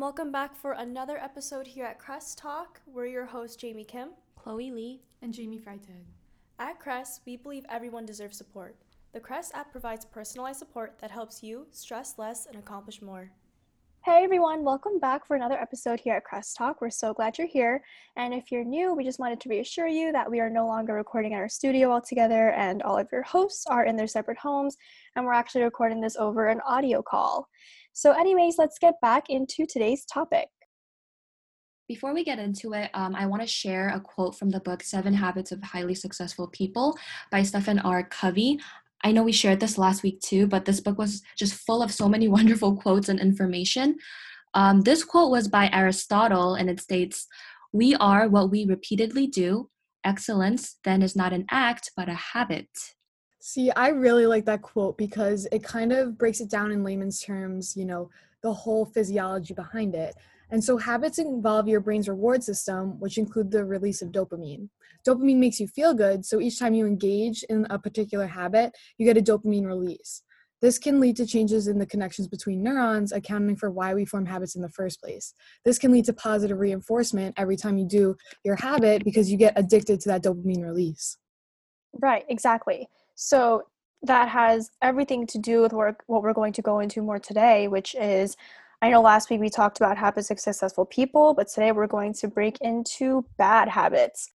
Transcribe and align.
welcome 0.00 0.32
back 0.32 0.56
for 0.56 0.72
another 0.72 1.18
episode 1.18 1.66
here 1.66 1.84
at 1.84 1.98
Crest 1.98 2.38
Talk. 2.38 2.80
We're 2.86 3.04
your 3.04 3.26
hosts, 3.26 3.54
Jamie 3.54 3.84
Kim, 3.84 4.12
Chloe 4.34 4.72
Lee, 4.72 5.02
and 5.20 5.30
Jamie 5.30 5.58
Freitag. 5.58 6.06
At 6.58 6.80
Crest, 6.80 7.20
we 7.26 7.36
believe 7.36 7.66
everyone 7.68 8.06
deserves 8.06 8.38
support. 8.38 8.76
The 9.12 9.20
Crest 9.20 9.52
app 9.54 9.70
provides 9.70 10.06
personalized 10.06 10.58
support 10.58 10.98
that 11.00 11.10
helps 11.10 11.42
you 11.42 11.66
stress 11.70 12.14
less 12.16 12.46
and 12.46 12.56
accomplish 12.56 13.02
more. 13.02 13.30
Hey 14.02 14.24
everyone, 14.24 14.64
welcome 14.64 14.98
back 14.98 15.26
for 15.26 15.36
another 15.36 15.60
episode 15.60 16.00
here 16.00 16.14
at 16.14 16.24
Crest 16.24 16.56
Talk. 16.56 16.80
We're 16.80 16.88
so 16.88 17.12
glad 17.12 17.36
you're 17.36 17.46
here. 17.46 17.84
And 18.16 18.32
if 18.32 18.50
you're 18.50 18.64
new, 18.64 18.94
we 18.94 19.04
just 19.04 19.18
wanted 19.18 19.38
to 19.40 19.50
reassure 19.50 19.86
you 19.86 20.12
that 20.12 20.30
we 20.30 20.40
are 20.40 20.48
no 20.48 20.66
longer 20.66 20.94
recording 20.94 21.32
in 21.32 21.38
our 21.38 21.50
studio 21.50 21.90
all 21.90 22.00
together, 22.00 22.52
and 22.52 22.82
all 22.82 22.96
of 22.96 23.08
your 23.12 23.22
hosts 23.22 23.66
are 23.66 23.84
in 23.84 23.96
their 23.96 24.06
separate 24.06 24.38
homes, 24.38 24.78
and 25.14 25.26
we're 25.26 25.34
actually 25.34 25.64
recording 25.64 26.00
this 26.00 26.16
over 26.16 26.46
an 26.46 26.62
audio 26.66 27.02
call. 27.02 27.50
So, 27.92 28.12
anyways, 28.12 28.56
let's 28.58 28.78
get 28.78 28.94
back 29.02 29.28
into 29.28 29.66
today's 29.66 30.04
topic. 30.04 30.48
Before 31.88 32.14
we 32.14 32.22
get 32.22 32.38
into 32.38 32.72
it, 32.72 32.88
um, 32.94 33.16
I 33.16 33.26
want 33.26 33.42
to 33.42 33.48
share 33.48 33.88
a 33.88 34.00
quote 34.00 34.38
from 34.38 34.50
the 34.50 34.60
book 34.60 34.82
Seven 34.82 35.12
Habits 35.12 35.50
of 35.50 35.62
Highly 35.62 35.96
Successful 35.96 36.46
People 36.48 36.96
by 37.32 37.42
Stephen 37.42 37.80
R. 37.80 38.04
Covey. 38.04 38.60
I 39.02 39.10
know 39.10 39.24
we 39.24 39.32
shared 39.32 39.58
this 39.58 39.76
last 39.76 40.02
week 40.02 40.20
too, 40.20 40.46
but 40.46 40.64
this 40.64 40.80
book 40.80 40.98
was 40.98 41.22
just 41.36 41.54
full 41.54 41.82
of 41.82 41.92
so 41.92 42.08
many 42.08 42.28
wonderful 42.38 42.76
quotes 42.76 43.08
and 43.08 43.18
information. 43.18 43.96
Um, 44.54 44.82
this 44.82 45.04
quote 45.04 45.30
was 45.30 45.48
by 45.48 45.68
Aristotle, 45.72 46.54
and 46.54 46.70
it 46.70 46.80
states, 46.80 47.26
We 47.72 47.96
are 47.96 48.28
what 48.28 48.50
we 48.50 48.66
repeatedly 48.66 49.26
do. 49.26 49.68
Excellence 50.04 50.78
then 50.84 51.02
is 51.02 51.16
not 51.16 51.32
an 51.32 51.44
act, 51.50 51.90
but 51.96 52.08
a 52.08 52.14
habit. 52.14 52.68
See, 53.42 53.70
I 53.70 53.88
really 53.88 54.26
like 54.26 54.44
that 54.44 54.60
quote 54.60 54.98
because 54.98 55.48
it 55.50 55.64
kind 55.64 55.92
of 55.92 56.18
breaks 56.18 56.40
it 56.40 56.50
down 56.50 56.72
in 56.72 56.84
layman's 56.84 57.22
terms, 57.22 57.74
you 57.74 57.86
know, 57.86 58.10
the 58.42 58.52
whole 58.52 58.84
physiology 58.84 59.54
behind 59.54 59.94
it. 59.94 60.14
And 60.50 60.62
so 60.62 60.76
habits 60.76 61.18
involve 61.18 61.66
your 61.66 61.80
brain's 61.80 62.08
reward 62.08 62.44
system, 62.44 63.00
which 63.00 63.16
include 63.16 63.50
the 63.50 63.64
release 63.64 64.02
of 64.02 64.10
dopamine. 64.10 64.68
Dopamine 65.08 65.38
makes 65.38 65.58
you 65.58 65.68
feel 65.68 65.94
good, 65.94 66.26
so 66.26 66.38
each 66.38 66.58
time 66.58 66.74
you 66.74 66.86
engage 66.86 67.42
in 67.44 67.66
a 67.70 67.78
particular 67.78 68.26
habit, 68.26 68.76
you 68.98 69.06
get 69.06 69.16
a 69.16 69.22
dopamine 69.22 69.66
release. 69.66 70.22
This 70.60 70.78
can 70.78 71.00
lead 71.00 71.16
to 71.16 71.26
changes 71.26 71.66
in 71.66 71.78
the 71.78 71.86
connections 71.86 72.28
between 72.28 72.62
neurons, 72.62 73.12
accounting 73.12 73.56
for 73.56 73.70
why 73.70 73.94
we 73.94 74.04
form 74.04 74.26
habits 74.26 74.54
in 74.54 74.60
the 74.60 74.68
first 74.68 75.00
place. 75.00 75.32
This 75.64 75.78
can 75.78 75.92
lead 75.92 76.04
to 76.04 76.12
positive 76.12 76.58
reinforcement 76.58 77.34
every 77.38 77.56
time 77.56 77.78
you 77.78 77.86
do 77.86 78.16
your 78.44 78.56
habit 78.56 79.02
because 79.02 79.30
you 79.30 79.38
get 79.38 79.54
addicted 79.56 80.00
to 80.00 80.10
that 80.10 80.22
dopamine 80.22 80.62
release. 80.62 81.16
Right, 81.94 82.24
exactly. 82.28 82.88
So 83.22 83.64
that 84.02 84.30
has 84.30 84.70
everything 84.80 85.26
to 85.26 85.38
do 85.38 85.60
with 85.60 85.74
work, 85.74 86.02
what 86.06 86.22
we're 86.22 86.32
going 86.32 86.54
to 86.54 86.62
go 86.62 86.80
into 86.80 87.02
more 87.02 87.18
today, 87.18 87.68
which 87.68 87.94
is 87.94 88.34
I 88.80 88.88
know 88.88 89.02
last 89.02 89.28
week 89.28 89.40
we 89.40 89.50
talked 89.50 89.76
about 89.76 89.98
habits 89.98 90.30
of 90.30 90.40
successful 90.40 90.86
people, 90.86 91.34
but 91.34 91.46
today 91.48 91.70
we're 91.70 91.86
going 91.86 92.14
to 92.14 92.28
break 92.28 92.56
into 92.62 93.26
bad 93.36 93.68
habits. 93.68 94.30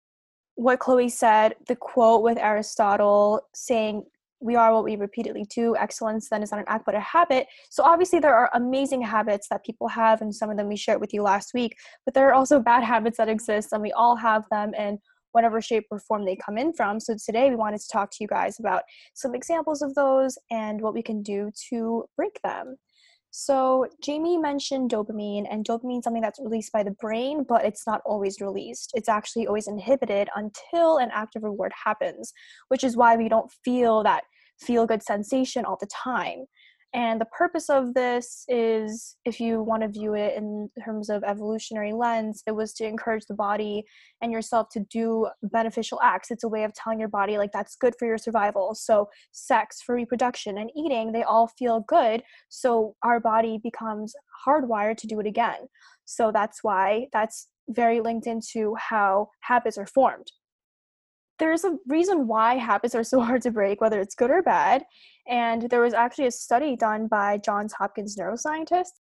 What 0.57 0.81
Chloe 0.81 1.09
said, 1.09 1.55
the 1.69 1.77
quote 1.77 2.25
with 2.25 2.39
Aristotle 2.39 3.43
saying, 3.55 4.03
we 4.41 4.57
are 4.57 4.75
what 4.75 4.83
we 4.83 4.97
repeatedly 4.97 5.45
do. 5.45 5.77
Excellence 5.77 6.29
then 6.29 6.43
is 6.43 6.51
not 6.51 6.59
an 6.59 6.67
act 6.67 6.85
but 6.85 6.97
a 6.97 7.01
habit. 7.01 7.47
So 7.71 7.85
obviously 7.85 8.19
there 8.19 8.35
are 8.35 8.51
amazing 8.53 9.01
habits 9.03 9.47
that 9.51 9.65
people 9.65 9.87
have, 9.87 10.23
and 10.23 10.35
some 10.35 10.51
of 10.51 10.57
them 10.57 10.67
we 10.67 10.75
shared 10.75 11.01
with 11.01 11.15
you 11.15 11.23
last 11.23 11.55
week. 11.55 11.77
But 12.05 12.15
there 12.15 12.29
are 12.29 12.35
also 12.35 12.59
bad 12.59 12.83
habits 12.95 13.19
that 13.19 13.29
exist, 13.29 13.73
and 13.73 13.81
we 13.81 13.93
all 13.93 14.17
have 14.17 14.45
them 14.51 14.75
in 14.75 14.99
whatever 15.33 15.61
shape 15.61 15.87
or 15.91 15.99
form 15.99 16.25
they 16.25 16.37
come 16.37 16.57
in 16.59 16.73
from. 16.73 17.01
So 17.01 17.17
today 17.25 17.51
we 17.51 17.57
wanted 17.57 17.81
to 17.81 17.89
talk 17.93 18.11
to 18.13 18.19
you 18.21 18.29
guys 18.29 18.59
about 18.59 18.83
some 19.15 19.35
examples 19.35 19.83
of 19.83 19.95
those 19.95 20.39
and 20.51 20.81
what 20.81 20.95
we 20.95 21.03
can 21.03 21.23
do 21.23 21.51
to 21.71 22.05
break 22.17 22.41
them. 22.43 22.77
So, 23.35 23.87
Jamie 24.03 24.37
mentioned 24.37 24.91
dopamine, 24.91 25.47
and 25.51 25.65
dopamine 25.65 26.01
is 26.01 26.05
something 26.05 26.21
that's 26.21 26.39
released 26.39 26.71
by 26.71 26.83
the 26.83 26.91
brain, 27.01 27.47
but 27.49 27.65
it's 27.65 27.87
not 27.87 28.03
always 28.05 28.43
released. 28.43 28.91
It's 28.93 29.09
actually 29.09 29.47
always 29.47 29.69
inhibited 29.69 30.29
until 30.37 30.99
an 30.99 31.09
active 31.15 31.43
reward 31.43 31.73
happens, 31.83 32.35
which 32.69 32.85
is 32.85 32.95
why 32.95 33.17
we 33.17 33.31
don't 33.31 33.51
feel 33.65 34.03
that 34.03 34.25
feel 34.61 34.87
good 34.87 35.03
sensation 35.03 35.65
all 35.65 35.79
the 35.81 35.87
time. 35.87 36.45
And 36.95 37.19
the 37.19 37.27
purpose 37.27 37.71
of 37.71 37.95
this 37.95 38.45
is, 38.49 39.17
if 39.25 39.41
you 39.41 39.63
want 39.63 39.83
to 39.83 39.89
view 39.89 40.15
it 40.15 40.35
in 40.37 40.69
terms 40.85 41.09
of 41.09 41.25
evolutionary 41.25 41.95
lens, 41.95 42.43
it 42.47 42.53
was 42.53 42.75
to 42.75 42.87
encourage 42.87 43.25
the 43.27 43.35
body 43.35 43.85
and 44.21 44.31
yourself 44.31 44.69
to 44.73 44.81
do 44.91 45.29
beneficial 45.43 45.99
acts. 46.03 46.31
It's 46.31 46.45
a 46.45 46.49
way 46.49 46.65
of 46.65 46.75
telling 46.75 47.01
your 47.01 47.09
body, 47.09 47.39
like, 47.39 47.51
that's 47.51 47.77
good 47.77 47.95
for 47.99 48.07
your 48.07 48.19
survival. 48.19 48.75
So, 48.75 49.09
sex, 49.33 49.81
for 49.81 49.95
reproduction, 49.95 50.59
and 50.59 50.71
eating, 50.77 51.13
they 51.13 51.23
all 51.23 51.49
feel 51.59 51.81
good. 51.89 52.23
So, 52.51 52.95
our 53.03 53.21
body 53.21 53.59
becomes 53.63 54.15
hardwired 54.47 54.99
to 54.99 55.07
do 55.07 55.19
it 55.19 55.27
again. 55.27 55.69
So, 56.05 56.31
that's 56.31 56.59
why 56.63 57.07
that's 57.11 57.49
very 57.71 58.01
linked 58.01 58.27
into 58.27 58.75
how 58.79 59.29
habits 59.41 59.79
are 59.79 59.87
formed 59.87 60.31
there's 61.39 61.65
a 61.65 61.77
reason 61.87 62.27
why 62.27 62.55
habits 62.55 62.95
are 62.95 63.05
so 63.05 63.21
hard 63.29 63.43
to 63.43 63.51
break, 63.51 63.81
whether 63.81 64.01
it's 64.01 64.15
good 64.15 64.31
or 64.31 64.43
bad. 64.43 64.85
And 65.29 65.63
there 65.71 65.81
was 65.81 65.95
actually 65.95 66.27
a 66.27 66.33
study 66.33 66.77
done 66.77 67.07
by 67.09 67.39
Johns 67.39 67.73
Hopkins 67.73 68.17
neuroscientists. 68.17 69.01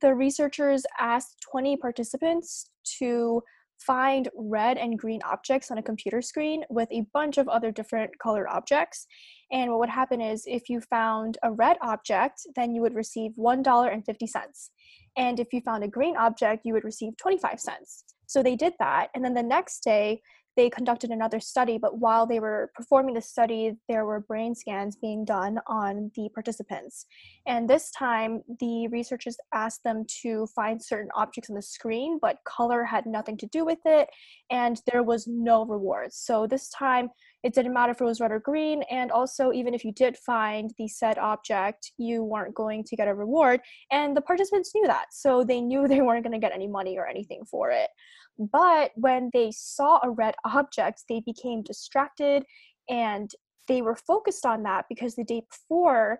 The 0.00 0.14
researchers 0.14 0.84
asked 0.98 1.36
20 1.50 1.76
participants 1.78 2.70
to 2.98 3.42
find 3.78 4.28
red 4.34 4.78
and 4.78 4.98
green 4.98 5.20
objects 5.22 5.70
on 5.70 5.78
a 5.78 5.82
computer 5.82 6.22
screen 6.22 6.64
with 6.70 6.88
a 6.90 7.06
bunch 7.12 7.38
of 7.38 7.48
other 7.48 7.70
different 7.70 8.10
colored 8.18 8.46
objects. 8.48 9.06
And 9.52 9.70
what 9.70 9.80
would 9.80 9.88
happen 9.90 10.20
is 10.20 10.44
if 10.46 10.68
you 10.68 10.80
found 10.80 11.38
a 11.42 11.52
red 11.52 11.76
object, 11.82 12.46
then 12.56 12.74
you 12.74 12.80
would 12.82 12.94
receive 12.94 13.32
$1.50. 13.38 14.70
And 15.16 15.40
if 15.40 15.52
you 15.52 15.60
found 15.60 15.84
a 15.84 15.88
green 15.88 16.16
object, 16.16 16.62
you 16.64 16.72
would 16.72 16.84
receive 16.84 17.16
25 17.16 17.60
cents. 17.60 18.04
So 18.26 18.42
they 18.42 18.56
did 18.56 18.74
that. 18.78 19.08
And 19.14 19.24
then 19.24 19.34
the 19.34 19.42
next 19.42 19.80
day, 19.84 20.20
they 20.56 20.70
conducted 20.70 21.10
another 21.10 21.40
study, 21.40 21.78
but 21.78 21.98
while 21.98 22.26
they 22.26 22.40
were 22.40 22.70
performing 22.74 23.14
the 23.14 23.20
study, 23.20 23.76
there 23.88 24.06
were 24.06 24.20
brain 24.20 24.54
scans 24.54 24.96
being 24.96 25.24
done 25.24 25.58
on 25.66 26.10
the 26.14 26.28
participants. 26.32 27.06
And 27.46 27.68
this 27.68 27.90
time, 27.90 28.42
the 28.60 28.88
researchers 28.88 29.36
asked 29.54 29.84
them 29.84 30.04
to 30.22 30.46
find 30.54 30.82
certain 30.82 31.10
objects 31.14 31.50
on 31.50 31.56
the 31.56 31.62
screen, 31.62 32.18
but 32.20 32.38
color 32.44 32.84
had 32.84 33.06
nothing 33.06 33.36
to 33.38 33.46
do 33.46 33.64
with 33.64 33.80
it, 33.84 34.08
and 34.50 34.80
there 34.90 35.02
was 35.02 35.26
no 35.26 35.64
reward. 35.64 36.12
So 36.12 36.46
this 36.46 36.68
time, 36.70 37.10
it 37.46 37.54
didn't 37.54 37.74
matter 37.74 37.92
if 37.92 38.00
it 38.00 38.04
was 38.04 38.20
red 38.20 38.32
or 38.32 38.40
green, 38.40 38.82
and 38.90 39.12
also, 39.12 39.52
even 39.52 39.72
if 39.72 39.84
you 39.84 39.92
did 39.92 40.16
find 40.16 40.72
the 40.78 40.88
said 40.88 41.16
object, 41.16 41.92
you 41.96 42.24
weren't 42.24 42.56
going 42.56 42.82
to 42.82 42.96
get 42.96 43.06
a 43.06 43.14
reward. 43.14 43.60
And 43.92 44.16
the 44.16 44.20
participants 44.20 44.72
knew 44.74 44.84
that, 44.88 45.06
so 45.12 45.44
they 45.44 45.60
knew 45.60 45.86
they 45.86 46.02
weren't 46.02 46.24
going 46.24 46.32
to 46.32 46.44
get 46.44 46.52
any 46.52 46.66
money 46.66 46.98
or 46.98 47.06
anything 47.06 47.44
for 47.48 47.70
it. 47.70 47.88
But 48.36 48.90
when 48.96 49.30
they 49.32 49.52
saw 49.52 50.00
a 50.02 50.10
red 50.10 50.34
object, 50.44 51.04
they 51.08 51.20
became 51.20 51.62
distracted 51.62 52.42
and 52.90 53.30
they 53.68 53.80
were 53.80 53.96
focused 53.96 54.44
on 54.44 54.64
that 54.64 54.86
because 54.88 55.14
the 55.14 55.24
day 55.24 55.42
before 55.48 56.18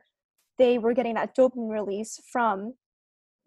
they 0.59 0.79
were 0.79 0.95
getting 0.95 1.15
that 1.15 1.37
dopamine 1.37 1.71
release 1.71 2.21
from 2.31 2.75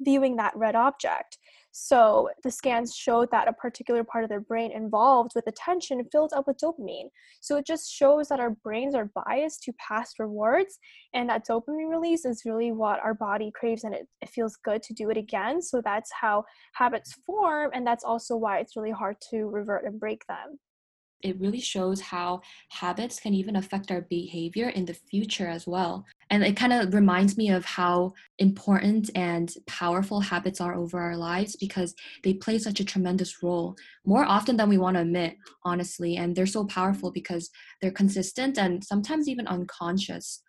viewing 0.02 0.36
that 0.36 0.56
red 0.56 0.76
object. 0.76 1.38
So 1.82 2.30
the 2.44 2.52
scans 2.52 2.94
showed 2.94 3.32
that 3.32 3.48
a 3.48 3.54
particular 3.54 4.04
part 4.04 4.26
of 4.26 4.30
their 4.30 4.42
brain 4.42 4.74
involved 4.74 5.32
with 5.34 5.48
attention 5.48 6.04
filled 6.12 6.34
up 6.34 6.46
with 6.46 6.58
dopamine. 6.58 7.08
So 7.40 7.56
it 7.56 7.66
just 7.66 7.90
shows 7.90 8.28
that 8.28 8.42
our 8.42 8.50
brains 8.50 8.94
are 8.96 9.10
biased 9.26 9.64
to 9.64 9.74
past 9.80 10.20
rewards, 10.20 10.78
and 11.14 11.30
that 11.30 11.48
dopamine 11.48 11.90
release 11.90 12.26
is 12.26 12.44
really 12.46 12.74
what 12.74 13.00
our 13.00 13.14
body 13.14 13.50
craves, 13.56 13.86
and 13.86 13.96
it, 13.96 14.08
it 14.22 14.30
feels 14.30 14.58
good 14.58 14.84
to 14.84 14.94
do 14.94 15.10
it 15.10 15.16
again. 15.16 15.62
So 15.62 15.82
that's 15.82 16.12
how 16.20 16.44
habits 16.74 17.14
form, 17.26 17.72
and 17.74 17.88
that's 17.88 18.04
also 18.04 18.36
why 18.36 18.60
it's 18.60 18.76
really 18.76 18.92
hard 18.92 19.16
to 19.32 19.46
revert 19.46 19.86
and 19.86 19.98
break 19.98 20.26
them 20.28 20.60
it 21.22 21.38
really 21.38 21.60
shows 21.60 22.00
how 22.00 22.40
habits 22.70 23.20
can 23.20 23.34
even 23.34 23.58
affect 23.58 23.92
our 23.92 24.02
behavior 24.04 24.70
in 24.70 24.86
the 24.86 24.94
future 24.94 25.48
as 25.48 25.68
well. 25.68 26.06
And 26.30 26.44
it 26.44 26.56
kind 26.56 26.74
of 26.74 26.94
reminds 26.94 27.38
me 27.38 27.50
of 27.50 27.66
how 27.66 28.14
important 28.38 29.10
and 29.16 29.52
powerful 29.66 30.20
habits 30.22 30.62
are 30.62 30.76
over 30.76 31.00
our 31.00 31.18
lives 31.18 31.56
because 31.56 31.96
they 32.24 32.36
play 32.36 32.60
such 32.60 32.80
a 32.80 32.86
tremendous 32.86 33.42
role 33.42 33.76
more 34.06 34.26
often 34.26 34.56
than 34.58 34.70
we 34.70 34.78
want 34.78 34.96
to 34.96 35.02
admit, 35.02 35.38
honestly. 35.64 36.18
And 36.18 36.36
they're 36.36 36.46
so 36.46 36.66
powerful 36.66 37.12
because 37.12 37.50
they're 37.82 37.92
consistent 37.92 38.60
and 38.60 38.84
sometimes 38.84 39.28
even 39.28 39.48
unconscious. 39.48 40.44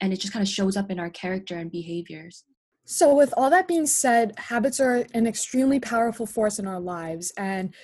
And 0.00 0.12
it 0.12 0.20
just 0.20 0.32
kind 0.32 0.42
of 0.42 0.48
shows 0.48 0.76
up 0.76 0.90
in 0.90 1.00
our 1.00 1.10
character 1.10 1.56
and 1.56 1.70
behaviors. 1.70 2.44
So, 2.90 3.14
with 3.14 3.34
all 3.36 3.50
that 3.50 3.68
being 3.68 3.86
said, 3.86 4.32
habits 4.38 4.80
are 4.80 5.04
an 5.12 5.26
extremely 5.26 5.78
powerful 5.78 6.24
force 6.24 6.58
in 6.58 6.66
our 6.66 6.80
lives. 6.80 7.32
And 7.36 7.74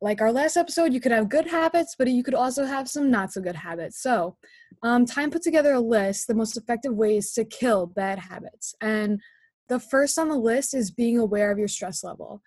like 0.00 0.20
our 0.20 0.32
last 0.32 0.56
episode, 0.56 0.92
you 0.92 1.00
could 1.00 1.12
have 1.12 1.28
good 1.28 1.48
habits, 1.48 1.94
but 1.98 2.08
you 2.08 2.22
could 2.22 2.34
also 2.34 2.64
have 2.64 2.88
some 2.88 3.10
not 3.10 3.32
so 3.32 3.40
good 3.40 3.56
habits. 3.56 4.00
So, 4.00 4.36
um, 4.82 5.04
Time 5.04 5.30
put 5.30 5.42
together 5.42 5.72
a 5.72 5.80
list 5.80 6.26
the 6.26 6.34
most 6.34 6.56
effective 6.56 6.94
ways 6.94 7.32
to 7.32 7.44
kill 7.44 7.86
bad 7.86 8.18
habits. 8.18 8.74
And 8.80 9.20
the 9.68 9.80
first 9.80 10.18
on 10.18 10.28
the 10.28 10.36
list 10.36 10.72
is 10.74 10.90
being 10.90 11.18
aware 11.18 11.50
of 11.50 11.58
your 11.58 11.68
stress 11.68 12.04
level. 12.04 12.42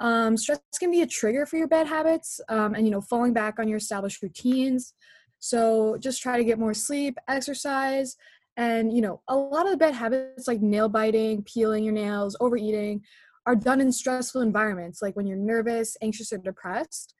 Um, 0.00 0.36
stress 0.36 0.60
can 0.78 0.90
be 0.90 1.02
a 1.02 1.06
trigger 1.06 1.46
for 1.46 1.56
your 1.58 1.68
bad 1.68 1.86
habits 1.86 2.40
um, 2.48 2.74
and, 2.74 2.84
you 2.86 2.90
know, 2.90 3.02
falling 3.02 3.32
back 3.32 3.58
on 3.58 3.68
your 3.68 3.78
established 3.78 4.22
routines. 4.22 4.94
So, 5.38 5.96
just 6.00 6.20
try 6.20 6.36
to 6.36 6.44
get 6.44 6.58
more 6.58 6.74
sleep, 6.74 7.18
exercise, 7.28 8.16
and, 8.56 8.92
you 8.92 9.00
know, 9.00 9.22
a 9.28 9.36
lot 9.36 9.64
of 9.64 9.70
the 9.72 9.78
bad 9.78 9.94
habits 9.94 10.48
like 10.48 10.60
nail 10.60 10.88
biting, 10.88 11.42
peeling 11.44 11.84
your 11.84 11.94
nails, 11.94 12.36
overeating 12.40 13.02
are 13.50 13.56
done 13.56 13.80
in 13.80 13.90
stressful 13.90 14.42
environments, 14.42 15.02
like 15.02 15.16
when 15.16 15.26
you're 15.26 15.36
nervous, 15.36 15.96
anxious, 16.00 16.32
or 16.32 16.38
depressed. 16.38 17.14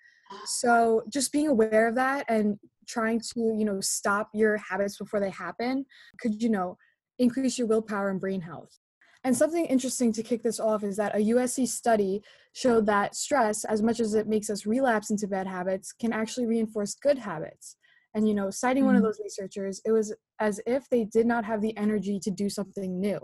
So 0.45 1.03
just 1.13 1.33
being 1.33 1.49
aware 1.49 1.89
of 1.89 1.97
that 1.97 2.25
and 2.29 2.57
trying 2.87 3.19
to, 3.19 3.41
you 3.59 3.65
know, 3.65 3.81
stop 3.81 4.29
your 4.33 4.57
habits 4.59 4.97
before 4.97 5.19
they 5.19 5.31
happen 5.31 5.85
could, 6.21 6.41
you 6.41 6.49
know, 6.49 6.79
increase 7.19 7.59
your 7.59 7.67
willpower 7.67 8.11
and 8.11 8.21
brain 8.21 8.41
health. 8.41 8.79
And 9.25 9.37
something 9.37 9.67
interesting 9.67 10.13
to 10.13 10.23
kick 10.23 10.45
this 10.45 10.61
off 10.61 10.85
is 10.85 10.97
that 10.99 11.17
a 11.17 11.19
USC 11.19 11.67
study 11.67 12.23
showed 12.53 12.87
that 12.87 13.17
stress, 13.17 13.65
as 13.65 13.83
much 13.83 13.99
as 13.99 14.15
it 14.15 14.29
makes 14.29 14.51
us 14.51 14.67
relapse 14.67 15.11
into 15.11 15.27
bad 15.27 15.49
habits, 15.49 15.93
can 15.93 16.13
actually 16.13 16.47
reinforce 16.47 16.95
good 16.95 17.19
habits. 17.19 17.77
And, 18.15 18.29
you 18.29 18.35
know, 18.35 18.51
citing 18.51 18.85
mm-hmm. 18.85 18.87
one 18.87 18.97
of 18.97 19.03
mm. 19.03 19.07
those 19.07 19.21
researchers, 19.21 19.83
it 19.85 19.91
was 19.91 20.15
as 20.39 20.61
if 20.65 20.89
they 20.91 21.05
did 21.07 21.27
not 21.27 21.45
have 21.45 21.61
the 21.61 21.77
energy 21.77 22.21
to 22.21 22.31
do 22.31 22.49
something 22.49 23.01
new. 23.01 23.19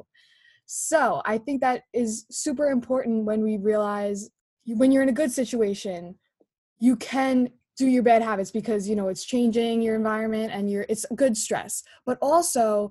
So 0.66 1.22
I 1.24 1.38
think 1.38 1.60
that 1.60 1.84
is 1.92 2.26
super 2.30 2.70
important 2.70 3.24
when 3.24 3.42
we 3.42 3.56
realize 3.56 4.28
when 4.66 4.90
you're 4.90 5.02
in 5.02 5.08
a 5.08 5.12
good 5.12 5.30
situation, 5.30 6.16
you 6.78 6.96
can 6.96 7.50
do 7.76 7.86
your 7.86 8.02
bad 8.02 8.22
habits 8.22 8.50
because 8.50 8.88
you 8.88 8.96
know 8.96 9.08
it's 9.08 9.24
changing 9.24 9.82
your 9.82 9.94
environment 9.94 10.50
and 10.52 10.70
you're 10.70 10.86
it's 10.88 11.04
good 11.14 11.36
stress 11.36 11.82
but 12.06 12.16
also 12.22 12.90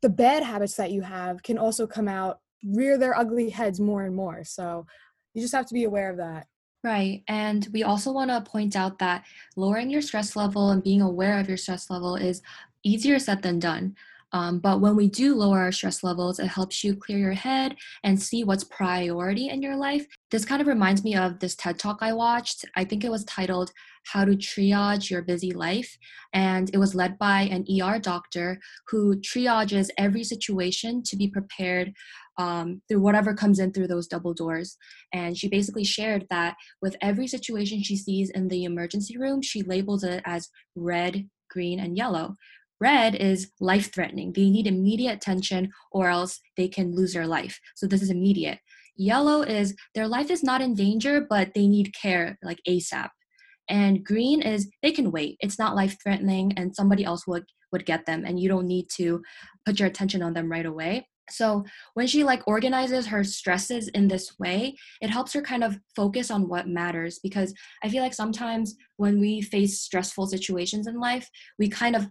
the 0.00 0.08
bad 0.08 0.44
habits 0.44 0.76
that 0.76 0.92
you 0.92 1.02
have 1.02 1.42
can 1.42 1.58
also 1.58 1.88
come 1.88 2.06
out 2.06 2.38
rear 2.64 2.96
their 2.96 3.18
ugly 3.18 3.50
heads 3.50 3.80
more 3.80 4.04
and 4.04 4.14
more 4.14 4.44
so 4.44 4.86
you 5.34 5.42
just 5.42 5.52
have 5.52 5.66
to 5.66 5.74
be 5.74 5.84
aware 5.84 6.08
of 6.08 6.16
that 6.16 6.46
Right. 6.84 7.22
And 7.28 7.68
we 7.72 7.84
also 7.84 8.10
want 8.10 8.30
to 8.30 8.40
point 8.40 8.74
out 8.74 8.98
that 8.98 9.24
lowering 9.54 9.88
your 9.88 10.02
stress 10.02 10.34
level 10.34 10.70
and 10.70 10.82
being 10.82 11.00
aware 11.00 11.38
of 11.38 11.46
your 11.46 11.56
stress 11.56 11.88
level 11.88 12.16
is 12.16 12.42
easier 12.82 13.20
said 13.20 13.42
than 13.42 13.60
done. 13.60 13.94
Um, 14.32 14.58
but 14.60 14.80
when 14.80 14.96
we 14.96 15.08
do 15.08 15.34
lower 15.34 15.58
our 15.60 15.72
stress 15.72 16.02
levels, 16.02 16.38
it 16.38 16.46
helps 16.46 16.82
you 16.82 16.96
clear 16.96 17.18
your 17.18 17.32
head 17.32 17.76
and 18.02 18.20
see 18.20 18.44
what's 18.44 18.64
priority 18.64 19.48
in 19.48 19.62
your 19.62 19.76
life. 19.76 20.06
This 20.30 20.44
kind 20.44 20.62
of 20.62 20.68
reminds 20.68 21.04
me 21.04 21.14
of 21.14 21.38
this 21.38 21.54
TED 21.54 21.78
talk 21.78 21.98
I 22.00 22.12
watched. 22.12 22.64
I 22.76 22.84
think 22.84 23.04
it 23.04 23.10
was 23.10 23.24
titled 23.24 23.72
How 24.06 24.24
to 24.24 24.32
Triage 24.32 25.10
Your 25.10 25.22
Busy 25.22 25.52
Life. 25.52 25.96
And 26.32 26.70
it 26.72 26.78
was 26.78 26.94
led 26.94 27.18
by 27.18 27.42
an 27.42 27.66
ER 27.68 27.98
doctor 27.98 28.58
who 28.88 29.16
triages 29.16 29.90
every 29.98 30.24
situation 30.24 31.02
to 31.04 31.16
be 31.16 31.28
prepared 31.28 31.92
um, 32.38 32.80
through 32.88 33.00
whatever 33.00 33.34
comes 33.34 33.58
in 33.58 33.72
through 33.72 33.88
those 33.88 34.06
double 34.06 34.32
doors. 34.32 34.76
And 35.12 35.36
she 35.36 35.48
basically 35.48 35.84
shared 35.84 36.26
that 36.30 36.56
with 36.80 36.96
every 37.02 37.26
situation 37.26 37.82
she 37.82 37.96
sees 37.96 38.30
in 38.30 38.48
the 38.48 38.64
emergency 38.64 39.18
room, 39.18 39.42
she 39.42 39.62
labels 39.62 40.02
it 40.02 40.22
as 40.24 40.48
red, 40.74 41.28
green, 41.50 41.78
and 41.78 41.96
yellow. 41.96 42.36
Red 42.82 43.14
is 43.14 43.52
life 43.60 43.94
threatening. 43.94 44.32
They 44.32 44.50
need 44.50 44.66
immediate 44.66 45.14
attention 45.14 45.70
or 45.92 46.08
else 46.08 46.40
they 46.56 46.66
can 46.66 46.96
lose 46.96 47.12
their 47.12 47.28
life. 47.28 47.60
So 47.76 47.86
this 47.86 48.02
is 48.02 48.10
immediate. 48.10 48.58
Yellow 48.96 49.42
is 49.42 49.76
their 49.94 50.08
life 50.08 50.32
is 50.32 50.42
not 50.42 50.60
in 50.60 50.74
danger, 50.74 51.24
but 51.30 51.54
they 51.54 51.68
need 51.68 51.94
care 51.94 52.38
like 52.42 52.58
ASAP. 52.68 53.10
And 53.68 54.04
green 54.04 54.42
is 54.42 54.68
they 54.82 54.90
can 54.90 55.12
wait. 55.12 55.36
It's 55.38 55.60
not 55.60 55.76
life 55.76 55.96
threatening 56.02 56.54
and 56.56 56.74
somebody 56.74 57.04
else 57.04 57.24
would 57.24 57.44
would 57.70 57.86
get 57.86 58.04
them 58.04 58.24
and 58.26 58.38
you 58.38 58.48
don't 58.48 58.66
need 58.66 58.86
to 58.96 59.22
put 59.64 59.78
your 59.78 59.88
attention 59.88 60.20
on 60.22 60.34
them 60.34 60.50
right 60.50 60.66
away. 60.66 61.06
So 61.30 61.64
when 61.94 62.06
she 62.06 62.24
like 62.24 62.42
organizes 62.46 63.06
her 63.06 63.24
stresses 63.24 63.88
in 63.88 64.08
this 64.08 64.38
way, 64.38 64.76
it 65.00 65.08
helps 65.08 65.32
her 65.32 65.40
kind 65.40 65.64
of 65.64 65.78
focus 65.94 66.30
on 66.30 66.48
what 66.48 66.68
matters 66.68 67.20
because 67.22 67.54
I 67.82 67.88
feel 67.88 68.02
like 68.02 68.12
sometimes 68.12 68.74
when 68.96 69.20
we 69.20 69.40
face 69.40 69.80
stressful 69.80 70.26
situations 70.26 70.86
in 70.86 71.00
life, 71.00 71.30
we 71.58 71.68
kind 71.68 71.96
of 71.96 72.08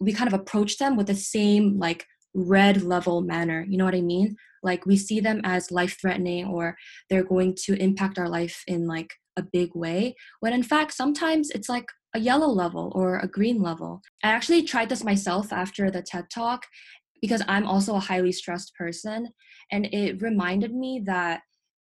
we 0.00 0.12
kind 0.12 0.32
of 0.32 0.38
approach 0.38 0.78
them 0.78 0.96
with 0.96 1.06
the 1.06 1.14
same 1.14 1.78
like 1.78 2.04
red 2.34 2.82
level 2.82 3.20
manner 3.20 3.64
you 3.68 3.78
know 3.78 3.84
what 3.84 3.94
i 3.94 4.00
mean? 4.00 4.36
Like 4.62 4.86
we 4.86 4.96
see 4.96 5.20
them 5.20 5.40
as 5.44 5.70
life 5.70 5.96
threatening 6.00 6.46
or 6.46 6.76
they're 7.08 7.22
going 7.22 7.54
to 7.66 7.80
impact 7.80 8.18
our 8.18 8.28
life 8.28 8.64
in 8.66 8.88
like 8.88 9.14
a 9.36 9.42
big 9.42 9.70
way 9.74 10.16
when 10.40 10.52
in 10.52 10.64
fact 10.64 10.92
sometimes 10.92 11.50
it's 11.50 11.68
like 11.68 11.86
a 12.14 12.18
yellow 12.18 12.48
level 12.48 12.90
or 12.94 13.18
a 13.18 13.28
green 13.28 13.62
level. 13.62 14.00
I 14.24 14.30
actually 14.30 14.62
tried 14.64 14.88
this 14.88 15.04
myself 15.04 15.52
after 15.52 15.90
the 15.90 16.02
ted 16.02 16.26
talk 16.34 16.66
because 17.20 17.42
i'm 17.48 17.66
also 17.66 17.94
a 17.94 18.00
highly 18.00 18.32
stressed 18.32 18.74
person 18.74 19.28
and 19.72 19.86
it 19.86 20.22
reminded 20.22 20.74
me 20.74 21.02
that 21.04 21.40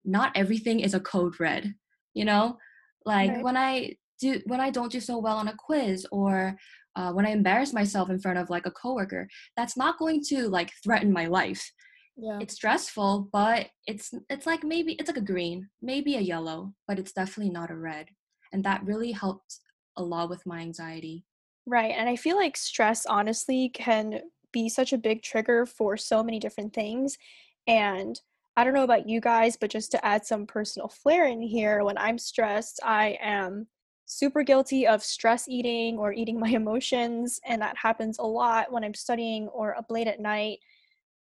not 0.05 0.31
everything 0.35 0.79
is 0.79 0.93
a 0.93 0.99
code 0.99 1.39
red 1.39 1.73
you 2.13 2.25
know? 2.25 2.57
Like 3.05 3.31
right. 3.31 3.43
when 3.43 3.57
i 3.57 3.95
do 4.19 4.41
when 4.45 4.59
i 4.59 4.69
don't 4.69 4.91
do 4.91 4.99
so 4.99 5.17
well 5.17 5.37
on 5.37 5.47
a 5.47 5.55
quiz 5.57 6.05
or 6.11 6.55
uh, 6.99 7.13
when 7.13 7.25
I 7.25 7.29
embarrass 7.29 7.71
myself 7.71 8.09
in 8.09 8.19
front 8.19 8.37
of 8.37 8.49
like 8.49 8.65
a 8.65 8.71
coworker, 8.71 9.29
that's 9.55 9.77
not 9.77 9.97
going 9.97 10.21
to 10.27 10.49
like 10.49 10.71
threaten 10.83 11.13
my 11.13 11.27
life. 11.27 11.71
Yeah. 12.17 12.39
It's 12.41 12.55
stressful, 12.55 13.29
but 13.31 13.67
it's 13.87 14.13
it's 14.29 14.45
like 14.45 14.65
maybe 14.65 14.93
it's 14.99 15.07
like 15.07 15.15
a 15.15 15.31
green, 15.33 15.69
maybe 15.81 16.17
a 16.17 16.19
yellow, 16.19 16.73
but 16.89 16.99
it's 16.99 17.13
definitely 17.13 17.53
not 17.53 17.71
a 17.71 17.77
red. 17.77 18.07
And 18.51 18.65
that 18.65 18.83
really 18.83 19.13
helped 19.13 19.59
a 19.95 20.03
lot 20.03 20.29
with 20.29 20.45
my 20.45 20.59
anxiety. 20.59 21.23
Right. 21.65 21.93
And 21.97 22.09
I 22.09 22.17
feel 22.17 22.35
like 22.35 22.57
stress 22.57 23.05
honestly 23.05 23.69
can 23.69 24.19
be 24.51 24.67
such 24.67 24.91
a 24.91 24.97
big 24.97 25.21
trigger 25.21 25.65
for 25.65 25.95
so 25.95 26.21
many 26.21 26.37
different 26.37 26.73
things. 26.73 27.17
And 27.65 28.19
I 28.57 28.65
don't 28.65 28.73
know 28.73 28.83
about 28.83 29.07
you 29.07 29.21
guys, 29.21 29.55
but 29.55 29.71
just 29.71 29.91
to 29.91 30.05
add 30.05 30.25
some 30.25 30.45
personal 30.45 30.89
flair 30.89 31.27
in 31.27 31.41
here, 31.41 31.81
when 31.85 31.97
I'm 31.97 32.17
stressed, 32.17 32.81
I 32.83 33.17
am 33.21 33.67
super 34.09 34.41
guilty 34.41 34.87
of 34.87 35.03
stress 35.03 35.47
eating 35.47 35.99
or 35.99 36.11
eating 36.11 36.39
my 36.39 36.49
emotions 36.61 37.39
and 37.45 37.61
that 37.61 37.77
happens 37.77 38.17
a 38.17 38.23
lot 38.23 38.71
when 38.71 38.83
i'm 38.83 38.93
studying 38.93 39.47
or 39.49 39.77
up 39.77 39.85
late 39.89 40.07
at 40.07 40.19
night. 40.19 40.57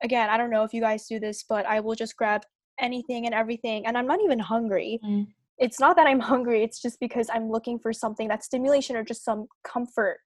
Again 0.04 0.30
i 0.30 0.38
don't 0.38 0.52
know 0.52 0.64
if 0.64 0.74
you 0.74 0.82
guys 0.82 1.08
do 1.08 1.20
this 1.20 1.44
but 1.48 1.66
i 1.66 1.80
will 1.80 1.96
just 1.96 2.16
grab 2.16 2.44
anything 2.80 3.26
and 3.26 3.34
everything 3.34 3.88
and 3.88 3.98
i'm 3.98 4.06
not 4.06 4.20
even 4.24 4.38
hungry. 4.38 5.00
Mm. 5.04 5.28
it's 5.58 5.80
not 5.80 5.96
that 5.96 6.06
i'm 6.06 6.20
hungry 6.32 6.64
it's 6.64 6.80
just 6.82 7.00
because 7.00 7.28
i'm 7.34 7.50
looking 7.50 7.80
for 7.80 7.92
something 7.92 8.28
that 8.28 8.44
stimulation 8.44 8.96
or 8.96 9.04
just 9.04 9.26
some 9.26 9.48
comfort. 9.64 10.20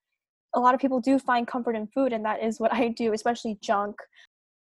A 0.56 0.60
lot 0.60 0.74
of 0.74 0.82
people 0.82 1.00
do 1.00 1.20
find 1.20 1.48
comfort 1.48 1.76
in 1.76 1.88
food 1.88 2.12
and 2.12 2.26
that 2.26 2.44
is 2.44 2.60
what 2.60 2.74
i 2.74 2.90
do 2.90 3.14
especially 3.14 3.58
junk 3.62 3.96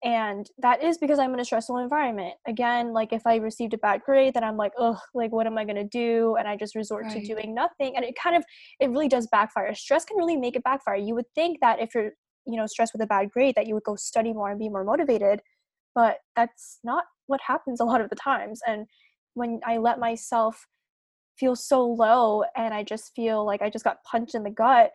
and 0.03 0.49
that 0.57 0.83
is 0.83 0.97
because 0.97 1.19
i'm 1.19 1.33
in 1.33 1.39
a 1.39 1.45
stressful 1.45 1.77
environment. 1.77 2.33
Again 2.47 2.93
like 2.93 3.13
if 3.13 3.21
i 3.25 3.35
received 3.35 3.73
a 3.73 3.77
bad 3.77 4.01
grade 4.01 4.33
then 4.33 4.43
i'm 4.43 4.57
like 4.57 4.71
ugh 4.79 4.97
like 5.13 5.31
what 5.31 5.47
am 5.47 5.57
i 5.57 5.63
going 5.63 5.75
to 5.75 5.83
do? 5.83 6.35
And 6.37 6.47
i 6.47 6.55
just 6.55 6.75
resort 6.75 7.05
right. 7.05 7.13
to 7.13 7.25
doing 7.25 7.53
nothing. 7.53 7.95
And 7.95 8.05
it 8.05 8.15
kind 8.21 8.35
of 8.35 8.43
it 8.79 8.89
really 8.89 9.07
does 9.07 9.27
backfire. 9.31 9.73
Stress 9.75 10.05
can 10.05 10.17
really 10.17 10.37
make 10.37 10.55
it 10.55 10.63
backfire. 10.63 10.95
You 10.95 11.15
would 11.15 11.29
think 11.35 11.59
that 11.61 11.79
if 11.79 11.93
you're 11.93 12.11
you 12.47 12.57
know 12.57 12.65
stressed 12.65 12.93
with 12.93 13.01
a 13.01 13.07
bad 13.07 13.29
grade 13.31 13.55
that 13.55 13.67
you 13.67 13.75
would 13.75 13.83
go 13.83 13.95
study 13.95 14.33
more 14.33 14.49
and 14.49 14.59
be 14.59 14.69
more 14.69 14.83
motivated 14.83 15.41
but 15.93 16.17
that's 16.35 16.79
not 16.83 17.03
what 17.27 17.41
happens 17.45 17.79
a 17.79 17.83
lot 17.85 18.01
of 18.01 18.09
the 18.09 18.15
times. 18.15 18.61
And 18.65 18.87
when 19.33 19.59
i 19.65 19.77
let 19.77 19.99
myself 19.99 20.65
feel 21.39 21.55
so 21.55 21.85
low 21.85 22.43
and 22.55 22.73
i 22.73 22.83
just 22.83 23.11
feel 23.15 23.45
like 23.45 23.61
i 23.61 23.69
just 23.69 23.85
got 23.85 24.03
punched 24.03 24.35
in 24.35 24.43
the 24.43 24.49
gut 24.49 24.91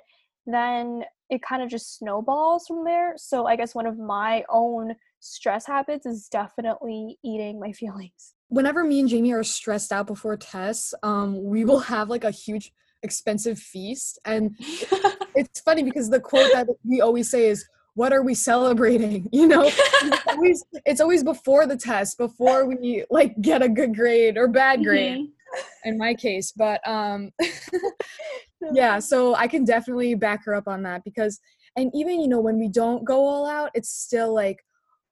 then 0.47 1.03
it 1.31 1.43
kind 1.43 1.63
of 1.63 1.69
just 1.69 1.99
snowballs 1.99 2.67
from 2.67 2.85
there. 2.85 3.15
So 3.17 3.47
I 3.47 3.57
guess 3.57 3.75
one 3.75 3.87
of 3.87 3.99
my 3.99 4.45
own 4.49 4.95
stress 5.21 5.67
habits 5.67 6.07
is 6.07 6.29
definitely 6.29 7.19
eating 7.25 7.61
my 7.61 7.73
feelings. 7.73 8.35
Whenever 8.49 8.85
me 8.85 9.01
and 9.01 9.09
Jamie 9.09 9.33
are 9.33 9.43
stressed 9.43 9.93
out 9.93 10.07
before 10.07 10.37
tests, 10.37 10.95
um, 11.03 11.43
we 11.43 11.65
will 11.65 11.81
have 11.81 12.09
like 12.09 12.25
a 12.25 12.31
huge 12.31 12.73
expensive 13.03 13.59
feast. 13.59 14.19
And 14.25 14.55
it's 15.35 15.61
funny 15.61 15.83
because 15.83 16.11
the 16.11 16.21
quote 16.21 16.53
that 16.53 16.69
we 16.85 17.01
always 17.01 17.29
say 17.29 17.49
is, 17.49 17.67
what 17.97 18.13
are 18.13 18.23
we 18.23 18.35
celebrating 18.35 19.27
you 19.33 19.49
know 19.49 19.65
it's, 19.65 20.27
always, 20.29 20.65
it's 20.85 21.01
always 21.01 21.25
before 21.25 21.67
the 21.67 21.77
test 21.77 22.19
before 22.19 22.67
we 22.67 23.05
like 23.11 23.35
get 23.41 23.63
a 23.63 23.69
good 23.69 23.95
grade 23.95 24.37
or 24.37 24.47
bad 24.47 24.85
grade 24.85 25.19
mm-hmm. 25.19 25.89
in 25.89 25.99
my 25.99 26.15
case 26.15 26.53
but 26.53 26.87
um 26.87 27.31
yeah 28.73 28.99
so 28.99 29.35
i 29.35 29.47
can 29.47 29.65
definitely 29.65 30.15
back 30.15 30.45
her 30.45 30.55
up 30.55 30.67
on 30.67 30.83
that 30.83 31.03
because 31.05 31.41
and 31.77 31.91
even 31.95 32.21
you 32.21 32.29
know 32.29 32.41
when 32.41 32.59
we 32.59 32.69
don't 32.69 33.05
go 33.05 33.27
all 33.27 33.47
out 33.47 33.71
it's 33.75 33.91
still 33.91 34.35
like 34.35 34.59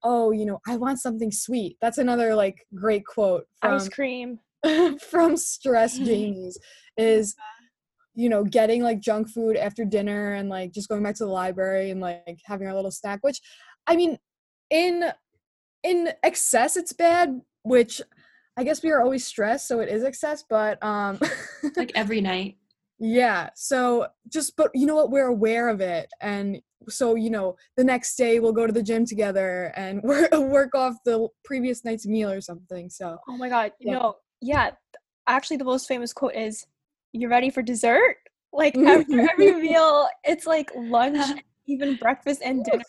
oh 0.04 0.30
you 0.30 0.44
know 0.44 0.60
i 0.68 0.76
want 0.76 1.00
something 1.00 1.32
sweet. 1.32 1.76
That's 1.80 1.98
another 1.98 2.34
like 2.34 2.66
great 2.74 3.04
quote 3.06 3.46
from, 3.60 3.74
ice 3.74 3.88
cream. 3.88 4.38
from 5.10 5.36
stress 5.36 5.98
jamies 6.00 6.54
is 6.96 7.34
you 8.14 8.28
know 8.28 8.44
getting 8.44 8.82
like 8.82 9.00
junk 9.00 9.28
food 9.28 9.56
after 9.56 9.84
dinner 9.84 10.34
and 10.34 10.48
like 10.48 10.72
just 10.72 10.88
going 10.88 11.02
back 11.02 11.16
to 11.16 11.24
the 11.24 11.30
library 11.30 11.90
and 11.90 12.00
like 12.00 12.38
having 12.44 12.68
our 12.68 12.74
little 12.74 12.90
snack 12.90 13.18
which 13.22 13.40
i 13.88 13.96
mean 13.96 14.16
in 14.70 15.10
in 15.82 16.10
excess 16.22 16.76
it's 16.76 16.92
bad 16.92 17.40
which 17.62 18.00
i 18.56 18.62
guess 18.62 18.82
we 18.82 18.90
are 18.90 19.02
always 19.02 19.26
stressed 19.26 19.66
so 19.66 19.80
it 19.80 19.88
is 19.88 20.04
excess 20.04 20.44
but 20.48 20.80
um 20.84 21.18
like 21.76 21.90
every 21.96 22.20
night 22.20 22.56
yeah. 23.04 23.50
So 23.54 24.06
just, 24.30 24.56
but 24.56 24.70
you 24.74 24.86
know 24.86 24.96
what? 24.96 25.10
We're 25.10 25.26
aware 25.26 25.68
of 25.68 25.82
it. 25.82 26.08
And 26.22 26.62
so, 26.88 27.16
you 27.16 27.28
know, 27.28 27.56
the 27.76 27.84
next 27.84 28.16
day 28.16 28.40
we'll 28.40 28.52
go 28.52 28.66
to 28.66 28.72
the 28.72 28.82
gym 28.82 29.04
together 29.04 29.72
and 29.76 30.02
work, 30.04 30.32
work 30.32 30.74
off 30.74 30.94
the 31.04 31.28
previous 31.44 31.84
night's 31.84 32.06
meal 32.06 32.30
or 32.30 32.40
something. 32.40 32.88
So, 32.88 33.18
oh 33.28 33.36
my 33.36 33.50
God. 33.50 33.72
Yeah. 33.78 33.92
No, 33.94 34.14
yeah. 34.40 34.70
Actually, 35.26 35.58
the 35.58 35.64
most 35.64 35.86
famous 35.86 36.14
quote 36.14 36.34
is, 36.34 36.64
You're 37.12 37.30
ready 37.30 37.50
for 37.50 37.60
dessert? 37.60 38.16
Like 38.54 38.74
after 38.78 39.20
every 39.20 39.52
meal, 39.52 40.08
it's 40.24 40.46
like 40.46 40.70
lunch, 40.74 41.38
even 41.66 41.96
breakfast 41.96 42.40
and 42.42 42.64
dinner. 42.64 42.84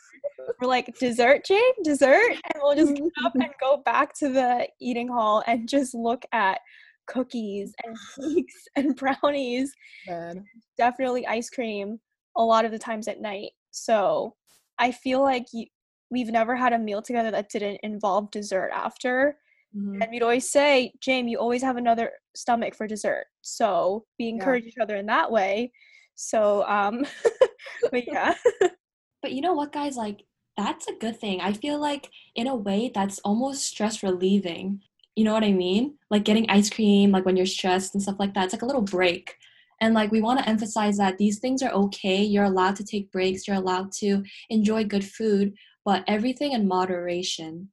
we're 0.62 0.68
like 0.68 0.94
dessert 1.00 1.46
jane 1.46 1.84
dessert 1.84 2.30
and 2.30 2.62
we'll 2.62 2.76
just 2.76 2.94
get 2.94 3.06
up 3.26 3.34
and 3.36 3.46
go 3.60 3.78
back 3.78 4.14
to 4.14 4.28
the 4.30 4.68
eating 4.82 5.08
hall 5.08 5.42
and 5.48 5.68
just 5.68 5.96
look 5.96 6.24
at 6.34 6.60
cookies 7.08 7.74
and 7.86 7.98
cakes 8.36 8.68
and 8.76 8.96
brownies 8.96 9.74
Man. 10.08 10.46
definitely 10.78 11.26
ice 11.28 11.50
cream 11.50 12.00
a 12.38 12.44
lot 12.44 12.66
of 12.66 12.72
the 12.72 12.80
times 12.80 13.08
at 13.08 13.22
night 13.22 13.52
so 13.72 14.36
i 14.80 14.92
feel 14.92 15.22
like 15.22 15.46
you, 15.54 15.66
we've 16.12 16.30
never 16.32 16.56
had 16.56 16.74
a 16.74 16.80
meal 16.80 17.02
together 17.02 17.32
that 17.32 17.50
didn't 17.50 17.80
involve 17.84 18.32
dessert 18.32 18.72
after 18.74 19.38
Mhm. 19.76 20.02
and 20.02 20.10
we'd 20.12 20.24
always 20.24 20.50
say 20.50 20.94
jane 21.02 21.28
you 21.28 21.38
always 21.38 21.62
have 21.62 21.76
another 21.76 22.12
stomach 22.34 22.74
for 22.76 22.88
dessert 22.88 23.26
so 23.42 24.06
we 24.18 24.30
encourage 24.30 24.64
each 24.66 24.78
other 24.82 24.96
in 24.96 25.06
that 25.08 25.30
way 25.30 25.72
so 26.16 26.64
um 26.68 27.06
but 27.92 28.08
yeah 28.08 28.34
But 29.22 29.32
you 29.32 29.42
know 29.42 29.54
what, 29.54 29.72
guys? 29.72 29.98
Like, 29.98 30.22
that's 30.56 30.88
a 30.88 30.94
good 30.94 31.20
thing. 31.20 31.42
I 31.42 31.52
feel 31.54 31.80
like, 31.80 32.12
in 32.36 32.46
a 32.46 32.56
way, 32.56 32.92
that's 32.94 33.18
almost 33.20 33.66
stress 33.66 34.04
relieving. 34.04 34.82
You 35.16 35.24
know 35.24 35.34
what 35.34 35.44
I 35.44 35.52
mean? 35.52 35.98
Like 36.10 36.26
getting 36.26 36.50
ice 36.50 36.70
cream, 36.70 37.12
like 37.12 37.26
when 37.26 37.38
you're 37.38 37.46
stressed 37.46 37.94
and 37.94 38.04
stuff 38.04 38.20
like 38.20 38.34
that. 38.34 38.46
It's 38.46 38.54
like 38.54 38.62
a 38.62 38.66
little 38.66 38.82
break. 38.82 39.36
And 39.82 39.94
like, 39.94 40.12
we 40.12 40.22
want 40.22 40.40
to 40.40 40.48
emphasize 40.48 40.98
that 40.98 41.18
these 41.18 41.40
things 41.40 41.62
are 41.62 41.72
okay. 41.72 42.24
You're 42.24 42.46
allowed 42.46 42.76
to 42.78 42.84
take 42.84 43.12
breaks, 43.12 43.48
you're 43.48 43.58
allowed 43.58 43.92
to 43.94 44.24
enjoy 44.50 44.86
good 44.86 45.06
food, 45.06 45.54
but 45.84 46.04
everything 46.08 46.54
in 46.54 46.68
moderation. 46.68 47.70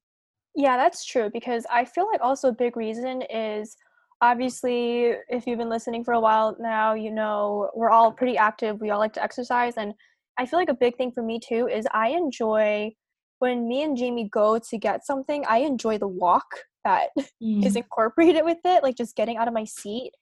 Yeah, 0.55 0.77
that's 0.77 1.05
true 1.05 1.31
because 1.33 1.65
I 1.71 1.85
feel 1.85 2.07
like 2.07 2.21
also 2.21 2.49
a 2.49 2.53
big 2.53 2.77
reason 2.77 3.23
is 3.23 3.77
obviously 4.21 5.15
if 5.29 5.47
you've 5.47 5.59
been 5.59 5.71
listening 5.71 6.05
for 6.05 6.15
a 6.15 6.21
while 6.21 6.57
now, 6.61 6.95
you 6.95 7.11
know, 7.11 7.71
we're 7.75 7.91
all 7.91 8.13
pretty 8.13 8.37
active. 8.37 8.81
We 8.81 8.91
all 8.91 8.99
like 8.99 9.15
to 9.15 9.23
exercise 9.23 9.75
and 9.77 9.95
I 10.39 10.47
feel 10.47 10.59
like 10.59 10.69
a 10.69 10.75
big 10.75 10.97
thing 10.97 11.13
for 11.13 11.23
me 11.23 11.41
too 11.41 11.69
is 11.69 11.87
I 11.93 12.09
enjoy 12.09 12.93
when 13.39 13.67
me 13.67 13.83
and 13.83 13.97
Jamie 13.97 14.29
go 14.29 14.59
to 14.59 14.79
get 14.79 15.05
something, 15.05 15.45
I 15.49 15.59
enjoy 15.59 15.99
the 15.99 16.09
walk 16.09 16.47
that 16.85 17.11
is 17.17 17.27
Mm. 17.43 17.77
incorporated 17.77 18.45
with 18.45 18.59
it, 18.65 18.83
like 18.83 18.97
just 18.97 19.17
getting 19.17 19.37
out 19.37 19.49
of 19.49 19.55
my 19.55 19.65
seat 19.65 20.13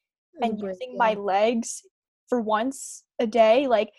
and 0.42 0.58
Break, 0.58 0.74
using 0.74 0.92
yeah. 0.92 0.98
my 0.98 1.14
legs 1.14 1.82
for 2.28 2.40
once 2.40 3.04
a 3.18 3.26
day 3.26 3.66
like 3.66 3.90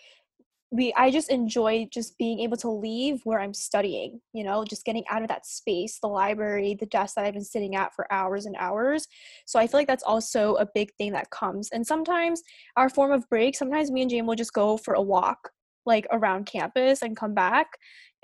we 0.70 0.92
i 0.96 1.10
just 1.10 1.30
enjoy 1.30 1.86
just 1.92 2.16
being 2.18 2.40
able 2.40 2.56
to 2.56 2.68
leave 2.70 3.20
where 3.24 3.38
i'm 3.38 3.52
studying 3.52 4.20
you 4.32 4.42
know 4.42 4.64
just 4.64 4.84
getting 4.86 5.04
out 5.10 5.20
of 5.22 5.28
that 5.28 5.44
space 5.46 5.98
the 6.00 6.08
library 6.08 6.74
the 6.80 6.86
desk 6.86 7.14
that 7.14 7.24
i've 7.26 7.34
been 7.34 7.44
sitting 7.44 7.76
at 7.76 7.94
for 7.94 8.10
hours 8.12 8.46
and 8.46 8.56
hours 8.58 9.06
so 9.46 9.58
i 9.58 9.66
feel 9.66 9.78
like 9.78 9.86
that's 9.86 10.02
also 10.02 10.54
a 10.54 10.66
big 10.74 10.90
thing 10.96 11.12
that 11.12 11.30
comes 11.30 11.68
and 11.72 11.86
sometimes 11.86 12.42
our 12.76 12.88
form 12.88 13.12
of 13.12 13.28
break 13.28 13.54
sometimes 13.54 13.90
me 13.90 14.00
and 14.00 14.10
jane 14.10 14.26
will 14.26 14.34
just 14.34 14.54
go 14.54 14.78
for 14.78 14.94
a 14.94 15.02
walk 15.02 15.50
like 15.84 16.06
around 16.10 16.46
campus 16.46 17.02
and 17.02 17.16
come 17.16 17.34
back 17.34 17.66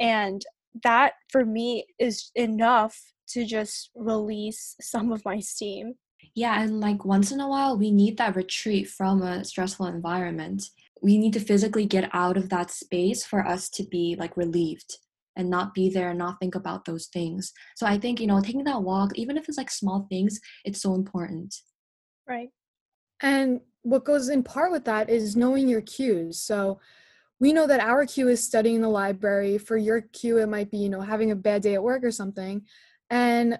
and 0.01 0.43
that 0.83 1.13
for 1.31 1.45
me 1.45 1.85
is 1.99 2.31
enough 2.35 2.99
to 3.29 3.45
just 3.45 3.91
release 3.95 4.77
some 4.81 5.13
of 5.13 5.25
my 5.25 5.41
steam 5.41 5.95
Yeah, 6.35 6.63
and 6.63 6.81
like 6.81 7.05
once 7.05 7.33
in 7.33 7.41
a 7.41 7.49
while, 7.49 7.79
we 7.79 7.91
need 7.91 8.17
that 8.19 8.37
retreat 8.37 8.89
from 8.89 9.23
a 9.23 9.45
stressful 9.45 9.87
environment. 9.87 10.65
We 11.03 11.17
need 11.19 11.33
to 11.35 11.41
physically 11.41 11.87
get 11.87 12.11
out 12.13 12.37
of 12.37 12.49
that 12.51 12.71
space 12.71 13.25
for 13.25 13.47
us 13.47 13.69
to 13.71 13.85
be 13.85 14.17
like 14.19 14.37
relieved 14.37 14.99
and 15.37 15.49
not 15.49 15.75
be 15.75 15.89
there 15.89 16.11
and 16.11 16.19
not 16.19 16.41
think 16.41 16.57
about 16.57 16.85
those 16.85 17.07
things. 17.07 17.53
So 17.77 17.87
I 17.87 17.99
think, 17.99 18.21
you 18.21 18.27
know, 18.27 18.41
taking 18.41 18.65
that 18.65 18.83
walk, 18.83 19.17
even 19.17 19.37
if 19.37 19.49
it's 19.49 19.59
like 19.59 19.71
small 19.71 20.07
things, 20.11 20.41
it's 20.65 20.83
so 20.83 20.95
important. 20.95 21.55
right 22.29 22.51
And 23.23 23.61
what 23.83 24.05
goes 24.05 24.29
in 24.29 24.43
part 24.43 24.73
with 24.73 24.85
that 24.87 25.09
is 25.09 25.37
knowing 25.37 25.69
your 25.69 25.81
cues. 25.81 26.41
So 26.41 26.81
we 27.41 27.53
know 27.53 27.67
that 27.69 27.81
our 27.81 28.05
cue 28.05 28.29
is 28.29 28.43
studying 28.43 28.77
in 28.77 28.83
the 28.83 28.89
library. 28.89 29.59
For 29.59 29.77
your 29.77 30.01
cue, 30.01 30.39
it 30.39 30.49
might 30.49 30.71
be, 30.71 30.79
you 30.79 30.89
know, 30.89 31.01
having 31.01 31.31
a 31.31 31.37
bad 31.37 31.63
day 31.63 31.75
at 31.75 31.83
work 31.83 32.03
or 32.03 32.11
something. 32.11 32.63
And 33.11 33.59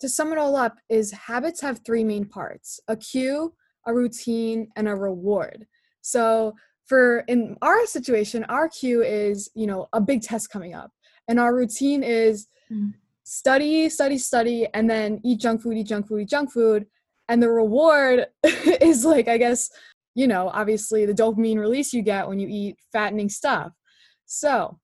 to 0.00 0.08
sum 0.08 0.32
it 0.32 0.38
all 0.38 0.56
up, 0.56 0.76
is 0.88 1.10
habits 1.12 1.60
have 1.60 1.80
three 1.84 2.04
main 2.04 2.24
parts 2.26 2.80
a 2.88 2.96
cue, 2.96 3.54
a 3.86 3.94
routine, 3.94 4.68
and 4.76 4.88
a 4.88 4.94
reward. 4.94 5.66
So 6.02 6.54
for 6.86 7.20
in 7.28 7.56
our 7.62 7.86
situation, 7.86 8.44
our 8.44 8.68
cue 8.68 9.02
is, 9.02 9.50
you 9.54 9.66
know, 9.66 9.88
a 9.92 10.00
big 10.00 10.22
test 10.22 10.50
coming 10.50 10.74
up. 10.74 10.90
And 11.28 11.40
our 11.40 11.54
routine 11.54 12.02
is 12.02 12.46
Mm. 12.70 12.94
study, 13.24 13.88
study, 13.90 14.18
study, 14.18 14.66
and 14.74 14.88
then 14.88 15.20
eat 15.22 15.40
junk 15.40 15.62
food, 15.62 15.76
eat 15.76 15.86
junk 15.86 16.08
food, 16.08 16.22
eat 16.22 16.28
junk 16.28 16.50
food. 16.50 16.86
And 17.28 17.42
the 17.42 17.50
reward 17.50 18.26
is 18.44 19.04
like, 19.04 19.28
I 19.28 19.38
guess, 19.38 19.70
you 20.14 20.26
know, 20.26 20.48
obviously 20.48 21.06
the 21.06 21.12
dopamine 21.14 21.58
release 21.58 21.92
you 21.92 22.02
get 22.02 22.28
when 22.28 22.38
you 22.38 22.48
eat 22.48 22.76
fattening 22.92 23.28
stuff. 23.28 23.72
So 24.26 24.78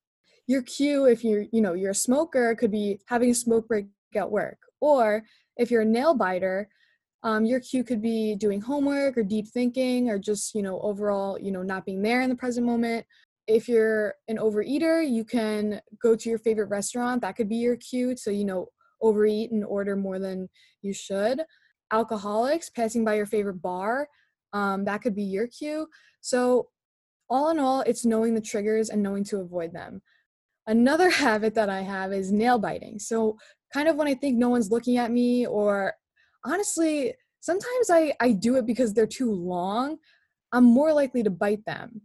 your 0.50 0.62
cue, 0.62 1.04
if 1.06 1.22
you're, 1.22 1.44
you 1.52 1.60
know, 1.60 1.74
you're 1.74 1.92
a 1.92 1.94
smoker, 1.94 2.56
could 2.56 2.72
be 2.72 2.98
having 3.06 3.30
a 3.30 3.34
smoke 3.34 3.68
break 3.68 3.86
at 4.16 4.28
work. 4.28 4.58
Or 4.80 5.22
if 5.56 5.70
you're 5.70 5.82
a 5.82 5.86
nail 5.86 6.12
biter, 6.12 6.68
um, 7.22 7.44
your 7.44 7.60
cue 7.60 7.84
could 7.84 8.02
be 8.02 8.34
doing 8.34 8.60
homework 8.60 9.16
or 9.16 9.22
deep 9.22 9.46
thinking 9.46 10.10
or 10.10 10.18
just, 10.18 10.52
you 10.56 10.62
know, 10.62 10.80
overall, 10.80 11.38
you 11.38 11.52
know, 11.52 11.62
not 11.62 11.84
being 11.84 12.02
there 12.02 12.22
in 12.22 12.28
the 12.28 12.34
present 12.34 12.66
moment. 12.66 13.06
If 13.46 13.68
you're 13.68 14.14
an 14.26 14.38
overeater, 14.38 15.08
you 15.08 15.24
can 15.24 15.80
go 16.02 16.16
to 16.16 16.28
your 16.28 16.38
favorite 16.40 16.68
restaurant. 16.68 17.22
That 17.22 17.36
could 17.36 17.48
be 17.48 17.56
your 17.56 17.76
cue 17.76 18.16
to, 18.24 18.34
you 18.34 18.44
know, 18.44 18.70
overeat 19.00 19.52
and 19.52 19.64
order 19.64 19.94
more 19.94 20.18
than 20.18 20.48
you 20.82 20.92
should. 20.92 21.42
Alcoholics, 21.92 22.70
passing 22.70 23.04
by 23.04 23.14
your 23.14 23.26
favorite 23.26 23.62
bar, 23.62 24.08
um, 24.52 24.84
that 24.86 25.00
could 25.00 25.14
be 25.14 25.22
your 25.22 25.46
cue. 25.46 25.86
So, 26.20 26.70
all 27.28 27.50
in 27.50 27.60
all, 27.60 27.82
it's 27.82 28.04
knowing 28.04 28.34
the 28.34 28.40
triggers 28.40 28.88
and 28.88 29.00
knowing 29.00 29.22
to 29.26 29.38
avoid 29.38 29.72
them. 29.72 30.02
Another 30.70 31.10
habit 31.24 31.54
that 31.54 31.68
I 31.68 31.82
have 31.82 32.12
is 32.12 32.32
nail 32.32 32.58
biting. 32.58 32.98
So, 32.98 33.36
kind 33.74 33.88
of 33.88 33.96
when 33.96 34.08
I 34.08 34.14
think 34.14 34.38
no 34.38 34.48
one's 34.48 34.70
looking 34.70 34.96
at 34.98 35.10
me, 35.10 35.46
or 35.46 35.94
honestly, 36.44 37.14
sometimes 37.40 37.90
I, 37.90 38.14
I 38.20 38.32
do 38.32 38.56
it 38.56 38.66
because 38.66 38.94
they're 38.94 39.06
too 39.06 39.32
long, 39.32 39.98
I'm 40.52 40.64
more 40.64 40.92
likely 40.92 41.22
to 41.22 41.30
bite 41.30 41.64
them. 41.66 42.02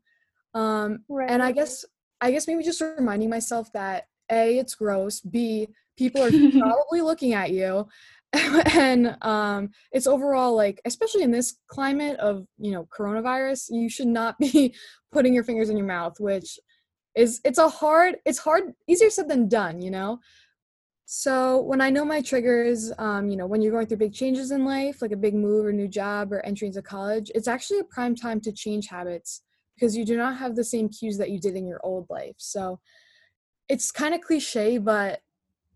Um, 0.54 1.00
right 1.10 1.30
and 1.30 1.44
I 1.44 1.52
guess 1.52 1.84
I 2.22 2.32
guess 2.32 2.48
maybe 2.48 2.64
just 2.64 2.82
reminding 2.82 3.30
myself 3.30 3.72
that 3.74 4.06
A, 4.32 4.58
it's 4.58 4.74
gross, 4.74 5.22
B, 5.22 5.68
people 5.98 6.24
are 6.24 6.32
probably 6.60 7.02
looking 7.02 7.34
at 7.34 7.52
you. 7.52 7.88
and 8.34 9.16
um, 9.22 9.70
it's 9.92 10.08
overall 10.08 10.56
like 10.56 10.82
especially 10.86 11.24
in 11.24 11.32
this 11.32 11.58
climate 11.68 12.20
of 12.20 12.46
you 12.58 12.72
know 12.72 12.86
coronavirus 12.98 13.68
you 13.70 13.90
should 13.90 14.08
not 14.08 14.38
be 14.40 14.76
putting 15.14 15.34
your 15.34 15.44
fingers 15.44 15.70
in 15.70 15.78
your 15.78 15.88
mouth 15.88 16.20
which 16.20 16.60
is 17.16 17.42
it's 17.44 17.60
a 17.60 17.70
hard 17.70 18.18
it's 18.26 18.40
hard 18.40 18.74
easier 18.88 19.10
said 19.10 19.30
than 19.30 19.48
done 19.48 19.82
you 19.82 19.92
know? 19.92 20.20
So 21.08 21.62
when 21.62 21.82
i 21.82 21.90
know 21.90 22.04
my 22.04 22.22
triggers 22.22 22.92
um, 22.98 23.30
you 23.30 23.38
know 23.38 23.48
when 23.48 23.62
you're 23.62 23.72
going 23.72 23.88
through 23.88 23.98
big 23.98 24.14
changes 24.14 24.52
in 24.52 24.66
life 24.66 25.02
like 25.02 25.12
a 25.12 25.18
big 25.18 25.36
move 25.36 25.66
or 25.66 25.72
new 25.72 25.88
job 25.88 26.34
or 26.34 26.44
entry 26.46 26.68
into 26.68 26.82
college 26.82 27.32
it's 27.36 27.48
actually 27.48 27.80
a 27.80 27.84
prime 27.84 28.16
time 28.16 28.42
to 28.42 28.52
change 28.52 28.88
habits 28.88 29.44
because 29.76 29.96
you 29.96 30.06
do 30.06 30.18
not 30.18 30.38
have 30.38 30.56
the 30.56 30.64
same 30.64 30.90
cues 30.90 31.18
that 31.18 31.30
you 31.30 31.40
did 31.40 31.56
in 31.56 31.68
your 31.68 31.80
old 31.84 32.08
life. 32.10 32.36
So 32.38 32.80
it's 33.68 33.92
kind 33.92 34.14
of 34.14 34.22
cliche 34.22 34.78
but 34.78 35.20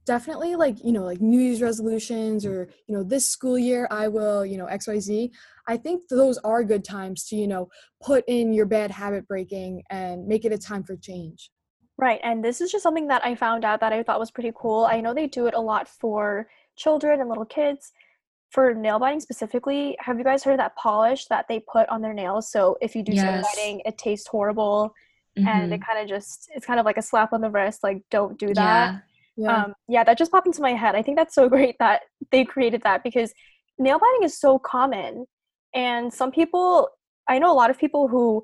definitely 0.09 0.55
like 0.55 0.83
you 0.83 0.91
know 0.91 1.03
like 1.03 1.21
new 1.21 1.39
year's 1.39 1.61
resolutions 1.61 2.43
or 2.43 2.67
you 2.87 2.95
know 2.95 3.03
this 3.03 3.27
school 3.27 3.59
year 3.59 3.87
i 3.91 4.07
will 4.07 4.43
you 4.43 4.57
know 4.57 4.65
xyz 4.65 5.29
i 5.67 5.77
think 5.77 6.01
those 6.09 6.39
are 6.39 6.63
good 6.63 6.83
times 6.83 7.25
to 7.27 7.35
you 7.35 7.47
know 7.47 7.69
put 8.01 8.23
in 8.27 8.51
your 8.51 8.65
bad 8.65 8.89
habit 8.89 9.27
breaking 9.27 9.83
and 9.91 10.25
make 10.27 10.45
it 10.45 10.51
a 10.51 10.57
time 10.57 10.83
for 10.83 10.95
change 10.95 11.51
Right, 11.97 12.21
and 12.23 12.43
this 12.43 12.61
is 12.61 12.71
just 12.71 12.81
something 12.81 13.07
that 13.09 13.25
I 13.25 13.35
found 13.35 13.65
out 13.65 13.81
that 13.81 13.91
I 13.91 14.01
thought 14.03 14.19
was 14.19 14.31
pretty 14.31 14.53
cool. 14.55 14.85
I 14.85 15.01
know 15.01 15.13
they 15.13 15.27
do 15.27 15.47
it 15.47 15.53
a 15.53 15.59
lot 15.59 15.85
for 15.87 16.47
children 16.77 17.19
and 17.19 17.27
little 17.29 17.45
kids. 17.45 17.91
For 18.51 18.73
nail 18.73 18.99
biting 18.99 19.19
specifically, 19.19 19.97
have 19.99 20.17
you 20.17 20.23
guys 20.23 20.43
heard 20.43 20.53
of 20.53 20.57
that 20.59 20.75
polish 20.77 21.25
that 21.25 21.45
they 21.49 21.59
put 21.71 21.87
on 21.89 22.01
their 22.01 22.13
nails? 22.13 22.49
So 22.49 22.77
if 22.81 22.95
you 22.95 23.03
do 23.03 23.11
nail 23.11 23.39
biting, 23.43 23.81
it 23.85 23.97
tastes 23.97 24.27
horrible, 24.27 24.93
and 25.45 25.73
it 25.73 25.81
Mhm. 25.81 25.85
kind 25.85 25.99
of 25.99 26.07
just 26.07 26.49
it's 26.55 26.65
kind 26.65 26.79
of 26.79 26.85
like 26.85 26.97
a 26.97 27.01
slap 27.01 27.33
on 27.33 27.41
the 27.41 27.51
wrist, 27.51 27.83
like 27.83 28.01
don't 28.09 28.39
do 28.39 28.53
that. 28.55 28.93
Yeah. 29.39 29.65
Um, 29.65 29.73
yeah, 29.87 30.03
that 30.03 30.17
just 30.17 30.31
popped 30.31 30.47
into 30.47 30.61
my 30.61 30.73
head. 30.73 30.95
I 30.95 31.01
think 31.01 31.17
that's 31.17 31.35
so 31.35 31.49
great 31.55 31.75
that 31.79 32.01
they 32.31 32.45
created 32.45 32.81
that 32.83 33.03
because 33.03 33.33
nail 33.77 33.99
biting 33.99 34.23
is 34.23 34.39
so 34.39 34.59
common, 34.59 35.25
and 35.73 36.13
some 36.13 36.31
people, 36.31 36.89
I 37.27 37.39
know 37.39 37.51
a 37.51 37.55
lot 37.55 37.69
of 37.69 37.77
people 37.77 38.07
who 38.07 38.43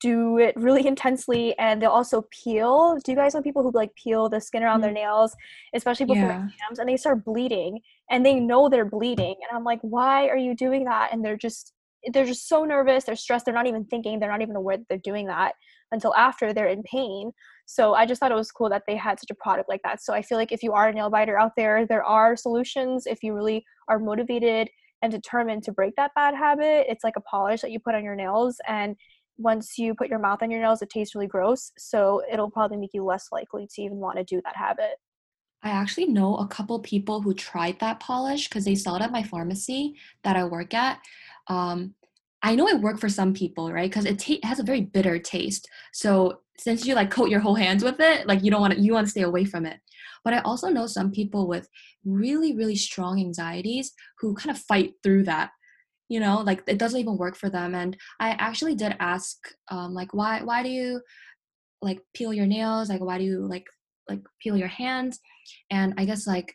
do 0.00 0.38
it 0.38 0.54
really 0.56 0.86
intensely, 0.92 1.56
and 1.58 1.80
they'll 1.82 1.90
also 1.90 2.26
peel. 2.44 2.98
Do 3.04 3.12
you 3.12 3.16
guys 3.16 3.34
know 3.34 3.42
people 3.42 3.62
who 3.62 3.70
like 3.72 3.94
peel 3.94 4.28
the 4.28 4.40
skin 4.40 4.62
around 4.62 4.80
their 4.82 4.92
nails, 4.92 5.34
especially 5.74 6.06
before 6.06 6.30
Yeah. 6.30 6.44
exams, 6.48 6.78
and 6.78 6.88
they 6.88 6.96
start 6.96 7.24
bleeding, 7.24 7.80
and 8.10 8.24
they 8.24 8.34
know 8.40 8.68
they're 8.68 8.84
bleeding, 8.84 9.36
and 9.42 9.56
I'm 9.56 9.64
like, 9.64 9.80
why 9.82 10.28
are 10.28 10.36
you 10.36 10.54
doing 10.54 10.84
that? 10.84 11.10
And 11.12 11.24
they're 11.24 11.36
just 11.36 11.72
they're 12.12 12.24
just 12.26 12.48
so 12.48 12.64
nervous, 12.64 13.04
they're 13.04 13.16
stressed, 13.16 13.44
they're 13.44 13.54
not 13.54 13.66
even 13.66 13.84
thinking, 13.84 14.20
they're 14.20 14.30
not 14.30 14.42
even 14.42 14.54
aware 14.56 14.76
that 14.76 14.86
they're 14.88 14.98
doing 14.98 15.26
that 15.26 15.54
until 15.92 16.14
after 16.14 16.52
they're 16.52 16.68
in 16.68 16.82
pain. 16.82 17.32
So 17.66 17.94
I 17.94 18.06
just 18.06 18.20
thought 18.20 18.32
it 18.32 18.36
was 18.36 18.50
cool 18.50 18.68
that 18.70 18.84
they 18.86 18.96
had 18.96 19.20
such 19.20 19.30
a 19.30 19.34
product 19.34 19.68
like 19.68 19.82
that. 19.84 20.02
So 20.02 20.12
I 20.12 20.22
feel 20.22 20.38
like 20.38 20.52
if 20.52 20.62
you 20.62 20.72
are 20.72 20.88
a 20.88 20.92
nail 20.92 21.10
biter 21.10 21.38
out 21.38 21.52
there, 21.56 21.86
there 21.86 22.04
are 22.04 22.36
solutions 22.36 23.06
if 23.06 23.22
you 23.22 23.34
really 23.34 23.64
are 23.88 23.98
motivated 23.98 24.68
and 25.02 25.12
determined 25.12 25.62
to 25.64 25.72
break 25.72 25.94
that 25.96 26.14
bad 26.14 26.34
habit. 26.34 26.86
It's 26.88 27.04
like 27.04 27.16
a 27.16 27.22
polish 27.22 27.60
that 27.60 27.70
you 27.70 27.78
put 27.78 27.94
on 27.94 28.04
your 28.04 28.16
nails 28.16 28.56
and 28.66 28.96
once 29.38 29.78
you 29.78 29.94
put 29.94 30.08
your 30.08 30.18
mouth 30.18 30.42
on 30.42 30.50
your 30.50 30.60
nails, 30.60 30.82
it 30.82 30.90
tastes 30.90 31.14
really 31.14 31.28
gross. 31.28 31.70
So 31.78 32.22
it'll 32.30 32.50
probably 32.50 32.76
make 32.76 32.90
you 32.92 33.04
less 33.04 33.28
likely 33.30 33.68
to 33.72 33.82
even 33.82 33.98
want 33.98 34.18
to 34.18 34.24
do 34.24 34.40
that 34.44 34.56
habit. 34.56 34.96
I 35.62 35.70
actually 35.70 36.06
know 36.06 36.36
a 36.36 36.46
couple 36.46 36.78
people 36.80 37.20
who 37.20 37.34
tried 37.34 37.80
that 37.80 38.00
polish 38.00 38.48
because 38.48 38.64
they 38.64 38.74
sell 38.74 38.96
it 38.96 39.02
at 39.02 39.12
my 39.12 39.22
pharmacy 39.22 39.96
that 40.22 40.36
I 40.36 40.44
work 40.44 40.74
at. 40.74 41.00
Um, 41.48 41.94
I 42.42 42.54
know 42.54 42.68
it 42.68 42.80
worked 42.80 43.00
for 43.00 43.08
some 43.08 43.34
people, 43.34 43.72
right? 43.72 43.90
Because 43.90 44.04
it, 44.04 44.18
ta- 44.18 44.34
it 44.34 44.44
has 44.44 44.60
a 44.60 44.64
very 44.64 44.82
bitter 44.82 45.18
taste. 45.18 45.68
So 45.92 46.40
since 46.56 46.86
you 46.86 46.94
like 46.94 47.10
coat 47.10 47.30
your 47.30 47.40
whole 47.40 47.56
hands 47.56 47.82
with 47.82 48.00
it, 48.00 48.26
like 48.26 48.42
you 48.42 48.50
don't 48.50 48.60
want 48.60 48.74
to, 48.74 48.80
you 48.80 48.92
want 48.92 49.06
to 49.06 49.10
stay 49.10 49.22
away 49.22 49.44
from 49.44 49.66
it. 49.66 49.78
But 50.24 50.34
I 50.34 50.38
also 50.40 50.68
know 50.68 50.86
some 50.86 51.10
people 51.10 51.48
with 51.48 51.68
really, 52.04 52.54
really 52.54 52.76
strong 52.76 53.20
anxieties 53.20 53.92
who 54.20 54.34
kind 54.34 54.54
of 54.54 54.62
fight 54.62 54.94
through 55.02 55.24
that. 55.24 55.50
You 56.08 56.20
know, 56.20 56.40
like 56.40 56.62
it 56.66 56.78
doesn't 56.78 56.98
even 56.98 57.18
work 57.18 57.36
for 57.36 57.50
them. 57.50 57.74
And 57.74 57.96
I 58.18 58.30
actually 58.30 58.74
did 58.74 58.96
ask, 58.98 59.36
um, 59.70 59.92
like, 59.92 60.14
why, 60.14 60.42
why 60.42 60.62
do 60.62 60.70
you 60.70 61.02
like 61.82 62.00
peel 62.14 62.32
your 62.32 62.46
nails? 62.46 62.88
Like, 62.88 63.00
why 63.00 63.18
do 63.18 63.24
you 63.24 63.46
like, 63.46 63.66
like 64.08 64.22
peel 64.40 64.56
your 64.56 64.68
hands? 64.68 65.20
And 65.70 65.92
I 65.98 66.04
guess 66.04 66.26
like 66.26 66.54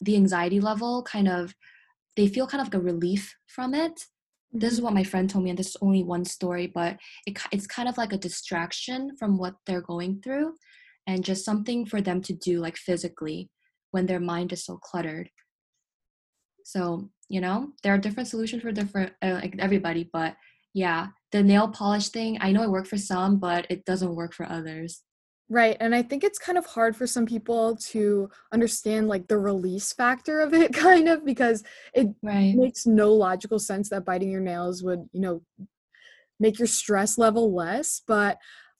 the 0.00 0.14
anxiety 0.14 0.60
level 0.60 1.02
kind 1.02 1.26
of, 1.26 1.54
they 2.16 2.28
feel 2.28 2.46
kind 2.46 2.60
of 2.60 2.68
like 2.68 2.74
a 2.74 2.84
relief 2.84 3.34
from 3.46 3.74
it 3.74 4.04
this 4.52 4.72
is 4.72 4.80
what 4.80 4.94
my 4.94 5.04
friend 5.04 5.28
told 5.28 5.44
me 5.44 5.50
and 5.50 5.58
this 5.58 5.68
is 5.68 5.76
only 5.80 6.02
one 6.02 6.24
story 6.24 6.66
but 6.66 6.96
it, 7.26 7.38
it's 7.52 7.66
kind 7.66 7.88
of 7.88 7.98
like 7.98 8.12
a 8.12 8.18
distraction 8.18 9.16
from 9.18 9.38
what 9.38 9.54
they're 9.66 9.80
going 9.82 10.20
through 10.22 10.54
and 11.06 11.24
just 11.24 11.44
something 11.44 11.86
for 11.86 12.00
them 12.00 12.20
to 12.20 12.32
do 12.32 12.60
like 12.60 12.76
physically 12.76 13.50
when 13.90 14.06
their 14.06 14.20
mind 14.20 14.52
is 14.52 14.64
so 14.64 14.76
cluttered. 14.76 15.30
So 16.64 17.10
you 17.28 17.40
know 17.40 17.68
there 17.82 17.94
are 17.94 17.98
different 17.98 18.28
solutions 18.28 18.62
for 18.62 18.72
different 18.72 19.12
uh, 19.22 19.38
like 19.42 19.56
everybody 19.58 20.08
but 20.12 20.36
yeah 20.74 21.08
the 21.32 21.42
nail 21.42 21.68
polish 21.68 22.08
thing 22.08 22.38
i 22.40 22.52
know 22.52 22.62
it 22.62 22.70
worked 22.70 22.88
for 22.88 22.98
some 22.98 23.38
but 23.38 23.66
it 23.70 23.84
doesn't 23.84 24.14
work 24.14 24.32
for 24.32 24.46
others 24.48 25.02
Right. 25.48 25.76
And 25.78 25.94
I 25.94 26.02
think 26.02 26.24
it's 26.24 26.40
kind 26.40 26.58
of 26.58 26.66
hard 26.66 26.96
for 26.96 27.06
some 27.06 27.24
people 27.24 27.76
to 27.76 28.28
understand 28.52 29.06
like 29.06 29.28
the 29.28 29.38
release 29.38 29.92
factor 29.92 30.40
of 30.40 30.52
it, 30.52 30.72
kind 30.74 31.08
of, 31.08 31.24
because 31.24 31.62
it 31.94 32.08
right 32.22 32.54
makes 32.56 32.86
no 32.86 33.12
logical 33.12 33.58
sense 33.58 33.88
that 33.90 34.04
biting 34.04 34.30
your 34.30 34.40
nails 34.40 34.82
would, 34.82 35.08
you 35.12 35.20
know, 35.20 35.42
make 36.40 36.58
your 36.58 36.66
stress 36.66 37.16
level 37.16 37.54
less. 37.54 38.02
But 38.06 38.38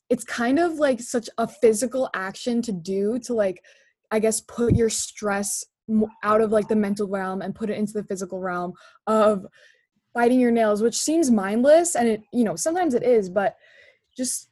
it's 0.09 0.25
kind 0.25 0.59
of 0.59 0.75
like 0.75 1.01
such 1.01 1.29
a 1.39 1.47
physical 1.47 2.11
action 2.15 2.63
to 2.63 2.73
do 2.73 3.19
to, 3.21 3.35
like, 3.35 3.63
I 4.11 4.19
guess, 4.19 4.41
put 4.41 4.75
your 4.75 4.91
stress 4.91 5.65
out 6.25 6.41
of 6.41 6.51
like 6.51 6.67
the 6.67 6.75
mental 6.75 7.07
realm 7.07 7.43
and 7.43 7.55
put 7.55 7.71
it 7.71 7.79
into 7.79 7.93
the 7.93 8.03
physical 8.03 8.41
realm 8.41 8.73
of 9.07 9.47
biting 10.15 10.41
your 10.41 10.51
nails, 10.51 10.83
which 10.83 10.97
seems 10.97 11.31
mindless. 11.31 11.95
And 11.95 12.09
it, 12.09 12.23
you 12.33 12.43
know, 12.43 12.57
sometimes 12.57 12.95
it 12.95 13.05
is, 13.05 13.29
but 13.29 13.55
just 14.17 14.49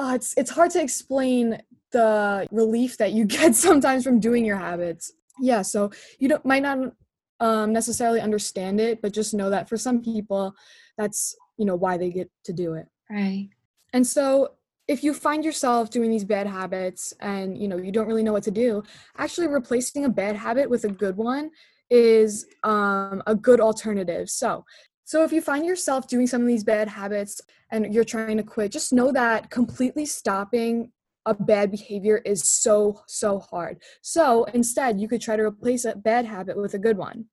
uh, 0.00 0.14
it's 0.14 0.34
it's 0.36 0.50
hard 0.50 0.70
to 0.72 0.80
explain 0.80 1.60
the 1.92 2.46
relief 2.50 2.96
that 2.96 3.12
you 3.12 3.24
get 3.38 3.54
sometimes 3.54 4.02
from 4.02 4.18
doing 4.18 4.44
your 4.44 4.56
habits. 4.56 5.12
Yeah, 5.38 5.62
so 5.62 5.90
you 6.18 6.28
don't 6.28 6.44
might 6.44 6.62
not 6.62 6.92
um, 7.40 7.72
necessarily 7.72 8.20
understand 8.20 8.80
it, 8.80 9.02
but 9.02 9.12
just 9.12 9.34
know 9.34 9.50
that 9.50 9.68
for 9.68 9.76
some 9.76 10.02
people, 10.02 10.54
that's 10.96 11.36
you 11.58 11.64
know 11.64 11.76
why 11.76 11.96
they 11.98 12.10
get 12.10 12.30
to 12.44 12.52
do 12.52 12.74
it. 12.74 12.86
Right. 13.10 13.50
And 13.92 14.06
so 14.06 14.52
if 14.88 15.04
you 15.04 15.14
find 15.14 15.44
yourself 15.44 15.90
doing 15.90 16.10
these 16.10 16.24
bad 16.24 16.46
habits 16.46 17.12
and 17.20 17.56
you 17.56 17.68
know 17.68 17.76
you 17.76 17.92
don't 17.92 18.06
really 18.06 18.22
know 18.22 18.32
what 18.32 18.44
to 18.44 18.50
do, 18.50 18.82
actually 19.18 19.48
replacing 19.48 20.04
a 20.04 20.08
bad 20.08 20.36
habit 20.36 20.70
with 20.70 20.84
a 20.84 20.88
good 20.88 21.16
one 21.16 21.50
is 21.90 22.46
um, 22.62 23.22
a 23.26 23.34
good 23.34 23.60
alternative. 23.60 24.30
So 24.30 24.64
so 25.10 25.24
if 25.24 25.32
you 25.32 25.40
find 25.40 25.66
yourself 25.66 26.06
doing 26.06 26.28
some 26.28 26.40
of 26.40 26.46
these 26.46 26.62
bad 26.62 26.86
habits 26.86 27.40
and 27.72 27.92
you're 27.92 28.04
trying 28.04 28.36
to 28.36 28.44
quit, 28.44 28.70
just 28.70 28.92
know 28.92 29.10
that 29.10 29.50
completely 29.50 30.06
stopping 30.06 30.92
a 31.26 31.34
bad 31.34 31.72
behavior 31.72 32.18
is 32.18 32.44
so, 32.44 33.02
so 33.08 33.40
hard. 33.40 33.82
So 34.02 34.44
instead, 34.54 35.00
you 35.00 35.08
could 35.08 35.20
try 35.20 35.34
to 35.34 35.42
replace 35.42 35.84
a 35.84 35.96
bad 35.96 36.26
habit 36.26 36.56
with 36.56 36.74
a 36.74 36.78
good 36.78 36.96
one. 36.96 37.24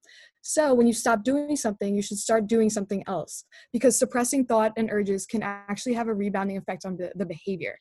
So 0.42 0.74
when 0.74 0.88
you 0.88 0.94
stop 0.94 1.24
doing 1.24 1.56
something, 1.56 1.96
you 1.96 2.02
should 2.02 2.18
start 2.18 2.48
doing 2.48 2.72
something 2.72 3.04
else 3.06 3.44
because 3.72 3.96
suppressing 3.96 4.46
thought 4.48 4.74
and 4.76 4.90
urges 4.92 5.28
can 5.28 5.44
actually 5.44 5.94
have 5.94 6.08
a 6.08 6.16
rebounding 6.16 6.58
effect 6.58 6.84
on 6.84 6.98
the, 6.98 7.12
the 7.14 7.28
behavior. 7.28 7.78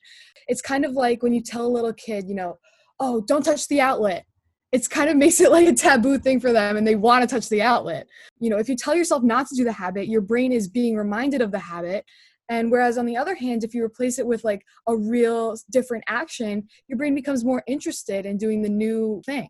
It's 0.47 0.61
kind 0.61 0.85
of 0.85 0.91
like 0.91 1.23
when 1.23 1.33
you 1.33 1.41
tell 1.41 1.65
a 1.65 1.75
little 1.75 1.93
kid, 1.93 2.29
you 2.29 2.35
know, 2.35 2.59
oh, 2.99 3.21
don't 3.21 3.43
touch 3.43 3.67
the 3.67 3.81
outlet 3.81 4.27
it's 4.71 4.87
kind 4.87 5.09
of 5.09 5.17
makes 5.17 5.39
it 5.39 5.51
like 5.51 5.67
a 5.67 5.73
taboo 5.73 6.17
thing 6.17 6.39
for 6.39 6.53
them 6.53 6.77
and 6.77 6.85
they 6.85 6.95
want 6.95 7.27
to 7.27 7.33
touch 7.33 7.49
the 7.49 7.61
outlet. 7.61 8.07
You 8.39 8.49
know, 8.49 8.57
if 8.57 8.69
you 8.69 8.75
tell 8.75 8.95
yourself 8.95 9.23
not 9.23 9.47
to 9.47 9.55
do 9.55 9.63
the 9.63 9.71
habit, 9.71 10.07
your 10.07 10.21
brain 10.21 10.51
is 10.51 10.67
being 10.67 10.95
reminded 10.95 11.41
of 11.41 11.51
the 11.51 11.59
habit. 11.59 12.05
And 12.49 12.71
whereas 12.71 12.97
on 12.97 13.05
the 13.05 13.17
other 13.17 13.35
hand, 13.35 13.63
if 13.63 13.73
you 13.73 13.83
replace 13.83 14.19
it 14.19 14.27
with 14.27 14.43
like 14.43 14.63
a 14.87 14.95
real 14.95 15.57
different 15.69 16.05
action, 16.07 16.67
your 16.87 16.97
brain 16.97 17.13
becomes 17.13 17.43
more 17.43 17.63
interested 17.67 18.25
in 18.25 18.37
doing 18.37 18.61
the 18.61 18.69
new 18.69 19.21
thing. 19.25 19.49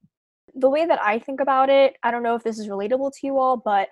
The 0.55 0.69
way 0.69 0.87
that 0.87 0.99
I 1.01 1.19
think 1.19 1.39
about 1.39 1.69
it, 1.69 1.95
I 2.01 2.09
don't 2.09 2.23
know 2.23 2.33
if 2.33 2.43
this 2.43 2.57
is 2.57 2.67
relatable 2.67 3.11
to 3.11 3.27
you 3.27 3.37
all, 3.37 3.57
but 3.57 3.89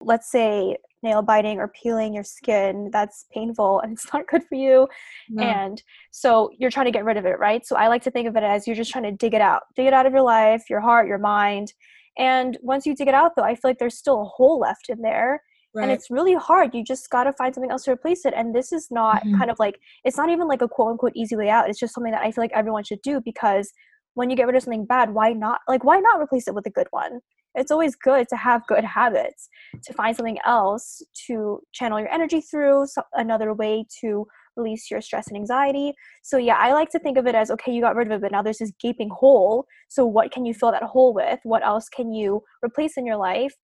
let's 0.00 0.30
say 0.30 0.76
nail 1.02 1.22
biting 1.22 1.58
or 1.58 1.68
peeling 1.68 2.12
your 2.12 2.24
skin 2.24 2.90
that's 2.92 3.26
painful 3.32 3.80
and 3.80 3.92
it's 3.94 4.12
not 4.12 4.26
good 4.26 4.42
for 4.44 4.56
you 4.56 4.88
no. 5.28 5.42
and 5.42 5.82
so 6.10 6.50
you're 6.58 6.70
trying 6.70 6.86
to 6.86 6.92
get 6.92 7.04
rid 7.04 7.16
of 7.16 7.24
it 7.24 7.38
right 7.38 7.66
so 7.66 7.76
i 7.76 7.88
like 7.88 8.02
to 8.02 8.10
think 8.10 8.28
of 8.28 8.36
it 8.36 8.42
as 8.42 8.66
you're 8.66 8.76
just 8.76 8.90
trying 8.90 9.04
to 9.04 9.12
dig 9.12 9.34
it 9.34 9.40
out 9.40 9.62
dig 9.76 9.86
it 9.86 9.92
out 9.92 10.06
of 10.06 10.12
your 10.12 10.22
life 10.22 10.64
your 10.68 10.80
heart 10.80 11.08
your 11.08 11.18
mind 11.18 11.72
and 12.18 12.58
once 12.62 12.86
you 12.86 12.94
dig 12.94 13.08
it 13.08 13.14
out 13.14 13.32
though 13.36 13.42
i 13.42 13.54
feel 13.54 13.70
like 13.70 13.78
there's 13.78 13.98
still 13.98 14.22
a 14.22 14.24
hole 14.24 14.58
left 14.58 14.88
in 14.88 15.00
there 15.02 15.42
right. 15.74 15.82
and 15.84 15.92
it's 15.92 16.10
really 16.10 16.34
hard 16.34 16.74
you 16.74 16.82
just 16.82 17.08
got 17.10 17.24
to 17.24 17.32
find 17.34 17.54
something 17.54 17.70
else 17.70 17.84
to 17.84 17.92
replace 17.92 18.24
it 18.24 18.34
and 18.36 18.54
this 18.54 18.72
is 18.72 18.88
not 18.90 19.22
mm-hmm. 19.22 19.38
kind 19.38 19.50
of 19.50 19.58
like 19.58 19.78
it's 20.04 20.16
not 20.16 20.30
even 20.30 20.48
like 20.48 20.62
a 20.62 20.68
quote 20.68 20.92
unquote 20.92 21.12
easy 21.14 21.36
way 21.36 21.48
out 21.48 21.68
it's 21.68 21.78
just 21.78 21.94
something 21.94 22.12
that 22.12 22.22
i 22.22 22.30
feel 22.30 22.42
like 22.42 22.52
everyone 22.54 22.84
should 22.84 23.02
do 23.02 23.20
because 23.20 23.70
when 24.14 24.30
you 24.30 24.36
get 24.36 24.46
rid 24.46 24.56
of 24.56 24.62
something 24.62 24.86
bad 24.86 25.12
why 25.12 25.32
not 25.32 25.60
like 25.68 25.84
why 25.84 25.98
not 25.98 26.20
replace 26.20 26.48
it 26.48 26.54
with 26.54 26.66
a 26.66 26.70
good 26.70 26.88
one 26.90 27.20
it's 27.56 27.70
always 27.70 27.96
good 27.96 28.28
to 28.28 28.36
have 28.36 28.66
good 28.66 28.84
habits 28.84 29.48
to 29.82 29.92
find 29.92 30.14
something 30.16 30.38
else 30.44 31.02
to 31.26 31.60
channel 31.72 31.98
your 31.98 32.12
energy 32.12 32.40
through 32.40 32.86
so 32.86 33.02
another 33.14 33.52
way 33.54 33.84
to 34.00 34.26
release 34.56 34.90
your 34.90 35.00
stress 35.00 35.28
and 35.28 35.36
anxiety. 35.36 35.92
So 36.22 36.36
yeah 36.38 36.56
i 36.58 36.72
like 36.72 36.90
to 36.90 36.98
think 36.98 37.18
of 37.18 37.26
it 37.26 37.34
as 37.34 37.50
okay 37.50 37.72
you 37.72 37.80
got 37.82 37.96
rid 37.96 38.06
of 38.06 38.12
it 38.12 38.22
but 38.22 38.32
now 38.32 38.42
there's 38.42 38.58
this 38.58 38.72
gaping 38.80 39.10
hole. 39.10 39.66
So 39.88 40.06
what 40.06 40.30
can 40.30 40.44
you 40.44 40.54
fill 40.54 40.72
that 40.72 40.82
hole 40.82 41.12
with? 41.14 41.40
What 41.44 41.64
else 41.64 41.88
can 41.88 42.12
you 42.12 42.42
replace 42.64 42.96
in 42.96 43.06
your 43.06 43.16
life 43.16 43.54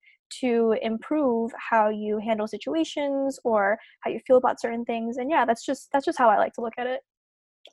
to 0.40 0.74
improve 0.80 1.50
how 1.70 1.90
you 1.90 2.18
handle 2.18 2.46
situations 2.46 3.38
or 3.44 3.78
how 4.00 4.10
you 4.10 4.20
feel 4.26 4.36
about 4.36 4.60
certain 4.60 4.84
things? 4.84 5.16
And 5.16 5.30
yeah 5.30 5.44
that's 5.44 5.64
just 5.64 5.88
that's 5.92 6.04
just 6.04 6.18
how 6.18 6.28
i 6.28 6.36
like 6.38 6.54
to 6.54 6.60
look 6.60 6.74
at 6.78 6.86
it 6.86 7.00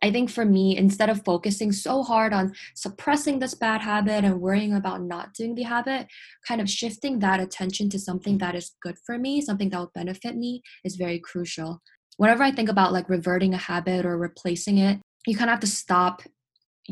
I 0.02 0.12
think 0.12 0.30
for 0.30 0.45
me, 0.45 0.78
instead 0.78 1.10
of 1.10 1.25
focusing 1.25 1.71
so 1.71 2.04
hard 2.04 2.32
on 2.34 2.54
suppressing 2.75 3.39
this 3.39 3.54
bad 3.54 3.82
habit 3.82 4.23
and 4.23 4.39
worrying 4.39 4.73
about 4.73 5.02
not 5.02 5.34
doing 5.34 5.56
the 5.56 5.63
habit, 5.63 6.08
kind 6.47 6.62
of 6.62 6.69
shifting 6.69 7.19
that 7.19 7.39
attention 7.39 7.89
to 7.89 7.99
something 7.99 8.38
that 8.38 8.56
is 8.56 8.75
good 8.82 8.97
for 9.06 9.17
me, 9.17 9.41
something 9.41 9.69
that 9.69 9.78
will 9.78 9.91
benefit 9.93 10.38
me, 10.38 10.62
is 10.84 10.95
very 10.95 11.19
crucial. 11.19 11.82
Whenever 12.17 12.43
I 12.43 12.52
think 12.52 12.69
about 12.69 12.93
like 12.93 13.10
reverting 13.10 13.54
a 13.54 13.58
habit 13.58 14.06
or 14.06 14.17
replacing 14.17 14.78
it, 14.78 14.99
you 15.28 15.36
kind 15.36 15.49
of 15.49 15.54
have 15.54 15.62
to 15.62 15.67
stop 15.67 16.21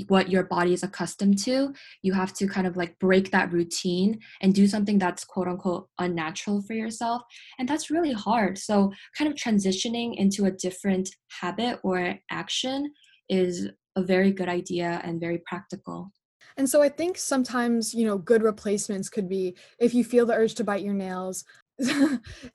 what 0.07 0.29
your 0.29 0.43
body 0.43 0.73
is 0.73 0.83
accustomed 0.83 1.37
to. 1.39 1.73
You 2.01 2.13
have 2.13 2.33
to 2.33 2.47
kind 2.47 2.67
of 2.67 2.77
like 2.77 2.97
break 2.99 3.31
that 3.31 3.51
routine 3.51 4.19
and 4.41 4.53
do 4.53 4.67
something 4.67 4.97
that's 4.97 5.23
quote 5.23 5.47
unquote 5.47 5.89
unnatural 5.99 6.61
for 6.61 6.73
yourself. 6.73 7.21
And 7.59 7.67
that's 7.67 7.89
really 7.89 8.13
hard. 8.13 8.57
So, 8.57 8.91
kind 9.17 9.31
of 9.31 9.37
transitioning 9.37 10.15
into 10.15 10.45
a 10.45 10.51
different 10.51 11.09
habit 11.41 11.79
or 11.83 12.15
action 12.31 12.91
is 13.29 13.69
a 13.95 14.03
very 14.03 14.31
good 14.31 14.47
idea 14.47 15.01
and 15.03 15.19
very 15.19 15.41
practical. 15.45 16.11
And 16.57 16.69
so 16.69 16.81
I 16.81 16.89
think 16.89 17.17
sometimes, 17.17 17.93
you 17.93 18.05
know, 18.05 18.17
good 18.17 18.41
replacements 18.41 19.09
could 19.09 19.29
be 19.29 19.55
if 19.79 19.93
you 19.93 20.03
feel 20.03 20.25
the 20.25 20.33
urge 20.33 20.55
to 20.55 20.63
bite 20.63 20.83
your 20.83 20.93
nails, 20.93 21.43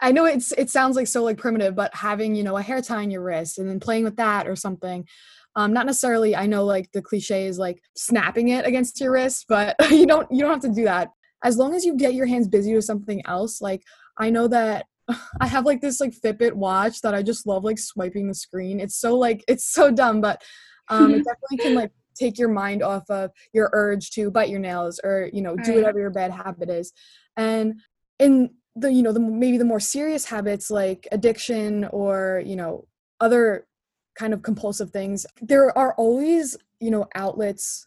I 0.01 0.11
know 0.11 0.25
it's 0.25 0.51
it 0.53 0.69
sounds 0.71 0.97
like 0.97 1.07
so 1.07 1.23
like 1.23 1.39
primitive, 1.39 1.77
but 1.77 1.95
having, 1.95 2.35
you 2.35 2.43
know, 2.43 2.57
a 2.57 2.63
hair 2.63 2.83
tie 2.83 3.03
on 3.03 3.11
your 3.11 3.23
wrist 3.23 3.59
and 3.59 3.69
then 3.69 3.79
playing 3.79 4.03
with 4.03 4.17
that 4.17 4.49
or 4.49 4.57
something 4.57 5.07
um 5.57 5.73
not 5.73 5.87
necessarily 5.87 6.35
i 6.35 6.47
know 6.47 6.65
like 6.65 6.91
the 6.93 7.03
cliche 7.03 7.47
is 7.47 7.59
like 7.59 7.83
snapping 7.97 8.49
it 8.49 8.67
against 8.67 9.01
your 9.01 9.13
wrist 9.13 9.47
but 9.49 9.75
you 9.91 10.07
don't 10.07 10.31
you 10.31 10.41
don't 10.41 10.51
have 10.51 10.61
to 10.61 10.69
do 10.69 10.85
that. 10.85 11.09
As 11.45 11.57
long 11.57 11.75
as 11.75 11.85
you 11.85 11.97
get 11.97 12.15
your 12.15 12.27
hands 12.27 12.47
busy 12.47 12.75
with 12.75 12.85
something 12.85 13.21
else 13.27 13.61
like 13.61 13.83
i 14.19 14.31
know 14.31 14.49
that 14.49 14.87
i 15.41 15.47
have 15.47 15.67
like 15.67 15.81
this 15.81 16.01
like 16.01 16.13
fitbit 16.13 16.53
watch 16.53 17.01
that 17.01 17.15
i 17.15 17.23
just 17.23 17.47
love 17.47 17.65
like 17.65 17.79
swiping 17.79 18.29
the 18.29 18.35
screen. 18.35 18.81
It's 18.81 18.97
so 18.97 19.17
like 19.17 19.45
it's 19.49 19.65
so 19.65 19.91
dumb 19.91 20.21
but 20.21 20.43
um 20.89 21.15
it 21.15 21.25
definitely 21.25 21.59
can 21.59 21.75
like 21.75 21.91
take 22.15 22.39
your 22.39 22.49
mind 22.49 22.83
off 22.83 23.09
of 23.11 23.31
your 23.53 23.71
urge 23.73 24.11
to 24.13 24.31
bite 24.31 24.51
your 24.51 24.61
nails 24.61 25.01
or 25.03 25.31
you 25.33 25.43
know 25.43 25.57
do 25.57 25.75
whatever 25.75 25.99
your 25.99 26.11
bad 26.11 26.31
habit 26.31 26.71
is. 26.71 26.93
And 27.37 27.81
in 28.19 28.51
the 28.77 28.93
you 28.93 29.03
know 29.03 29.13
the 29.13 29.21
maybe 29.21 29.59
the 29.59 29.65
more 29.65 29.81
serious 29.81 30.25
habits 30.25 30.71
like 30.71 31.07
addiction 31.13 31.85
or 31.87 32.43
you 32.45 32.57
know 32.57 32.87
other 33.21 33.67
kind 34.15 34.33
of 34.35 34.43
compulsive 34.43 34.91
things 34.91 35.27
there 35.41 35.77
are 35.77 35.95
always 35.95 36.57
you 36.81 36.91
know 36.91 37.07
outlets 37.15 37.87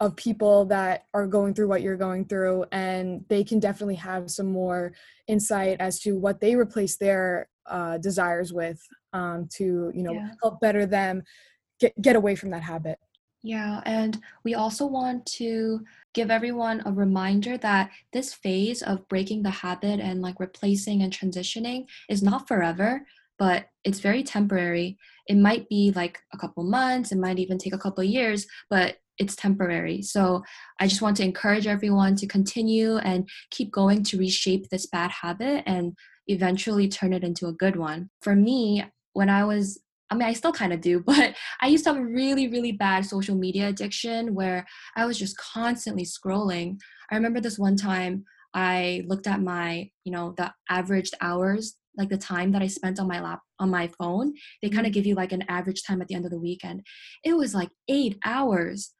of 0.00 0.16
people 0.16 0.64
that 0.64 1.04
are 1.12 1.26
going 1.26 1.52
through 1.52 1.68
what 1.68 1.82
you're 1.82 1.96
going 1.96 2.24
through 2.24 2.64
and 2.72 3.22
they 3.28 3.44
can 3.44 3.60
definitely 3.60 3.94
have 3.96 4.30
some 4.30 4.46
more 4.46 4.92
insight 5.28 5.76
as 5.80 6.00
to 6.00 6.16
what 6.16 6.40
they 6.40 6.54
replace 6.54 6.96
their 6.96 7.48
uh, 7.66 7.98
desires 7.98 8.52
with 8.52 8.80
um, 9.12 9.46
to 9.52 9.92
you 9.94 10.02
know 10.02 10.14
Yeah. 10.14 10.30
help 10.42 10.60
better 10.60 10.86
them 10.86 11.22
get 11.78 12.00
get 12.00 12.16
away 12.16 12.34
from 12.34 12.50
that 12.50 12.62
habit 12.62 12.98
Yeah, 13.42 13.80
and 13.86 14.20
we 14.44 14.54
also 14.54 14.84
want 14.86 15.24
to 15.38 15.80
give 16.12 16.30
everyone 16.30 16.82
a 16.84 16.92
reminder 16.92 17.56
that 17.58 17.90
this 18.12 18.34
phase 18.34 18.82
of 18.82 19.08
breaking 19.08 19.42
the 19.42 19.50
habit 19.50 19.98
and 20.00 20.20
like 20.20 20.38
replacing 20.40 21.02
and 21.02 21.12
transitioning 21.12 21.86
is 22.08 22.22
not 22.22 22.46
forever, 22.48 23.06
but 23.38 23.68
it's 23.84 24.00
very 24.00 24.22
temporary. 24.22 24.98
It 25.30 25.36
might 25.36 25.68
be 25.68 25.92
like 25.94 26.18
a 26.34 26.38
couple 26.38 26.64
months, 26.64 27.12
it 27.12 27.18
might 27.18 27.38
even 27.38 27.56
take 27.56 27.72
a 27.72 27.78
couple 27.78 28.02
years, 28.02 28.48
but 28.68 28.96
it's 29.16 29.36
temporary. 29.36 30.02
So 30.02 30.42
I 30.80 30.88
just 30.88 31.02
want 31.02 31.16
to 31.18 31.24
encourage 31.24 31.68
everyone 31.68 32.16
to 32.16 32.26
continue 32.26 32.96
and 32.96 33.28
keep 33.52 33.70
going 33.70 34.02
to 34.04 34.18
reshape 34.18 34.68
this 34.68 34.86
bad 34.86 35.12
habit 35.12 35.62
and 35.66 35.96
eventually 36.26 36.88
turn 36.88 37.12
it 37.12 37.22
into 37.22 37.46
a 37.46 37.52
good 37.52 37.76
one. 37.76 38.10
For 38.22 38.34
me, 38.34 38.84
when 39.12 39.30
I 39.30 39.44
was 39.44 39.78
I 40.10 40.16
mean, 40.16 40.26
I 40.26 40.32
still 40.32 40.52
kind 40.52 40.72
of 40.72 40.80
do, 40.80 40.98
but 41.06 41.36
I 41.60 41.68
used 41.68 41.84
to 41.84 41.92
have 41.92 42.02
a 42.02 42.04
really, 42.04 42.48
really 42.48 42.72
bad 42.72 43.06
social 43.06 43.36
media 43.36 43.68
addiction 43.68 44.34
where 44.34 44.66
I 44.96 45.06
was 45.06 45.16
just 45.16 45.38
constantly 45.38 46.04
scrolling. 46.04 46.80
I 47.12 47.14
remember 47.14 47.40
this 47.40 47.56
one 47.56 47.76
time 47.76 48.24
I 48.54 49.04
looked 49.06 49.26
at 49.26 49.40
my, 49.40 49.90
you 50.04 50.12
know, 50.12 50.34
the 50.36 50.52
averaged 50.68 51.14
hours, 51.20 51.76
like 51.96 52.08
the 52.08 52.18
time 52.18 52.52
that 52.52 52.62
I 52.62 52.66
spent 52.66 52.98
on 52.98 53.08
my 53.08 53.20
lap 53.20 53.40
on 53.58 53.70
my 53.70 53.88
phone. 53.98 54.34
They 54.62 54.68
kind 54.68 54.80
of 54.80 54.86
mm-hmm. 54.86 54.94
give 54.94 55.06
you 55.06 55.14
like 55.14 55.32
an 55.32 55.44
average 55.48 55.82
time 55.82 56.00
at 56.00 56.08
the 56.08 56.14
end 56.14 56.24
of 56.24 56.30
the 56.30 56.38
weekend. 56.38 56.84
It 57.24 57.34
was 57.34 57.54
like 57.54 57.70
eight 57.88 58.18
hours. 58.24 58.92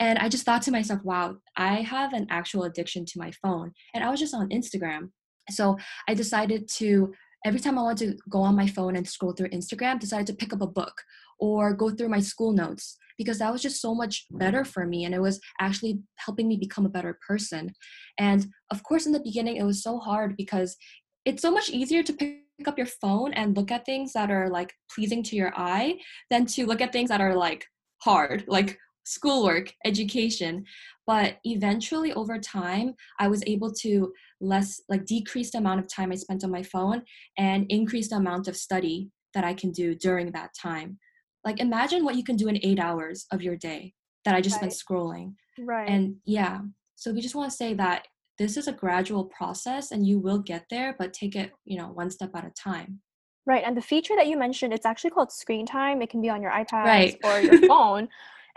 And 0.00 0.18
I 0.18 0.28
just 0.28 0.44
thought 0.44 0.62
to 0.62 0.70
myself, 0.70 1.02
wow, 1.04 1.36
I 1.56 1.82
have 1.82 2.12
an 2.12 2.26
actual 2.30 2.64
addiction 2.64 3.04
to 3.06 3.18
my 3.18 3.32
phone. 3.42 3.72
And 3.94 4.04
I 4.04 4.10
was 4.10 4.20
just 4.20 4.34
on 4.34 4.48
Instagram. 4.50 5.10
So 5.50 5.76
I 6.08 6.14
decided 6.14 6.68
to 6.76 7.12
every 7.44 7.60
time 7.60 7.78
I 7.78 7.82
wanted 7.82 8.16
to 8.16 8.22
go 8.28 8.40
on 8.40 8.56
my 8.56 8.66
phone 8.66 8.96
and 8.96 9.06
scroll 9.06 9.32
through 9.32 9.50
Instagram, 9.50 10.00
decided 10.00 10.26
to 10.28 10.34
pick 10.34 10.52
up 10.52 10.60
a 10.60 10.66
book 10.66 11.02
or 11.38 11.72
go 11.72 11.90
through 11.90 12.08
my 12.08 12.20
school 12.20 12.52
notes 12.52 12.96
because 13.18 13.38
that 13.40 13.52
was 13.52 13.60
just 13.60 13.82
so 13.82 13.94
much 13.94 14.26
better 14.30 14.64
for 14.64 14.86
me 14.86 15.04
and 15.04 15.14
it 15.14 15.20
was 15.20 15.40
actually 15.60 15.98
helping 16.16 16.48
me 16.48 16.56
become 16.56 16.86
a 16.86 16.90
better 16.90 17.18
person. 17.26 17.72
And 18.18 18.46
of 18.70 18.82
course, 18.82 19.06
in 19.06 19.12
the 19.12 19.20
beginning, 19.20 19.56
it 19.56 19.64
was 19.64 19.82
so 19.82 19.98
hard 19.98 20.36
because 20.36 20.76
it's 21.24 21.42
so 21.42 21.50
much 21.50 21.68
easier 21.68 22.02
to 22.02 22.12
pick 22.12 22.38
up 22.66 22.78
your 22.78 22.86
phone 22.86 23.32
and 23.34 23.56
look 23.56 23.70
at 23.70 23.84
things 23.84 24.12
that 24.12 24.30
are 24.30 24.48
like 24.48 24.72
pleasing 24.94 25.22
to 25.24 25.36
your 25.36 25.52
eye 25.56 25.98
than 26.30 26.46
to 26.46 26.66
look 26.66 26.80
at 26.80 26.92
things 26.92 27.10
that 27.10 27.20
are 27.20 27.34
like 27.34 27.66
hard, 28.02 28.44
like 28.46 28.78
schoolwork, 29.04 29.72
education. 29.84 30.64
But 31.06 31.38
eventually, 31.44 32.12
over 32.12 32.38
time, 32.38 32.94
I 33.18 33.28
was 33.28 33.42
able 33.46 33.72
to 33.74 34.12
less 34.40 34.80
like 34.88 35.06
decrease 35.06 35.50
the 35.50 35.58
amount 35.58 35.80
of 35.80 35.92
time 35.92 36.12
I 36.12 36.16
spent 36.16 36.44
on 36.44 36.50
my 36.50 36.62
phone 36.62 37.02
and 37.36 37.66
increase 37.68 38.10
the 38.10 38.16
amount 38.16 38.48
of 38.48 38.56
study 38.56 39.10
that 39.34 39.44
I 39.44 39.54
can 39.54 39.72
do 39.72 39.94
during 39.94 40.32
that 40.32 40.50
time. 40.60 40.98
Like 41.44 41.60
imagine 41.60 42.04
what 42.04 42.16
you 42.16 42.24
can 42.24 42.36
do 42.36 42.48
in 42.48 42.58
eight 42.62 42.78
hours 42.78 43.26
of 43.32 43.42
your 43.42 43.56
day 43.56 43.94
that 44.24 44.34
I 44.34 44.40
just 44.40 44.56
spent 44.56 44.72
scrolling. 44.72 45.34
Right. 45.58 45.88
And 45.88 46.16
yeah, 46.24 46.60
so 46.96 47.12
we 47.12 47.20
just 47.20 47.34
want 47.34 47.50
to 47.50 47.56
say 47.56 47.74
that 47.74 48.06
this 48.38 48.56
is 48.56 48.68
a 48.68 48.72
gradual 48.72 49.24
process 49.24 49.90
and 49.90 50.06
you 50.06 50.18
will 50.18 50.38
get 50.38 50.66
there, 50.70 50.94
but 50.98 51.12
take 51.12 51.34
it, 51.34 51.52
you 51.64 51.78
know, 51.78 51.88
one 51.88 52.10
step 52.10 52.30
at 52.34 52.44
a 52.44 52.50
time. 52.50 53.00
Right, 53.46 53.64
and 53.64 53.76
the 53.76 53.82
feature 53.82 54.14
that 54.14 54.26
you 54.26 54.36
mentioned, 54.36 54.74
it's 54.74 54.84
actually 54.84 55.10
called 55.10 55.32
screen 55.32 55.64
time. 55.64 56.02
It 56.02 56.10
can 56.10 56.20
be 56.20 56.28
on 56.28 56.42
your 56.42 56.50
iPad 56.50 56.84
Right. 56.84 57.16
or 57.24 57.40
your 57.40 57.58
phone. 57.66 58.08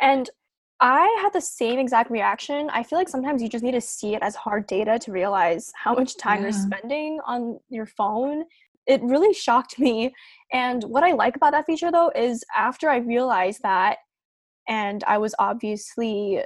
And 0.02 0.30
I 0.82 1.15
had 1.22 1.32
the 1.32 1.41
same 1.41 1.80
exact 1.80 2.12
reaction. 2.12 2.70
I 2.72 2.84
feel 2.84 3.00
like 3.00 3.08
sometimes 3.08 3.41
you 3.41 3.48
just 3.48 3.63
need 3.63 3.72
to 3.72 3.82
see 3.82 4.15
it 4.15 4.24
as 4.24 4.36
hard 4.36 4.67
data 4.67 5.00
to 5.00 5.12
realize 5.12 5.72
how 5.76 5.94
much 5.94 6.17
time 6.17 6.41
you're 6.41 6.52
spending 6.52 7.20
on 7.26 7.60
your 7.70 7.86
phone. 7.86 8.44
It 8.88 9.02
really 9.04 9.34
shocked 9.34 9.80
me. 9.80 10.13
And 10.52 10.84
what 10.84 11.04
I 11.04 11.13
like 11.13 11.36
about 11.36 11.52
that 11.52 11.65
feature 11.65 11.91
though 11.91 12.12
is 12.15 12.44
after 12.56 12.89
I 12.89 12.98
realized 12.98 13.62
that 13.63 13.98
and 14.67 15.04
I 15.06 15.17
was 15.17 15.36
obviously 15.39 16.44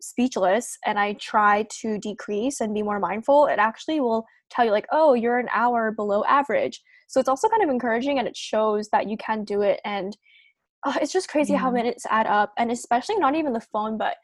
speechless 0.00 0.78
and 0.86 0.98
I 0.98 1.14
try 1.14 1.66
to 1.80 1.98
decrease 1.98 2.60
and 2.60 2.74
be 2.74 2.82
more 2.82 3.00
mindful, 3.00 3.46
it 3.46 3.58
actually 3.58 4.00
will 4.00 4.24
tell 4.50 4.64
you 4.64 4.70
like, 4.70 4.86
"Oh, 4.90 5.14
you're 5.14 5.38
an 5.38 5.48
hour 5.52 5.92
below 5.92 6.24
average." 6.24 6.80
So 7.08 7.20
it's 7.20 7.28
also 7.28 7.48
kind 7.48 7.62
of 7.62 7.70
encouraging 7.70 8.18
and 8.18 8.28
it 8.28 8.36
shows 8.36 8.88
that 8.90 9.08
you 9.08 9.16
can 9.16 9.44
do 9.44 9.62
it. 9.62 9.80
And 9.84 10.16
uh, 10.86 10.94
it's 11.02 11.12
just 11.12 11.28
crazy 11.28 11.54
how 11.54 11.70
minutes 11.70 12.06
add 12.08 12.26
up. 12.26 12.52
And 12.56 12.70
especially 12.70 13.16
not 13.16 13.34
even 13.34 13.52
the 13.52 13.60
phone, 13.60 13.98
but 13.98 14.16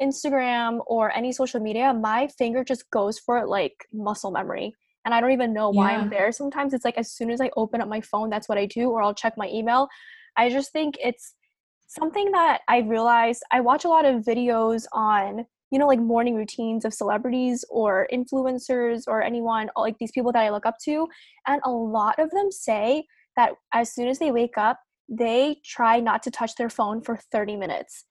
Instagram 0.00 0.80
or 0.86 1.10
any 1.16 1.32
social 1.32 1.60
media, 1.60 1.92
my 1.94 2.28
finger 2.28 2.62
just 2.62 2.90
goes 2.90 3.18
for 3.18 3.38
it 3.38 3.48
like 3.48 3.86
muscle 3.92 4.30
memory. 4.30 4.74
And 5.04 5.12
I 5.12 5.20
don't 5.20 5.32
even 5.32 5.52
know 5.52 5.70
why 5.70 5.92
I'm 5.92 6.08
there. 6.08 6.32
Sometimes 6.32 6.72
it's 6.72 6.84
like 6.84 6.96
as 6.96 7.12
soon 7.12 7.30
as 7.30 7.40
I 7.40 7.50
open 7.56 7.80
up 7.80 7.88
my 7.88 8.00
phone, 8.00 8.30
that's 8.30 8.48
what 8.48 8.56
I 8.56 8.66
do, 8.66 8.90
or 8.90 9.02
I'll 9.02 9.14
check 9.14 9.34
my 9.36 9.48
email. 9.48 9.88
I 10.36 10.48
just 10.48 10.72
think 10.72 10.96
it's 11.02 11.34
something 11.86 12.30
that 12.32 12.62
I 12.68 12.78
realized 12.78 13.42
I 13.52 13.60
watch 13.60 13.84
a 13.84 13.88
lot 13.88 14.04
of 14.04 14.22
videos 14.22 14.86
on 14.92 15.44
you 15.70 15.78
know 15.78 15.86
like 15.86 16.00
morning 16.00 16.34
routines 16.34 16.84
of 16.84 16.94
celebrities 16.94 17.64
or 17.70 18.06
influencers 18.12 19.02
or 19.06 19.22
anyone 19.22 19.70
like 19.76 19.96
these 19.98 20.12
people 20.12 20.32
that 20.32 20.42
I 20.42 20.50
look 20.50 20.66
up 20.66 20.76
to 20.84 21.06
and 21.46 21.60
a 21.64 21.70
lot 21.70 22.18
of 22.18 22.30
them 22.30 22.50
say 22.50 23.04
that 23.36 23.52
as 23.72 23.92
soon 23.92 24.08
as 24.08 24.18
they 24.18 24.30
wake 24.30 24.56
up 24.56 24.78
they 25.08 25.56
try 25.64 26.00
not 26.00 26.22
to 26.22 26.30
touch 26.30 26.54
their 26.56 26.70
phone 26.70 27.02
for 27.02 27.18
30 27.32 27.56
minutes 27.56 28.04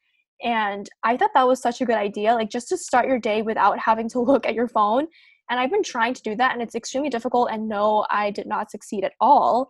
and 0.43 0.89
I 1.03 1.15
thought 1.15 1.32
that 1.34 1.47
was 1.47 1.62
such 1.62 1.82
a 1.82 1.86
good 1.86 1.95
idea 1.95 2.34
like 2.34 2.49
just 2.49 2.69
to 2.69 2.77
start 2.77 3.08
your 3.08 3.19
day 3.19 3.41
without 3.41 3.79
having 3.79 4.10
to 4.10 4.19
look 4.32 4.45
at 4.45 4.56
your 4.56 4.67
phone 4.67 5.08
and 5.49 5.60
I've 5.60 5.71
been 5.71 5.84
trying 5.84 6.13
to 6.13 6.21
do 6.21 6.36
that 6.36 6.53
and 6.53 6.62
it's 6.62 6.75
extremely 6.75 7.10
difficult 7.10 7.49
and 7.51 7.67
no 7.67 8.06
I 8.10 8.32
did 8.32 8.47
not 8.47 8.71
succeed 8.71 9.03
at 9.03 9.13
all 9.19 9.69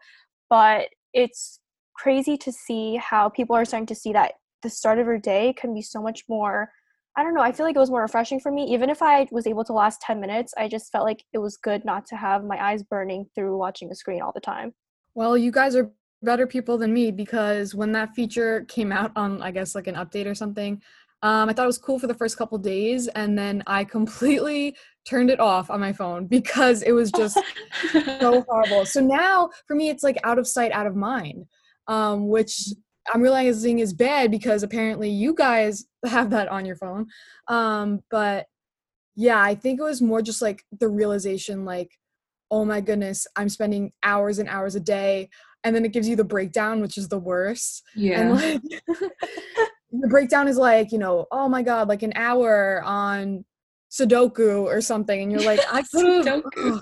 but 0.50 0.88
it's 1.14 1.60
crazy 1.96 2.38
to 2.38 2.52
see 2.52 2.96
how 2.96 3.30
people 3.30 3.56
are 3.56 3.66
starting 3.66 3.88
to 3.88 3.96
see 3.96 4.14
that 4.14 4.34
the 4.62 4.70
start 4.70 5.00
of 5.00 5.06
your 5.06 5.20
day 5.20 5.54
can 5.54 5.74
be 5.74 5.82
so 5.82 6.02
much 6.02 6.24
more 6.30 6.70
I 7.16 7.24
don't 7.24 7.36
know, 7.36 7.42
I 7.42 7.52
feel 7.52 7.66
like 7.66 7.76
it 7.76 7.80
was 7.80 7.92
more 7.92 8.02
refreshing 8.02 8.40
for 8.40 8.52
me. 8.52 8.64
Even 8.74 8.90
if 8.90 9.04
I 9.04 9.28
was 9.32 9.46
able 9.46 9.64
to 9.66 9.74
last 9.74 10.02
10 10.02 10.20
minutes, 10.20 10.52
I 10.58 10.68
just 10.68 10.92
felt 10.92 11.06
like 11.06 11.24
it 11.32 11.38
was 11.38 11.58
good 11.58 11.86
not 11.86 12.08
to 12.08 12.16
have 12.16 12.44
my 12.44 12.58
eyes 12.60 12.82
burning 12.82 13.28
through 13.36 13.56
watching 13.56 13.92
a 13.92 13.96
screen 13.96 14.22
all 14.22 14.32
the 14.32 14.42
time. 14.42 14.74
Well, 15.14 15.38
you 15.38 15.52
guys 15.52 15.76
are 15.76 15.92
better 16.24 16.48
people 16.48 16.78
than 16.78 16.92
me 16.92 17.12
because 17.12 17.76
when 17.76 17.92
that 17.92 18.16
feature 18.16 18.66
came 18.68 18.92
out 18.92 19.12
on, 19.16 19.44
I 19.44 19.52
guess, 19.52 19.76
like 19.76 19.86
an 19.86 19.96
update 19.96 20.26
or 20.26 20.34
something, 20.34 20.82
um, 21.24 21.48
I 21.48 21.54
thought 21.54 21.64
it 21.64 21.68
was 21.68 21.78
cool 21.78 22.00
for 22.00 22.08
the 22.08 22.14
first 22.14 22.38
couple 22.38 22.58
days, 22.58 23.08
and 23.08 23.38
then 23.38 23.64
I 23.66 23.86
completely 23.86 24.76
turned 25.08 25.30
it 25.30 25.40
off 25.40 25.72
on 25.72 25.80
my 25.80 25.94
phone 25.94 26.28
because 26.28 26.84
it 26.84 26.92
was 26.92 27.12
just 27.12 27.40
so 27.94 28.42
horrible. 28.50 28.86
So 28.86 29.00
now 29.00 29.50
for 29.66 29.76
me, 29.76 29.90
it's 29.90 30.04
like 30.04 30.18
out 30.26 30.38
of 30.38 30.46
sight, 30.46 30.74
out 30.74 30.86
of 30.86 30.96
mind, 30.96 31.46
um, 31.88 32.28
which 32.28 32.68
I'm 33.14 33.22
realizing 33.22 33.80
is 33.80 33.94
bad 33.94 34.32
because 34.32 34.64
apparently 34.64 35.10
you 35.10 35.34
guys 35.34 35.86
have 36.06 36.30
that 36.32 36.50
on 36.50 36.66
your 36.66 36.76
phone. 36.76 37.08
Um, 37.48 38.02
but 38.12 38.48
yeah, 39.16 39.42
I 39.42 39.56
think 39.56 39.80
it 39.80 39.84
was 39.84 40.02
more 40.02 40.22
just 40.22 40.42
like 40.42 40.64
the 40.78 40.90
realization, 40.90 41.64
like, 41.64 41.92
oh 42.52 42.66
my 42.66 42.82
goodness, 42.82 43.28
I'm 43.38 43.50
spending 43.50 43.94
hours 44.04 44.40
and 44.40 44.50
hours 44.50 44.76
a 44.76 44.80
day. 44.80 45.30
And 45.64 45.74
then 45.74 45.86
it 45.86 45.94
gives 45.94 46.10
you 46.10 46.18
the 46.18 46.26
breakdown, 46.26 46.82
which 46.82 46.98
is 46.98 47.08
the 47.08 47.20
worst. 47.20 47.84
yeah. 47.96 48.20
And 48.20 48.36
like 48.36 48.62
the 49.94 50.08
breakdown 50.08 50.48
is 50.48 50.58
like, 50.58 50.92
you 50.92 50.98
know, 50.98 51.28
oh 51.32 51.48
my 51.48 51.62
god, 51.62 51.88
like 51.88 52.04
an 52.04 52.14
hour 52.16 52.82
on 52.84 53.46
Sudoku 53.92 54.64
or 54.64 54.82
something. 54.82 55.22
And 55.22 55.32
you're 55.32 55.44
like, 55.44 55.60
I 55.72 55.84
could 55.94 56.26
have 56.26 56.26
Sudoku. 56.26 56.82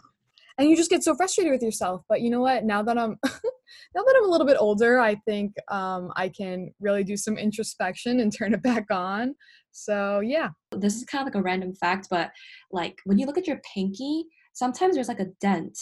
and 0.58 0.70
you 0.70 0.78
just 0.78 0.90
get 0.90 1.04
so 1.04 1.16
frustrated 1.16 1.52
with 1.52 1.62
yourself. 1.62 2.04
But 2.08 2.22
you 2.22 2.30
know 2.30 2.40
what? 2.40 2.64
Now 2.64 2.82
that 2.84 2.98
I'm 2.98 3.18
now 3.24 4.02
that 4.04 4.16
I'm 4.18 4.26
a 4.26 4.32
little 4.32 4.48
bit 4.48 4.58
older, 4.60 5.00
I 5.00 5.16
think 5.28 5.54
um, 5.70 6.12
I 6.16 6.30
can 6.30 6.74
really 6.80 7.04
do 7.04 7.18
some 7.18 7.38
introspection 7.38 8.22
and 8.22 8.36
turn 8.36 8.54
it 8.54 8.64
back 8.64 8.86
on. 8.90 9.36
So 9.72 10.22
yeah. 10.22 10.50
this 10.72 10.96
is 10.96 11.04
kind 11.04 11.22
of 11.22 11.34
like 11.34 11.40
a 11.40 11.44
random 11.44 11.74
fact, 11.74 12.08
but 12.10 12.32
like 12.72 12.98
when 13.06 13.18
you 13.18 13.26
look 13.26 13.38
at 13.38 13.48
your 13.48 13.62
pinky, 13.74 14.26
sometimes 14.54 14.96
there's 14.96 15.08
like 15.08 15.20
a 15.20 15.32
dent. 15.42 15.78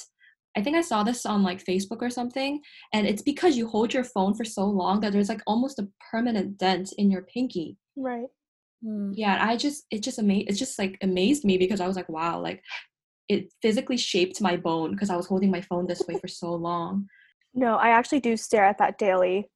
I 0.59 0.61
think 0.61 0.75
I 0.75 0.81
saw 0.81 1.03
this 1.03 1.25
on 1.25 1.41
like 1.41 1.63
Facebook 1.63 2.01
or 2.01 2.09
something, 2.09 2.59
and 2.93 3.07
it's 3.07 3.21
because 3.21 3.55
you 3.55 3.65
hold 3.65 3.93
your 3.93 4.03
phone 4.03 4.33
for 4.33 4.43
so 4.43 4.65
long 4.65 4.99
that 4.99 5.13
there's 5.13 5.29
like 5.29 5.41
almost 5.47 5.79
a 5.79 5.87
permanent 6.11 6.57
dent 6.57 6.91
in 6.97 7.09
your 7.09 7.21
pinky. 7.21 7.77
Right. 7.95 8.27
Hmm. 8.83 9.11
Yeah, 9.13 9.37
I 9.41 9.55
just 9.55 9.85
it 9.89 10.03
just 10.03 10.19
amazed 10.19 10.49
it 10.49 10.55
just 10.55 10.77
like 10.77 10.97
amazed 11.01 11.45
me 11.45 11.57
because 11.57 11.79
I 11.79 11.87
was 11.87 11.95
like, 11.95 12.09
wow, 12.09 12.41
like 12.41 12.61
it 13.29 13.53
physically 13.61 13.95
shaped 13.95 14.41
my 14.41 14.57
bone 14.57 14.91
because 14.91 15.09
I 15.09 15.15
was 15.15 15.27
holding 15.27 15.49
my 15.49 15.61
phone 15.61 15.87
this 15.87 16.03
way 16.05 16.17
for 16.19 16.27
so 16.27 16.53
long. 16.53 17.07
No, 17.53 17.77
I 17.77 17.89
actually 17.89 18.19
do 18.19 18.35
stare 18.35 18.65
at 18.65 18.79
that 18.79 18.97
daily. 18.97 19.49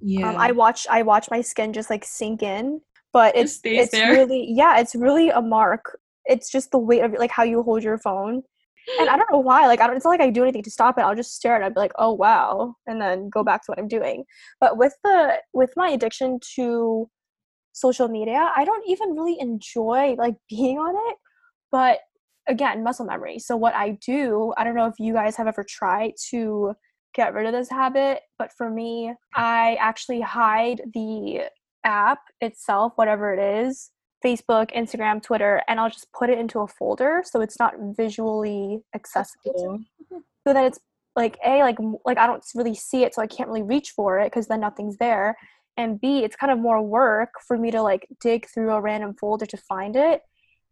Yeah. 0.00 0.30
Um, 0.30 0.36
I 0.38 0.50
watch 0.50 0.88
I 0.90 1.02
watch 1.02 1.28
my 1.30 1.40
skin 1.40 1.72
just 1.72 1.88
like 1.88 2.04
sink 2.04 2.42
in, 2.42 2.80
but 3.12 3.36
it's 3.36 3.52
stays 3.52 3.84
it's 3.84 3.92
there. 3.92 4.12
really 4.12 4.44
yeah, 4.50 4.80
it's 4.80 4.96
really 4.96 5.30
a 5.30 5.40
mark. 5.40 6.00
It's 6.24 6.50
just 6.50 6.72
the 6.72 6.78
weight 6.78 7.04
of 7.04 7.12
like 7.12 7.30
how 7.30 7.44
you 7.44 7.62
hold 7.62 7.84
your 7.84 7.98
phone. 7.98 8.42
And 9.00 9.08
I 9.08 9.16
don't 9.16 9.30
know 9.30 9.38
why. 9.38 9.66
Like 9.66 9.80
I 9.80 9.86
don't. 9.86 9.96
It's 9.96 10.04
not 10.04 10.10
like 10.10 10.20
I 10.20 10.30
do 10.30 10.42
anything 10.42 10.62
to 10.62 10.70
stop 10.70 10.98
it. 10.98 11.02
I'll 11.02 11.14
just 11.14 11.34
stare 11.34 11.56
at 11.56 11.62
it. 11.62 11.66
I'd 11.66 11.74
be 11.74 11.80
like, 11.80 11.92
oh 11.98 12.12
wow, 12.12 12.74
and 12.86 13.00
then 13.00 13.28
go 13.28 13.44
back 13.44 13.62
to 13.62 13.70
what 13.70 13.78
I'm 13.78 13.88
doing. 13.88 14.24
But 14.60 14.78
with 14.78 14.94
the 15.04 15.36
with 15.52 15.72
my 15.76 15.88
addiction 15.88 16.38
to 16.56 17.08
social 17.78 18.08
media. 18.08 18.50
I 18.54 18.64
don't 18.64 18.84
even 18.86 19.10
really 19.10 19.38
enjoy 19.40 20.14
like 20.18 20.34
being 20.48 20.78
on 20.78 20.94
it, 21.10 21.16
but 21.70 22.00
again, 22.48 22.82
muscle 22.82 23.06
memory. 23.06 23.38
So 23.38 23.56
what 23.56 23.74
I 23.74 23.98
do, 24.04 24.52
I 24.56 24.64
don't 24.64 24.74
know 24.74 24.86
if 24.86 24.98
you 24.98 25.12
guys 25.12 25.36
have 25.36 25.46
ever 25.46 25.64
tried 25.64 26.12
to 26.30 26.72
get 27.14 27.34
rid 27.34 27.46
of 27.46 27.52
this 27.52 27.70
habit, 27.70 28.20
but 28.38 28.52
for 28.56 28.70
me, 28.70 29.12
I 29.34 29.76
actually 29.80 30.20
hide 30.20 30.82
the 30.94 31.42
app 31.84 32.20
itself, 32.40 32.92
whatever 32.96 33.34
it 33.34 33.66
is, 33.66 33.90
Facebook, 34.24 34.74
Instagram, 34.74 35.22
Twitter, 35.22 35.62
and 35.68 35.78
I'll 35.78 35.90
just 35.90 36.10
put 36.12 36.30
it 36.30 36.38
into 36.38 36.60
a 36.60 36.66
folder 36.66 37.22
so 37.24 37.40
it's 37.40 37.58
not 37.58 37.74
visually 37.96 38.80
accessible. 38.94 39.80
So 40.46 40.52
that 40.54 40.64
it's 40.64 40.78
like 41.14 41.38
a 41.44 41.60
like 41.62 41.76
like 42.04 42.18
I 42.18 42.26
don't 42.26 42.42
really 42.54 42.74
see 42.74 43.04
it, 43.04 43.14
so 43.14 43.22
I 43.22 43.26
can't 43.26 43.48
really 43.48 43.62
reach 43.62 43.90
for 43.90 44.18
it 44.18 44.26
because 44.26 44.46
then 44.48 44.60
nothing's 44.60 44.96
there. 44.96 45.36
And 45.76 46.00
B, 46.00 46.24
it's 46.24 46.36
kind 46.36 46.50
of 46.52 46.58
more 46.58 46.82
work 46.82 47.30
for 47.46 47.56
me 47.56 47.70
to 47.70 47.82
like 47.82 48.08
dig 48.20 48.48
through 48.48 48.72
a 48.72 48.80
random 48.80 49.14
folder 49.20 49.46
to 49.46 49.56
find 49.56 49.94
it. 49.94 50.22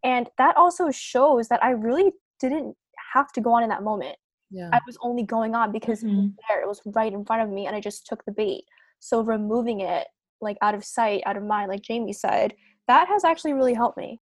And 0.03 0.29
that 0.37 0.57
also 0.57 0.91
shows 0.91 1.47
that 1.47 1.63
I 1.63 1.71
really 1.71 2.11
didn't 2.39 2.75
have 3.13 3.31
to 3.33 3.41
go 3.41 3.53
on 3.53 3.63
in 3.63 3.69
that 3.69 3.83
moment. 3.83 4.17
Yeah. 4.51 4.69
I 4.73 4.79
was 4.85 4.97
only 5.01 5.23
going 5.23 5.55
on 5.55 5.71
because 5.71 6.03
it 6.03 6.07
was 6.07 6.15
Mhm. 6.15 6.35
there, 6.49 6.61
it 6.61 6.67
was 6.67 6.81
right 6.85 7.11
in 7.11 7.23
front 7.25 7.41
of 7.43 7.49
me, 7.49 7.67
and 7.67 7.75
I 7.75 7.79
just 7.79 8.05
took 8.05 8.23
the 8.25 8.31
bait. 8.31 8.63
So 8.99 9.21
removing 9.21 9.79
it 9.81 10.07
like 10.41 10.57
out 10.61 10.75
of 10.75 10.83
sight, 10.85 11.23
out 11.25 11.35
of 11.37 11.43
mind, 11.43 11.69
like 11.69 11.81
Jamie 11.81 12.13
said, 12.13 12.53
that 12.87 13.07
has 13.07 13.23
actually 13.23 13.53
really 13.53 13.73
helped 13.73 13.97
me. 13.97 14.19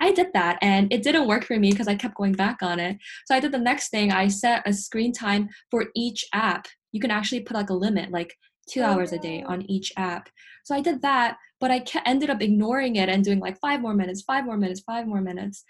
I 0.00 0.12
did 0.12 0.28
that 0.34 0.58
and 0.62 0.92
it 0.92 1.02
didn't 1.02 1.26
work 1.26 1.44
for 1.44 1.58
me 1.58 1.70
because 1.70 1.88
I 1.88 1.94
kept 1.94 2.14
going 2.14 2.32
back 2.32 2.62
on 2.62 2.78
it. 2.78 2.98
So 3.26 3.34
I 3.34 3.40
did 3.40 3.52
the 3.52 3.58
next 3.58 3.88
thing. 3.90 4.12
I 4.12 4.28
set 4.28 4.62
a 4.66 4.72
screen 4.72 5.12
time 5.12 5.48
for 5.70 5.86
each 5.94 6.24
app. 6.32 6.66
You 6.92 7.00
can 7.00 7.10
actually 7.10 7.40
put 7.40 7.56
like 7.56 7.70
a 7.70 7.74
limit, 7.74 8.10
like 8.10 8.34
two 8.70 8.82
hours 8.82 9.12
a 9.12 9.18
day 9.18 9.42
on 9.42 9.62
each 9.62 9.92
app. 9.96 10.28
So 10.64 10.74
I 10.74 10.80
did 10.80 11.02
that, 11.02 11.36
but 11.60 11.70
I 11.70 11.84
ended 12.06 12.30
up 12.30 12.40
ignoring 12.40 12.96
it 12.96 13.08
and 13.08 13.24
doing 13.24 13.40
like 13.40 13.58
five 13.60 13.80
more 13.80 13.94
minutes, 13.94 14.22
five 14.22 14.44
more 14.44 14.56
minutes, 14.56 14.80
five 14.80 15.06
more 15.06 15.20
minutes. 15.20 15.64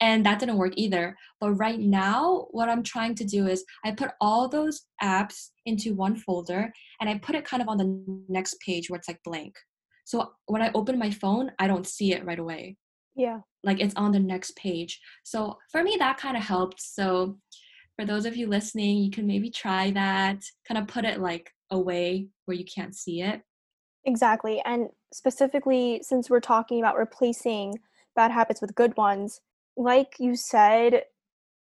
And 0.00 0.26
that 0.26 0.40
didn't 0.40 0.56
work 0.56 0.72
either. 0.76 1.16
But 1.40 1.52
right 1.52 1.78
now, 1.78 2.46
what 2.50 2.68
I'm 2.68 2.82
trying 2.82 3.14
to 3.16 3.24
do 3.24 3.46
is 3.46 3.64
I 3.84 3.92
put 3.92 4.10
all 4.20 4.48
those 4.48 4.82
apps 5.02 5.50
into 5.64 5.94
one 5.94 6.16
folder 6.16 6.72
and 7.00 7.08
I 7.08 7.18
put 7.18 7.36
it 7.36 7.44
kind 7.44 7.62
of 7.62 7.68
on 7.68 7.78
the 7.78 8.24
next 8.28 8.56
page 8.60 8.90
where 8.90 8.98
it's 8.98 9.08
like 9.08 9.20
blank. 9.24 9.54
So 10.04 10.32
when 10.46 10.62
I 10.62 10.70
open 10.74 10.98
my 10.98 11.10
phone, 11.10 11.52
I 11.58 11.66
don't 11.66 11.86
see 11.86 12.12
it 12.12 12.24
right 12.24 12.38
away 12.38 12.76
Yeah. 13.14 13.40
like 13.62 13.80
it's 13.80 13.94
on 13.94 14.12
the 14.12 14.18
next 14.18 14.56
page. 14.56 15.00
So 15.24 15.58
for 15.70 15.82
me, 15.82 15.96
that 15.98 16.18
kind 16.18 16.36
of 16.36 16.42
helped. 16.42 16.80
So 16.80 17.38
for 17.96 18.04
those 18.04 18.26
of 18.26 18.36
you 18.36 18.46
listening, 18.48 18.98
you 18.98 19.10
can 19.10 19.26
maybe 19.26 19.50
try 19.50 19.90
that, 19.92 20.42
kind 20.66 20.78
of 20.78 20.88
put 20.88 21.04
it 21.04 21.20
like 21.20 21.50
away 21.70 22.28
where 22.46 22.56
you 22.56 22.64
can't 22.64 22.94
see 22.94 23.22
it. 23.22 23.42
Exactly. 24.04 24.60
And 24.64 24.88
specifically, 25.12 26.00
since 26.02 26.28
we're 26.28 26.40
talking 26.40 26.80
about 26.80 26.96
replacing 26.96 27.78
bad 28.16 28.30
habits 28.30 28.60
with 28.60 28.74
good 28.74 28.96
ones, 28.96 29.40
like 29.76 30.14
you 30.18 30.34
said, 30.34 31.04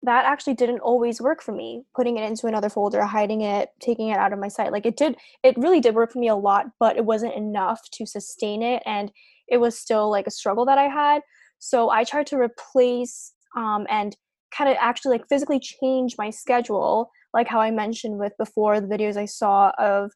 that 0.03 0.25
actually 0.25 0.55
didn't 0.55 0.81
always 0.81 1.21
work 1.21 1.43
for 1.43 1.53
me. 1.53 1.85
Putting 1.95 2.17
it 2.17 2.29
into 2.29 2.47
another 2.47 2.69
folder, 2.69 3.03
hiding 3.05 3.41
it, 3.41 3.71
taking 3.81 4.09
it 4.09 4.19
out 4.19 4.33
of 4.33 4.39
my 4.39 4.49
sight. 4.49 4.73
Like 4.73 4.87
it 4.87 4.97
did, 4.97 5.17
it 5.43 5.57
really 5.59 5.81
did 5.81 5.95
work 5.95 6.13
for 6.13 6.19
me 6.19 6.29
a 6.29 6.37
lot, 6.37 6.67
but 6.79 6.97
it 6.97 7.05
wasn't 7.05 7.35
enough 7.35 7.81
to 7.93 8.07
sustain 8.07 8.63
it. 8.63 8.83
And 8.87 9.11
it 9.49 9.59
was 9.59 9.79
still 9.79 10.11
like 10.11 10.27
a 10.27 10.33
struggle 10.33 10.65
that 10.67 10.79
I 10.79 10.85
had. 10.85 11.23
So 11.59 11.91
I 11.91 12.05
tried 12.05 12.29
to 12.29 12.37
replace 12.39 13.33
um, 13.57 13.87
and 13.91 14.17
kind 14.57 14.71
of 14.71 14.77
actually 14.81 15.19
like 15.19 15.29
physically 15.29 15.61
change 15.61 16.15
my 16.17 16.31
schedule, 16.31 17.11
like 17.35 17.49
how 17.49 17.61
I 17.61 17.71
mentioned 17.71 18.19
with 18.19 18.33
before 18.39 18.81
the 18.81 18.87
videos 18.87 19.17
I 19.17 19.27
saw 19.27 19.73
of 19.79 20.13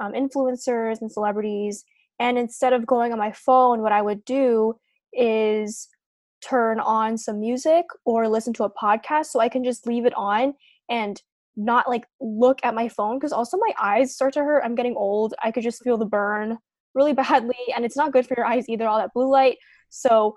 um, 0.00 0.12
influencers 0.12 1.00
and 1.00 1.10
celebrities. 1.10 1.84
And 2.18 2.36
instead 2.36 2.72
of 2.72 2.86
going 2.86 3.12
on 3.12 3.18
my 3.18 3.32
phone, 3.32 3.80
what 3.80 3.92
I 3.92 4.02
would 4.02 4.24
do 4.24 4.74
is 5.12 5.88
turn 6.40 6.80
on 6.80 7.16
some 7.18 7.40
music 7.40 7.84
or 8.04 8.28
listen 8.28 8.52
to 8.54 8.64
a 8.64 8.70
podcast 8.70 9.26
so 9.26 9.40
I 9.40 9.48
can 9.48 9.64
just 9.64 9.86
leave 9.86 10.06
it 10.06 10.14
on 10.14 10.54
and 10.88 11.20
not 11.56 11.88
like 11.88 12.06
look 12.20 12.60
at 12.62 12.74
my 12.74 12.88
phone 12.88 13.18
because 13.18 13.32
also 13.32 13.58
my 13.58 13.72
eyes 13.80 14.14
start 14.14 14.34
to 14.34 14.40
hurt. 14.40 14.62
I'm 14.64 14.74
getting 14.74 14.96
old. 14.96 15.34
I 15.42 15.50
could 15.50 15.62
just 15.62 15.82
feel 15.82 15.98
the 15.98 16.06
burn 16.06 16.58
really 16.94 17.12
badly 17.12 17.56
and 17.74 17.84
it's 17.84 17.96
not 17.96 18.12
good 18.12 18.26
for 18.26 18.34
your 18.36 18.46
eyes 18.46 18.68
either, 18.68 18.88
all 18.88 18.98
that 18.98 19.12
blue 19.12 19.30
light. 19.30 19.58
So 19.88 20.36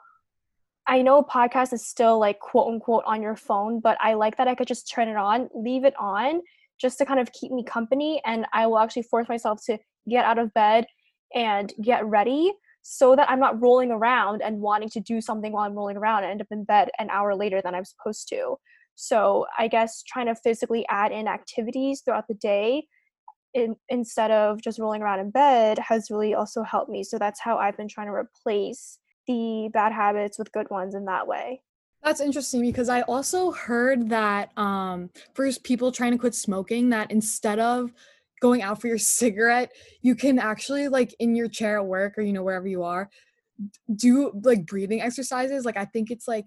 I 0.85 1.01
know 1.01 1.19
a 1.19 1.25
podcast 1.25 1.71
is 1.71 1.87
still 1.87 2.19
like 2.19 2.39
quote 2.39 2.67
unquote 2.67 3.03
on 3.05 3.21
your 3.21 3.35
phone, 3.35 3.79
but 3.79 3.97
I 4.01 4.15
like 4.15 4.37
that 4.37 4.47
I 4.47 4.55
could 4.55 4.67
just 4.67 4.91
turn 4.91 5.07
it 5.07 5.15
on, 5.15 5.49
leave 5.53 5.85
it 5.85 5.93
on 5.97 6.41
just 6.79 6.97
to 6.97 7.05
kind 7.05 7.19
of 7.19 7.31
keep 7.31 7.51
me 7.51 7.63
company. 7.63 8.21
And 8.25 8.45
I 8.51 8.67
will 8.67 8.79
actually 8.79 9.03
force 9.03 9.29
myself 9.29 9.63
to 9.67 9.77
get 10.09 10.25
out 10.25 10.39
of 10.39 10.53
bed 10.53 10.85
and 11.33 11.71
get 11.81 12.05
ready 12.05 12.53
so 12.83 13.15
that 13.15 13.29
I'm 13.29 13.39
not 13.39 13.59
rolling 13.61 13.91
around 13.91 14.41
and 14.43 14.59
wanting 14.59 14.89
to 14.89 14.99
do 14.99 15.21
something 15.21 15.51
while 15.51 15.65
I'm 15.65 15.73
rolling 15.73 15.97
around 15.97 16.23
and 16.23 16.31
end 16.31 16.41
up 16.41 16.47
in 16.51 16.65
bed 16.65 16.89
an 16.99 17.09
hour 17.09 17.33
later 17.33 17.61
than 17.61 17.73
I'm 17.73 17.85
supposed 17.85 18.27
to. 18.29 18.57
So 18.95 19.47
I 19.57 19.69
guess 19.69 20.03
trying 20.03 20.27
to 20.27 20.35
physically 20.35 20.85
add 20.89 21.11
in 21.11 21.27
activities 21.27 22.01
throughout 22.01 22.27
the 22.27 22.35
day 22.35 22.85
in, 23.53 23.75
instead 23.89 24.31
of 24.31 24.61
just 24.61 24.79
rolling 24.79 25.01
around 25.01 25.19
in 25.19 25.31
bed 25.31 25.79
has 25.79 26.11
really 26.11 26.33
also 26.33 26.61
helped 26.63 26.91
me. 26.91 27.03
So 27.03 27.17
that's 27.17 27.39
how 27.39 27.57
I've 27.57 27.77
been 27.77 27.87
trying 27.87 28.07
to 28.07 28.13
replace 28.13 28.99
the 29.27 29.69
bad 29.73 29.93
habits 29.93 30.37
with 30.37 30.51
good 30.51 30.69
ones 30.69 30.93
in 30.93 31.05
that 31.05 31.25
way. 31.25 31.61
That's 32.03 32.19
interesting 32.19 32.61
because 32.61 32.89
I 32.89 33.01
also 33.03 33.51
heard 33.51 34.09
that 34.09 34.51
um, 34.57 35.09
for 35.33 35.49
people 35.63 35.91
trying 35.93 36.11
to 36.11 36.17
quit 36.17 36.35
smoking, 36.35 36.89
that 36.89 37.11
instead 37.11 37.59
of 37.59 37.93
going 38.43 38.61
out 38.61 38.81
for 38.81 38.87
your 38.87 38.97
cigarette, 38.97 39.71
you 40.01 40.15
can 40.15 40.37
actually 40.37 40.89
like 40.89 41.15
in 41.19 41.33
your 41.33 41.47
chair 41.47 41.79
at 41.79 41.85
work 41.85 42.17
or 42.17 42.21
you 42.21 42.33
know 42.33 42.43
wherever 42.43 42.67
you 42.67 42.83
are, 42.83 43.09
do 43.95 44.37
like 44.43 44.65
breathing 44.65 45.01
exercises. 45.01 45.63
Like 45.63 45.77
I 45.77 45.85
think 45.85 46.11
it's 46.11 46.27
like 46.27 46.45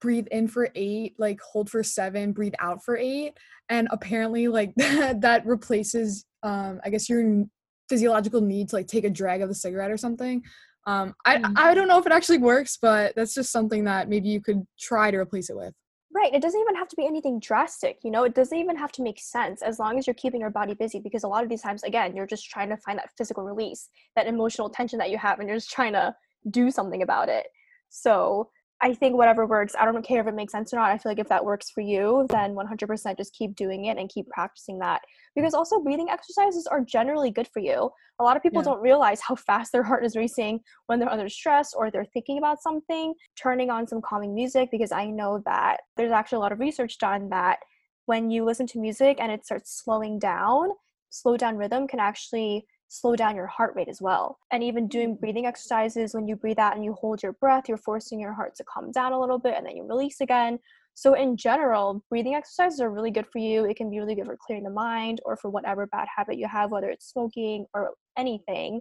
breathe 0.00 0.26
in 0.30 0.48
for 0.48 0.70
eight, 0.74 1.14
like 1.18 1.38
hold 1.42 1.68
for 1.68 1.82
seven, 1.82 2.32
breathe 2.32 2.54
out 2.60 2.82
for 2.82 2.96
eight, 2.96 3.34
and 3.68 3.88
apparently 3.90 4.48
like 4.48 4.74
that 4.76 5.20
that 5.20 5.46
replaces 5.46 6.24
um, 6.42 6.80
I 6.82 6.88
guess 6.88 7.10
your 7.10 7.44
physiological 7.90 8.40
need 8.40 8.70
to 8.70 8.76
like 8.76 8.86
take 8.86 9.04
a 9.04 9.10
drag 9.10 9.42
of 9.42 9.50
the 9.50 9.54
cigarette 9.54 9.90
or 9.90 9.98
something. 9.98 10.42
Um, 10.86 11.14
I 11.26 11.36
Mm. 11.36 11.52
I 11.56 11.74
don't 11.74 11.88
know 11.88 11.98
if 11.98 12.06
it 12.06 12.12
actually 12.12 12.38
works, 12.38 12.78
but 12.80 13.14
that's 13.16 13.34
just 13.34 13.52
something 13.52 13.84
that 13.84 14.08
maybe 14.08 14.30
you 14.30 14.40
could 14.40 14.66
try 14.80 15.10
to 15.10 15.18
replace 15.18 15.50
it 15.50 15.56
with. 15.56 15.74
Right. 16.14 16.32
It 16.32 16.40
doesn't 16.40 16.58
even 16.60 16.74
have 16.76 16.88
to 16.88 16.96
be 16.96 17.06
anything 17.06 17.38
drastic, 17.38 17.98
you 18.02 18.10
know, 18.10 18.24
it 18.24 18.34
doesn't 18.34 18.56
even 18.56 18.76
have 18.76 18.92
to 18.92 19.02
make 19.02 19.20
sense 19.20 19.60
as 19.60 19.78
long 19.78 19.98
as 19.98 20.06
you're 20.06 20.14
keeping 20.14 20.40
your 20.40 20.48
body 20.50 20.72
busy 20.72 21.00
because 21.00 21.22
a 21.22 21.28
lot 21.28 21.42
of 21.42 21.50
these 21.50 21.60
times, 21.60 21.82
again, 21.82 22.16
you're 22.16 22.26
just 22.26 22.48
trying 22.48 22.70
to 22.70 22.78
find 22.78 22.98
that 22.98 23.10
physical 23.18 23.44
release, 23.44 23.90
that 24.16 24.26
emotional 24.26 24.70
tension 24.70 24.98
that 25.00 25.10
you 25.10 25.18
have, 25.18 25.38
and 25.38 25.48
you're 25.48 25.58
just 25.58 25.70
trying 25.70 25.92
to 25.92 26.14
do 26.50 26.70
something 26.70 27.02
about 27.02 27.28
it. 27.28 27.48
So 27.90 28.48
I 28.80 28.94
think 28.94 29.16
whatever 29.16 29.44
works, 29.44 29.74
I 29.78 29.84
don't 29.84 30.06
care 30.06 30.20
if 30.20 30.28
it 30.28 30.34
makes 30.34 30.52
sense 30.52 30.72
or 30.72 30.76
not. 30.76 30.90
I 30.90 30.98
feel 30.98 31.10
like 31.10 31.18
if 31.18 31.28
that 31.28 31.44
works 31.44 31.68
for 31.68 31.80
you, 31.80 32.26
then 32.30 32.54
100% 32.54 33.16
just 33.16 33.32
keep 33.34 33.56
doing 33.56 33.86
it 33.86 33.98
and 33.98 34.08
keep 34.08 34.28
practicing 34.28 34.78
that. 34.78 35.02
Because 35.34 35.52
also, 35.52 35.80
breathing 35.80 36.08
exercises 36.10 36.66
are 36.68 36.80
generally 36.80 37.32
good 37.32 37.48
for 37.48 37.58
you. 37.58 37.90
A 38.20 38.24
lot 38.24 38.36
of 38.36 38.42
people 38.42 38.62
Yeah. 38.62 38.70
don't 38.70 38.80
realize 38.80 39.20
how 39.20 39.34
fast 39.34 39.72
their 39.72 39.82
heart 39.82 40.04
is 40.04 40.16
racing 40.16 40.60
when 40.86 41.00
they're 41.00 41.10
under 41.10 41.28
stress 41.28 41.74
or 41.74 41.90
they're 41.90 42.04
thinking 42.04 42.38
about 42.38 42.62
something. 42.62 43.14
Turning 43.36 43.68
on 43.68 43.86
some 43.88 44.00
calming 44.00 44.32
music, 44.32 44.70
because 44.70 44.92
I 44.92 45.06
know 45.06 45.42
that 45.44 45.80
there's 45.96 46.12
actually 46.12 46.36
a 46.36 46.40
lot 46.40 46.52
of 46.52 46.60
research 46.60 46.98
done 46.98 47.28
that 47.30 47.58
when 48.06 48.30
you 48.30 48.44
listen 48.44 48.66
to 48.68 48.78
music 48.78 49.18
and 49.20 49.32
it 49.32 49.44
starts 49.44 49.82
slowing 49.82 50.20
down, 50.20 50.70
slow 51.10 51.36
down 51.36 51.56
rhythm 51.56 51.88
can 51.88 51.98
actually 52.00 52.64
slow 52.88 53.14
down 53.14 53.36
your 53.36 53.46
heart 53.46 53.74
rate 53.76 53.88
as 53.88 54.00
well. 54.00 54.38
And 54.50 54.64
even 54.64 54.88
doing 54.88 55.16
mm. 55.16 55.20
breathing 55.20 55.46
exercises, 55.46 56.14
when 56.14 56.26
you 56.26 56.36
breathe 56.36 56.58
out 56.58 56.74
and 56.74 56.84
you 56.84 56.94
hold 56.94 57.22
your 57.22 57.34
breath, 57.34 57.68
you're 57.68 57.76
forcing 57.76 58.18
your 58.18 58.32
heart 58.32 58.54
to 58.56 58.64
calm 58.64 58.90
down 58.90 59.12
a 59.12 59.20
little 59.20 59.38
bit 59.38 59.54
and 59.56 59.66
then 59.66 59.76
you 59.76 59.86
release 59.86 60.20
again. 60.20 60.58
So, 60.94 61.14
in 61.14 61.36
general, 61.36 62.02
breathing 62.10 62.34
exercises 62.34 62.80
are 62.80 62.90
really 62.90 63.12
good 63.12 63.26
for 63.26 63.38
you. 63.38 63.64
It 63.64 63.76
can 63.76 63.88
be 63.88 64.00
really 64.00 64.16
good 64.16 64.26
for 64.26 64.36
clearing 64.36 64.64
the 64.64 64.70
mind 64.70 65.20
or 65.24 65.36
for 65.36 65.48
whatever 65.48 65.86
bad 65.86 66.08
habit 66.14 66.38
you 66.38 66.48
have, 66.48 66.72
whether 66.72 66.90
it's 66.90 67.08
smoking 67.08 67.66
or 67.72 67.92
anything. 68.16 68.80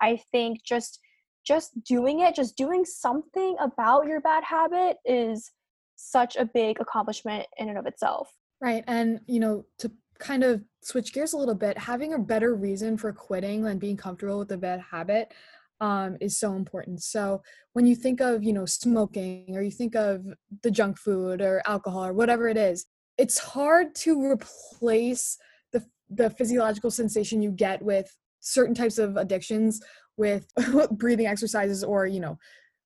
I 0.00 0.20
think 0.30 0.62
just 0.62 1.00
just 1.46 1.82
doing 1.84 2.20
it, 2.20 2.34
just 2.34 2.56
doing 2.56 2.84
something 2.84 3.56
about 3.60 4.06
your 4.06 4.20
bad 4.20 4.44
habit 4.44 4.96
is 5.04 5.52
such 5.96 6.36
a 6.36 6.44
big 6.44 6.80
accomplishment 6.80 7.46
in 7.58 7.68
and 7.68 7.78
of 7.78 7.86
itself. 7.86 8.30
Right. 8.60 8.82
And, 8.86 9.20
you 9.26 9.40
know, 9.40 9.66
to 9.80 9.92
kind 10.24 10.42
of 10.42 10.62
switch 10.82 11.12
gears 11.12 11.34
a 11.34 11.36
little 11.36 11.54
bit, 11.54 11.76
having 11.76 12.14
a 12.14 12.18
better 12.18 12.54
reason 12.54 12.96
for 12.96 13.12
quitting 13.12 13.62
than 13.62 13.78
being 13.78 13.96
comfortable 13.96 14.38
with 14.38 14.50
a 14.52 14.56
bad 14.56 14.80
habit 14.80 15.32
um, 15.80 16.16
is 16.20 16.38
so 16.38 16.54
important. 16.54 17.02
So 17.02 17.42
when 17.74 17.86
you 17.86 17.94
think 17.94 18.20
of, 18.20 18.42
you 18.42 18.54
know, 18.54 18.64
smoking 18.64 19.54
or 19.54 19.62
you 19.62 19.70
think 19.70 19.94
of 19.94 20.24
the 20.62 20.70
junk 20.70 20.98
food 20.98 21.42
or 21.42 21.62
alcohol 21.66 22.06
or 22.06 22.14
whatever 22.14 22.48
it 22.48 22.56
is, 22.56 22.86
it's 23.18 23.38
hard 23.38 23.94
to 23.96 24.24
replace 24.24 25.36
the, 25.72 25.84
the 26.08 26.30
physiological 26.30 26.90
sensation 26.90 27.42
you 27.42 27.50
get 27.50 27.82
with 27.82 28.10
certain 28.40 28.74
types 28.74 28.98
of 28.98 29.16
addictions 29.16 29.80
with 30.16 30.46
breathing 30.92 31.26
exercises 31.26 31.84
or, 31.84 32.06
you 32.06 32.20
know, 32.20 32.38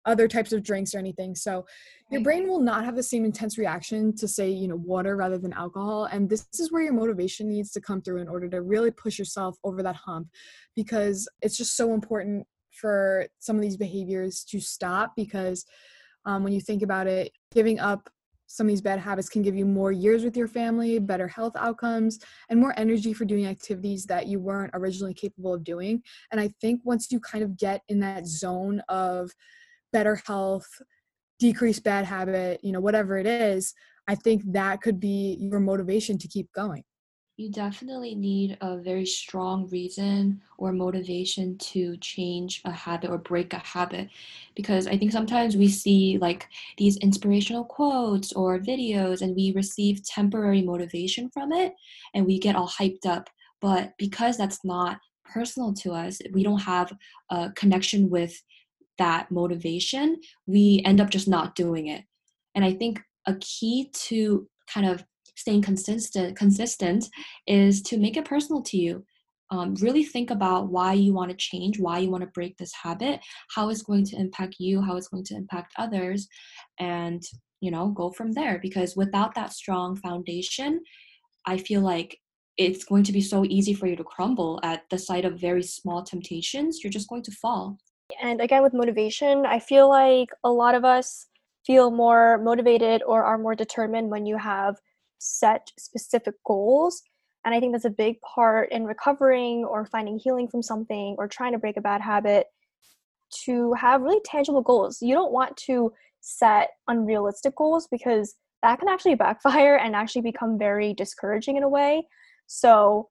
other 0.05 0.29
types 0.29 0.53
of 0.53 0.63
drinks 0.63 0.95
or 0.95 0.99
anything. 0.99 1.35
So 1.35 1.67
your 2.11 2.23
brain 2.23 2.49
will 2.49 2.61
not 2.61 2.85
have 2.85 2.97
the 2.97 3.03
same 3.03 3.25
intense 3.25 3.59
reaction 3.59 4.15
to 4.17 4.27
say 4.27 4.49
you 4.49 4.69
know 4.69 4.77
water 4.77 5.17
rather 5.17 5.37
than 5.37 5.53
alcohol 5.53 6.07
and 6.07 6.31
this 6.31 6.47
is 6.59 6.73
where 6.73 6.83
your 6.83 6.95
motivation 6.95 7.49
needs 7.49 7.71
to 7.73 7.83
come 7.83 8.01
through 8.01 8.19
in 8.19 8.29
order 8.29 8.49
to 8.49 8.63
really 8.63 8.91
push 8.91 9.19
yourself 9.19 9.59
over 9.63 9.83
that 9.83 9.97
hump 9.97 10.29
because 10.75 11.29
it's 11.43 11.57
just 11.57 11.77
so 11.77 11.93
important 11.93 12.47
for 12.73 13.27
some 13.39 13.57
of 13.57 13.63
these 13.63 13.77
behaviors 13.77 14.45
to 14.45 14.61
stop 14.61 15.13
because 15.17 15.65
um, 16.25 16.45
when 16.45 16.53
you 16.53 16.61
think 16.61 16.83
about 16.83 17.07
it, 17.07 17.33
giving 17.53 17.79
up 17.81 18.09
some 18.47 18.67
of 18.67 18.69
these 18.69 18.81
bad 18.81 18.99
habits 18.99 19.29
can 19.29 19.43
give 19.43 19.55
you 19.55 19.67
more 19.67 19.93
years 19.93 20.25
with 20.25 20.37
your 20.37 20.49
family, 20.49 20.99
better 20.99 21.29
health 21.29 21.53
outcomes, 21.59 22.19
and 22.49 22.59
more 22.59 22.73
energy 22.79 23.13
for 23.13 23.27
doing 23.27 23.47
activities 23.47 24.07
that 24.07 24.27
you 24.27 24.41
weren't 24.41 24.71
originally 24.75 25.13
capable 25.13 25.53
of 25.53 25.65
doing. 25.65 26.03
And 26.33 26.41
I 26.41 26.49
think 26.61 26.81
once 26.85 27.13
you 27.13 27.21
kind 27.21 27.45
of 27.45 27.59
get 27.59 27.83
in 27.89 28.01
that 28.01 28.27
zone 28.27 28.81
of 28.89 29.31
better 29.93 30.21
health, 30.27 30.69
decrease 31.39 31.81
bad 31.81 32.05
habit, 32.05 32.61
you 32.63 32.73
know, 32.73 32.81
whatever 32.81 33.17
it 33.19 33.27
is, 33.27 33.75
I 34.09 34.15
think 34.15 34.43
that 34.53 34.81
could 34.81 34.99
be 34.99 35.37
your 35.41 35.61
motivation 35.61 36.19
to 36.19 36.29
keep 36.29 36.51
going. 36.53 36.83
You 37.37 37.53
definitely 37.53 38.17
need 38.17 38.59
a 38.61 38.79
very 38.79 39.07
strong 39.07 39.69
reason 39.69 40.43
or 40.57 40.73
motivation 40.73 41.57
to 41.59 41.97
change 41.99 42.63
a 42.65 42.73
habit 42.73 43.11
or 43.11 43.19
break 43.19 43.53
a 43.53 43.59
habit 43.59 44.09
because 44.57 44.89
i 44.89 44.99
think 44.99 45.13
sometimes 45.13 45.57
we 45.57 45.69
see 45.69 46.19
like 46.21 46.49
these 46.79 46.97
inspirational 46.97 47.65
quotes 47.65 48.33
or 48.33 48.59
videos 48.59 49.23
and 49.23 49.37
we 49.37 49.53
receive 49.53 50.05
temporary 50.05 50.63
motivation 50.63 51.31
from 51.31 51.53
it 51.53 51.75
and 52.13 52.27
we 52.27 52.41
get 52.41 52.57
all 52.57 52.69
hyped 52.69 53.07
up 53.07 53.31
but 53.61 53.93
because 53.99 54.37
that's 54.37 54.65
not 54.65 54.99
personal 55.25 55.73
to 55.73 55.93
us 55.93 56.19
we 56.33 56.43
don't 56.43 56.63
have 56.63 56.93
a 57.31 57.51
connection 57.53 58.11
with 58.11 58.43
that 58.99 59.31
motivation 59.31 60.21
we 60.47 60.83
end 60.85 61.01
up 61.01 61.11
just 61.11 61.29
not 61.29 61.55
doing 61.55 61.87
it. 61.87 62.05
And 62.55 62.65
i 62.65 62.73
think 62.73 63.01
a 63.27 63.35
key 63.37 63.91
to 63.93 64.49
kind 64.73 64.87
of 64.87 65.05
staying 65.37 65.63
consistent 65.63 66.37
consistent 66.37 67.09
is 67.47 67.83
to 67.83 67.99
make 67.99 68.17
it 68.17 68.25
personal 68.25 68.63
to 68.63 68.77
you. 68.77 69.05
Um, 69.51 69.75
really 69.77 70.05
think 70.05 70.31
about 70.31 70.69
why 70.69 70.93
you 70.93 71.15
want 71.15 71.31
to 71.31 71.37
change 71.37 71.79
why 71.79 71.99
you 72.01 72.11
want 72.11 72.23
to 72.23 72.31
break 72.35 72.59
this 72.59 72.75
habit 72.83 73.21
how 73.55 73.71
it's 73.71 73.83
going 73.83 74.05
to 74.07 74.17
impact 74.17 74.57
you 74.59 74.83
how 74.83 74.97
it's 74.97 75.09
going 75.09 75.25
to 75.25 75.35
impact 75.35 75.73
others 75.79 76.29
and 76.79 77.23
you 77.61 77.71
know 77.71 77.89
go 77.89 78.11
from 78.11 78.33
there. 78.33 78.59
Because 78.61 78.97
without 78.97 79.35
that 79.35 79.53
strong 79.53 79.97
foundation 79.97 80.81
i 81.47 81.57
feel 81.57 81.81
like 81.81 82.19
it's 82.59 82.85
going 82.85 83.05
to 83.05 83.13
be 83.13 83.21
so 83.21 83.45
easy 83.45 83.73
for 83.73 83.87
you 83.87 83.97
to 83.97 84.05
crumble 84.05 84.59
at 84.65 84.83
the 84.91 84.99
sight 84.99 85.25
of 85.25 85.41
very 85.41 85.63
small 85.63 86.03
temptations. 86.03 86.83
You're 86.83 86.91
just 86.91 87.09
going 87.09 87.23
to 87.23 87.31
fall 87.31 87.79
and 88.23 88.41
again 88.41 88.63
with 88.63 88.73
motivation 88.73 89.45
i 89.47 89.59
feel 89.59 89.89
like 89.89 90.29
a 90.45 90.51
lot 90.51 90.75
of 90.75 90.85
us 90.85 91.27
feel 91.69 91.91
more 91.91 92.39
motivated 92.39 93.03
or 93.07 93.23
are 93.23 93.37
more 93.37 93.55
determined 93.55 94.11
when 94.11 94.25
you 94.25 94.39
have 94.39 94.77
set 95.19 95.71
specific 95.79 96.35
goals. 96.47 97.03
And 97.45 97.55
I 97.55 97.61
think 97.61 97.73
that's 97.73 97.85
a 97.85 97.91
big 97.91 98.21
part 98.23 98.73
in 98.73 98.85
recovering 98.85 99.65
or 99.65 99.85
finding 99.85 100.19
healing 100.19 100.49
from 100.49 100.63
something 100.63 101.15
or 101.19 101.29
trying 101.29 101.53
to 101.53 101.59
break 101.59 101.77
a 101.77 101.83
bad 101.83 102.01
habit 102.01 102.47
to 103.45 103.75
have 103.75 104.01
really 104.01 104.21
tangible 104.25 104.63
goals. 104.63 105.03
You 105.03 105.15
don't 105.15 105.33
want 105.33 105.57
to 105.67 105.93
set 106.21 106.71
unrealistic 106.89 107.55
goals 107.55 107.87
because 107.91 108.35
that 108.63 108.79
can 108.79 108.89
actually 108.89 109.15
backfire 109.15 109.77
and 109.77 109.95
actually 109.95 110.23
become 110.23 110.59
very 110.59 110.95
discouraging 110.95 111.57
in 111.57 111.63
a 111.63 111.69
way. 111.69 112.07
So 112.47 113.11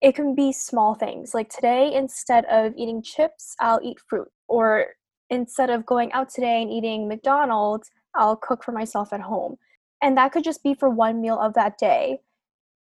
it 0.00 0.14
can 0.14 0.34
be 0.34 0.52
small 0.52 0.94
things. 0.94 1.34
Like 1.34 1.48
today, 1.48 1.92
instead 1.94 2.44
of 2.46 2.74
eating 2.76 3.02
chips, 3.02 3.54
I'll 3.60 3.80
eat 3.82 3.98
fruit. 4.06 4.28
Or 4.48 4.86
instead 5.30 5.70
of 5.70 5.86
going 5.86 6.12
out 6.12 6.28
today 6.28 6.62
and 6.62 6.70
eating 6.70 7.08
McDonald's, 7.08 7.90
I'll 8.14 8.36
cook 8.36 8.62
for 8.62 8.72
myself 8.72 9.12
at 9.12 9.20
home. 9.20 9.56
And 10.02 10.16
that 10.16 10.32
could 10.32 10.44
just 10.44 10.62
be 10.62 10.74
for 10.74 10.90
one 10.90 11.20
meal 11.20 11.38
of 11.40 11.54
that 11.54 11.78
day 11.78 12.20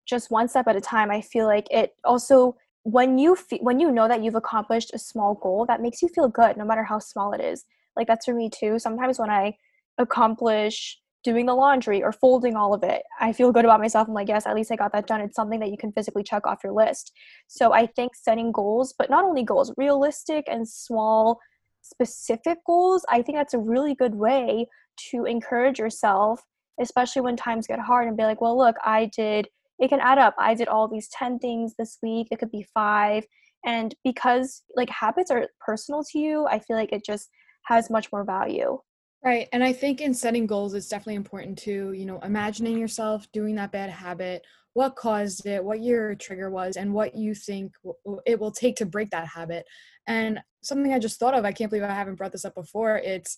just 0.05 0.31
one 0.31 0.47
step 0.47 0.67
at 0.67 0.75
a 0.75 0.81
time. 0.81 1.11
I 1.11 1.21
feel 1.21 1.45
like 1.45 1.67
it 1.71 1.95
also 2.03 2.55
when 2.83 3.17
you 3.17 3.35
fe- 3.35 3.59
when 3.61 3.79
you 3.79 3.91
know 3.91 4.07
that 4.07 4.23
you've 4.23 4.35
accomplished 4.35 4.91
a 4.93 4.99
small 4.99 5.35
goal 5.35 5.65
that 5.67 5.81
makes 5.81 6.01
you 6.01 6.09
feel 6.09 6.27
good 6.27 6.57
no 6.57 6.65
matter 6.65 6.83
how 6.83 6.99
small 6.99 7.33
it 7.33 7.41
is. 7.41 7.65
Like 7.95 8.07
that's 8.07 8.25
for 8.25 8.33
me 8.33 8.49
too. 8.49 8.79
Sometimes 8.79 9.19
when 9.19 9.29
i 9.29 9.55
accomplish 9.99 10.99
doing 11.23 11.45
the 11.45 11.55
laundry 11.55 12.03
or 12.03 12.11
folding 12.11 12.55
all 12.55 12.73
of 12.73 12.83
it 12.83 13.03
i 13.19 13.31
feel 13.31 13.51
good 13.51 13.65
about 13.65 13.79
myself 13.79 14.07
i'm 14.07 14.13
like 14.13 14.27
yes 14.27 14.45
at 14.45 14.55
least 14.55 14.71
i 14.71 14.75
got 14.75 14.91
that 14.91 15.07
done 15.07 15.21
it's 15.21 15.35
something 15.35 15.59
that 15.59 15.71
you 15.71 15.77
can 15.77 15.91
physically 15.91 16.23
check 16.23 16.45
off 16.45 16.63
your 16.63 16.73
list 16.73 17.11
so 17.47 17.73
i 17.73 17.85
think 17.85 18.15
setting 18.15 18.51
goals 18.51 18.93
but 18.97 19.09
not 19.09 19.23
only 19.23 19.43
goals 19.43 19.73
realistic 19.77 20.45
and 20.47 20.67
small 20.67 21.39
specific 21.81 22.57
goals 22.65 23.05
i 23.09 23.21
think 23.21 23.37
that's 23.37 23.53
a 23.53 23.59
really 23.59 23.95
good 23.95 24.15
way 24.15 24.67
to 24.97 25.25
encourage 25.25 25.79
yourself 25.79 26.43
especially 26.79 27.21
when 27.21 27.35
times 27.35 27.67
get 27.67 27.79
hard 27.79 28.07
and 28.07 28.17
be 28.17 28.23
like, 28.23 28.41
well, 28.41 28.57
look, 28.57 28.75
I 28.83 29.09
did, 29.15 29.47
it 29.79 29.89
can 29.89 29.99
add 29.99 30.17
up. 30.17 30.35
I 30.37 30.53
did 30.53 30.67
all 30.67 30.87
these 30.87 31.09
10 31.09 31.39
things 31.39 31.73
this 31.77 31.97
week, 32.01 32.27
it 32.31 32.39
could 32.39 32.51
be 32.51 32.65
five. 32.73 33.25
And 33.65 33.95
because 34.03 34.63
like 34.75 34.89
habits 34.89 35.31
are 35.31 35.47
personal 35.65 36.03
to 36.11 36.19
you, 36.19 36.45
I 36.47 36.59
feel 36.59 36.75
like 36.75 36.91
it 36.91 37.05
just 37.05 37.29
has 37.65 37.89
much 37.89 38.11
more 38.11 38.25
value. 38.25 38.79
Right. 39.23 39.47
And 39.53 39.63
I 39.63 39.71
think 39.71 40.01
in 40.01 40.13
setting 40.13 40.45
goals, 40.45 40.73
it's 40.73 40.89
definitely 40.89 41.15
important 41.15 41.57
to, 41.59 41.93
you 41.93 42.05
know, 42.05 42.19
imagining 42.19 42.77
yourself 42.77 43.25
doing 43.31 43.55
that 43.55 43.71
bad 43.71 43.89
habit, 43.89 44.45
what 44.73 44.97
caused 44.97 45.45
it, 45.45 45.63
what 45.63 45.81
your 45.81 46.13
trigger 46.15 46.49
was, 46.49 46.75
and 46.75 46.93
what 46.93 47.15
you 47.15 47.33
think 47.33 47.73
it 48.25 48.37
will 48.37 48.51
take 48.51 48.75
to 48.77 48.85
break 48.85 49.11
that 49.11 49.27
habit. 49.27 49.65
And 50.07 50.41
something 50.61 50.91
I 50.91 50.99
just 50.99 51.19
thought 51.19 51.35
of, 51.35 51.45
I 51.45 51.53
can't 51.53 51.69
believe 51.71 51.85
I 51.85 51.93
haven't 51.93 52.15
brought 52.15 52.33
this 52.33 52.43
up 52.43 52.55
before, 52.55 52.97
it's 52.97 53.37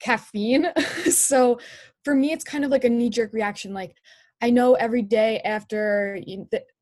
caffeine. 0.00 0.68
so 1.10 1.58
for 2.04 2.14
me, 2.14 2.32
it's 2.32 2.44
kind 2.44 2.64
of 2.64 2.70
like 2.70 2.84
a 2.84 2.90
knee 2.90 3.10
jerk 3.10 3.32
reaction. 3.32 3.72
Like, 3.72 3.96
I 4.42 4.50
know 4.50 4.74
every 4.74 5.02
day 5.02 5.40
after 5.40 6.18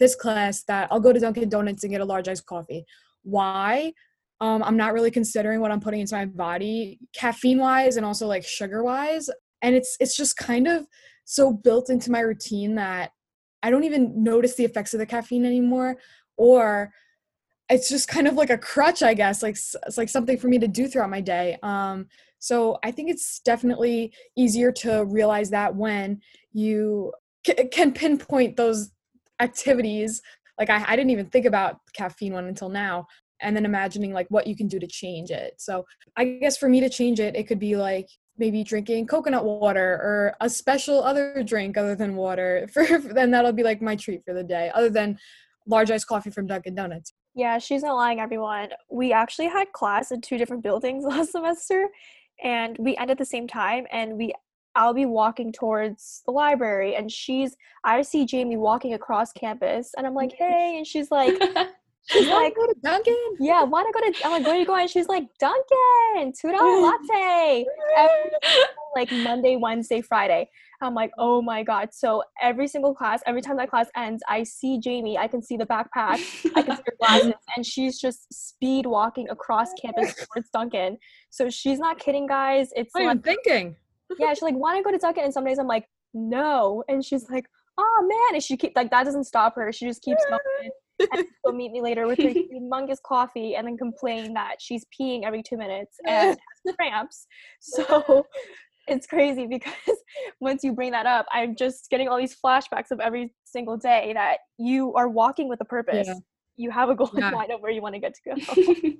this 0.01 0.17
class 0.17 0.65
that 0.65 0.89
I'll 0.91 1.01
go 1.01 1.13
to 1.13 1.21
Dunkin' 1.21 1.49
Donuts 1.49 1.85
and 1.85 1.93
get 1.93 2.01
a 2.01 2.05
large 2.05 2.29
iced 2.29 2.47
coffee. 2.47 2.87
Why? 3.23 3.93
Um, 4.41 4.63
I'm 4.63 4.77
not 4.77 4.93
really 4.93 5.11
considering 5.11 5.61
what 5.61 5.71
I'm 5.71 5.81
putting 5.81 6.01
into 6.01 6.15
my 6.15 6.27
body, 6.27 6.99
caffeine 7.15 7.59
wise, 7.59 7.97
and 7.97 8.05
also 8.05 8.27
like 8.27 8.45
sugar 8.45 8.83
wise. 8.83 9.31
And 9.63 9.75
it's 9.75 9.97
it's 10.01 10.17
just 10.17 10.37
kind 10.37 10.67
of 10.67 10.87
so 11.25 11.53
built 11.53 11.91
into 11.91 12.11
my 12.11 12.21
routine 12.21 12.75
that 12.77 13.13
I 13.63 13.71
don't 13.71 13.85
even 13.85 14.23
notice 14.23 14.55
the 14.55 14.65
effects 14.65 14.95
of 14.95 15.01
the 15.01 15.07
caffeine 15.07 15.45
anymore, 15.45 15.97
or 16.37 16.93
it's 17.69 17.89
just 17.89 18.09
kind 18.09 18.29
of 18.29 18.35
like 18.35 18.51
a 18.51 18.59
crutch, 18.59 19.03
I 19.03 19.15
guess. 19.15 19.43
Like 19.43 19.57
it's 19.57 19.99
like 19.99 20.09
something 20.09 20.39
for 20.39 20.49
me 20.49 20.59
to 20.59 20.69
do 20.69 20.87
throughout 20.87 21.11
my 21.11 21.21
day. 21.21 21.59
Um, 21.63 22.07
so 22.39 22.79
I 22.85 22.91
think 22.91 23.11
it's 23.11 23.41
definitely 23.41 24.13
easier 24.37 24.71
to 24.73 25.05
realize 25.07 25.51
that 25.51 25.75
when 25.75 26.21
you 26.53 27.13
c- 27.47 27.69
can 27.73 27.93
pinpoint 27.93 28.57
those 28.57 28.91
activities. 29.41 30.23
Like 30.59 30.71
I, 30.71 30.85
I 30.87 30.97
didn't 30.97 31.11
even 31.11 31.27
think 31.27 31.47
about 31.47 31.79
caffeine 31.93 32.33
one 32.33 32.47
until 32.47 32.69
now. 32.69 33.07
And 33.41 33.55
then 33.55 33.65
imagining 33.65 34.13
like 34.13 34.27
what 34.31 34.47
you 34.47 34.57
can 34.57 34.69
do 34.69 34.79
to 34.79 34.87
change 34.87 35.31
it. 35.31 35.55
So 35.59 35.85
I 36.17 36.39
guess 36.41 36.57
for 36.57 36.69
me 36.69 36.81
to 36.81 36.89
change 36.89 37.21
it, 37.21 37.37
it 37.37 37.47
could 37.47 37.59
be 37.59 37.77
like 37.77 38.09
maybe 38.39 38.63
drinking 38.65 39.07
coconut 39.07 39.45
water 39.45 39.93
or 40.03 40.37
a 40.41 40.49
special 40.49 41.03
other 41.03 41.43
drink 41.43 41.77
other 41.77 41.95
than 41.95 42.17
water. 42.17 42.69
For 42.73 42.99
then 42.99 43.31
that'll 43.31 43.53
be 43.53 43.63
like 43.63 43.81
my 43.81 43.97
treat 43.97 44.23
for 44.25 44.35
the 44.35 44.45
day, 44.45 44.71
other 44.75 44.91
than 44.91 45.19
large 45.67 45.91
iced 45.91 46.07
coffee 46.07 46.31
from 46.31 46.47
Dunkin' 46.47 46.75
Donuts. 46.75 47.13
Yeah, 47.35 47.59
she's 47.59 47.83
not 47.83 47.95
lying, 47.95 48.21
everyone. 48.21 48.71
We 48.91 49.13
actually 49.13 49.49
had 49.49 49.73
class 49.73 50.11
in 50.11 50.21
two 50.21 50.39
different 50.39 50.63
buildings 50.63 51.05
last 51.09 51.33
semester, 51.33 51.89
and 52.43 52.77
we 52.79 52.97
end 52.97 53.11
at 53.11 53.19
the 53.19 53.25
same 53.25 53.47
time 53.47 53.87
and 53.91 54.17
we 54.17 54.33
I'll 54.75 54.93
be 54.93 55.07
walking 55.07 55.53
towards 55.53 56.23
the 56.27 56.33
library 56.33 56.97
and 56.97 57.11
she's 57.11 57.57
I 57.83 58.03
see 58.03 58.27
Jamie 58.27 58.59
walking 58.59 58.93
across 58.93 59.33
campus 59.33 59.93
and 59.97 60.07
I'm 60.07 60.15
like, 60.15 60.33
hey, 60.37 60.75
and 60.77 60.87
she's 60.87 61.11
like 61.11 61.35
She's 62.09 62.29
like, 62.29 62.55
go 62.55 62.67
to 62.67 62.75
Dunkin'? 62.83 63.37
Yeah, 63.41 63.63
wanna 63.65 63.91
go 63.93 64.01
to 64.01 64.13
I'm 64.25 64.31
like, 64.31 64.45
where 64.45 64.55
are 64.55 64.59
you 64.59 64.67
going? 64.67 64.87
She's 64.87 65.09
like, 65.09 65.25
Dunkin', 65.39 66.33
two 66.41 66.53
dollar 66.53 66.81
latte. 67.11 67.67
Every, 67.97 68.31
like 68.95 69.11
Monday, 69.13 69.57
Wednesday, 69.57 70.01
Friday. 70.01 70.49
I'm 70.81 70.95
like, 70.95 71.11
oh 71.19 71.43
my 71.43 71.63
god. 71.63 71.89
So 71.93 72.23
every 72.41 72.69
single 72.69 72.95
class, 72.95 73.23
every 73.27 73.43
time 73.43 73.57
that 73.57 73.71
class 73.71 73.89
ends, 73.97 74.23
I 74.29 74.43
see 74.45 74.79
Jamie. 74.79 75.19
I 75.19 75.27
can 75.27 75.43
see 75.43 75.57
the 75.57 75.67
backpack. 75.67 76.21
I 76.55 76.63
can 76.63 76.77
see 76.77 76.83
her 76.87 76.97
glasses, 77.01 77.33
and 77.57 77.67
she's 77.67 77.99
just 77.99 78.33
speed 78.33 78.87
walking 78.87 79.29
across 79.29 79.73
campus 79.75 80.15
towards 80.33 80.51
Dunkin'. 80.51 80.99
So 81.31 81.51
she's 81.51 81.79
not 81.79 81.99
kidding, 81.99 82.27
guys. 82.27 82.71
It's 82.77 82.95
what 82.95 83.05
like, 83.05 83.11
I'm 83.11 83.23
thinking. 83.23 83.77
yeah, 84.19 84.33
she's 84.33 84.43
like, 84.43 84.55
want 84.55 84.77
to 84.77 84.83
go 84.83 84.93
to 84.93 84.99
Dunkin'? 84.99 85.25
And 85.25 85.33
some 85.33 85.45
days 85.45 85.59
I'm 85.59 85.67
like, 85.67 85.89
no. 86.15 86.85
And 86.89 87.05
she's 87.05 87.29
like, 87.31 87.47
oh 87.79 88.07
man. 88.09 88.35
And 88.37 88.43
she 88.43 88.57
keep 88.57 88.73
like 88.77 88.91
that 88.91 89.05
doesn't 89.05 89.25
stop 89.25 89.55
her. 89.57 89.73
She 89.73 89.87
just 89.87 90.03
keeps 90.03 90.25
going. 90.29 90.71
And 90.99 91.27
she'll 91.45 91.53
meet 91.53 91.73
me 91.73 91.81
later 91.81 92.07
with 92.07 92.19
her 92.19 92.25
humongous 92.55 92.99
coffee 93.05 93.55
and 93.55 93.67
then 93.67 93.77
complain 93.77 94.35
that 94.35 94.57
she's 94.59 94.85
peeing 94.99 95.25
every 95.25 95.43
two 95.43 95.57
minutes 95.57 95.97
and 96.07 96.37
has 96.67 96.75
cramps. 96.77 97.27
So 97.61 98.27
it's 98.89 99.07
crazy 99.07 99.47
because 99.47 99.73
once 100.41 100.63
you 100.63 100.73
bring 100.73 100.93
that 100.93 101.07
up, 101.07 101.27
I'm 101.33 101.57
just 101.57 101.91
getting 101.91 102.09
all 102.09 102.19
these 102.19 102.37
flashbacks 102.37 102.91
of 102.91 103.01
every 103.01 103.35
single 103.45 103.77
day 103.77 104.13
that 104.15 104.39
you 104.59 104.95
are 104.95 105.09
walking 105.09 105.49
with 105.49 105.61
a 105.61 105.65
purpose. 105.65 106.07
Yeah. 106.07 106.15
You 106.57 106.71
have 106.71 106.89
a 106.89 106.95
goal 106.95 107.11
yeah. 107.15 107.29
in 107.29 107.35
mind 107.35 107.53
of 107.53 107.61
where 107.61 107.73
you 107.73 107.83
want 107.83 107.95
to 107.95 108.01
get 108.01 108.15
to 108.15 108.35
go. 108.35 108.91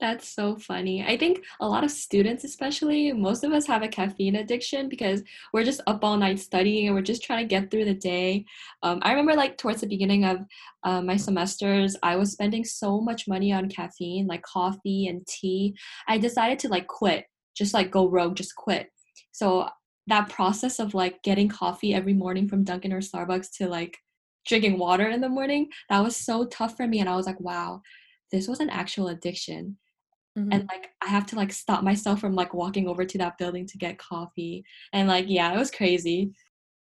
That's 0.00 0.28
so 0.28 0.56
funny. 0.56 1.04
I 1.04 1.16
think 1.16 1.44
a 1.60 1.68
lot 1.68 1.84
of 1.84 1.90
students, 1.90 2.42
especially, 2.42 3.12
most 3.12 3.44
of 3.44 3.52
us 3.52 3.66
have 3.68 3.82
a 3.82 3.88
caffeine 3.88 4.36
addiction 4.36 4.88
because 4.88 5.22
we're 5.52 5.64
just 5.64 5.80
up 5.86 6.02
all 6.02 6.16
night 6.16 6.40
studying 6.40 6.86
and 6.86 6.96
we're 6.96 7.02
just 7.02 7.22
trying 7.22 7.44
to 7.44 7.48
get 7.48 7.70
through 7.70 7.84
the 7.84 7.94
day. 7.94 8.44
Um, 8.82 8.98
I 9.02 9.10
remember, 9.10 9.34
like, 9.34 9.56
towards 9.56 9.80
the 9.80 9.86
beginning 9.86 10.24
of 10.24 10.38
uh, 10.82 11.00
my 11.00 11.16
semesters, 11.16 11.96
I 12.02 12.16
was 12.16 12.32
spending 12.32 12.64
so 12.64 13.00
much 13.00 13.28
money 13.28 13.52
on 13.52 13.68
caffeine, 13.68 14.26
like 14.26 14.42
coffee 14.42 15.06
and 15.06 15.24
tea. 15.28 15.76
I 16.08 16.18
decided 16.18 16.58
to, 16.60 16.68
like, 16.68 16.88
quit, 16.88 17.26
just 17.56 17.72
like 17.72 17.92
go 17.92 18.08
rogue, 18.08 18.36
just 18.36 18.56
quit. 18.56 18.88
So, 19.30 19.68
that 20.08 20.28
process 20.28 20.80
of 20.80 20.92
like 20.92 21.22
getting 21.22 21.48
coffee 21.48 21.94
every 21.94 22.12
morning 22.12 22.46
from 22.48 22.64
Dunkin' 22.64 22.92
or 22.92 23.00
Starbucks 23.00 23.56
to 23.56 23.68
like 23.68 23.96
drinking 24.46 24.76
water 24.78 25.08
in 25.08 25.22
the 25.22 25.30
morning, 25.30 25.68
that 25.88 26.02
was 26.02 26.14
so 26.16 26.44
tough 26.46 26.76
for 26.76 26.86
me. 26.86 27.00
And 27.00 27.08
I 27.08 27.16
was 27.16 27.24
like, 27.26 27.40
wow, 27.40 27.80
this 28.30 28.46
was 28.46 28.60
an 28.60 28.68
actual 28.68 29.08
addiction 29.08 29.78
mm-hmm. 30.36 30.52
and 30.52 30.68
like 30.70 30.90
i 31.02 31.08
have 31.08 31.26
to 31.26 31.36
like 31.36 31.52
stop 31.52 31.82
myself 31.82 32.20
from 32.20 32.34
like 32.34 32.54
walking 32.54 32.88
over 32.88 33.04
to 33.04 33.18
that 33.18 33.38
building 33.38 33.66
to 33.66 33.78
get 33.78 33.98
coffee 33.98 34.64
and 34.92 35.08
like 35.08 35.26
yeah 35.28 35.52
it 35.52 35.58
was 35.58 35.70
crazy 35.70 36.32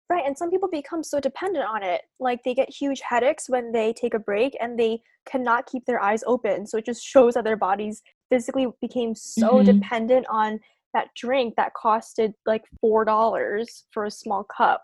right 0.09 0.23
and 0.25 0.37
some 0.37 0.49
people 0.49 0.69
become 0.69 1.03
so 1.03 1.19
dependent 1.19 1.65
on 1.65 1.83
it 1.83 2.01
like 2.19 2.43
they 2.43 2.53
get 2.53 2.69
huge 2.69 3.01
headaches 3.01 3.49
when 3.49 3.71
they 3.71 3.93
take 3.93 4.13
a 4.13 4.19
break 4.19 4.55
and 4.59 4.79
they 4.79 5.01
cannot 5.25 5.65
keep 5.65 5.85
their 5.85 6.01
eyes 6.01 6.23
open 6.27 6.65
so 6.65 6.77
it 6.77 6.85
just 6.85 7.03
shows 7.03 7.33
that 7.33 7.43
their 7.43 7.57
bodies 7.57 8.01
physically 8.29 8.67
became 8.81 9.13
so 9.15 9.55
mm-hmm. 9.55 9.79
dependent 9.79 10.25
on 10.29 10.59
that 10.93 11.07
drink 11.15 11.53
that 11.55 11.71
costed 11.81 12.33
like 12.45 12.63
four 12.79 13.05
dollars 13.05 13.85
for 13.91 14.05
a 14.05 14.11
small 14.11 14.43
cup 14.43 14.83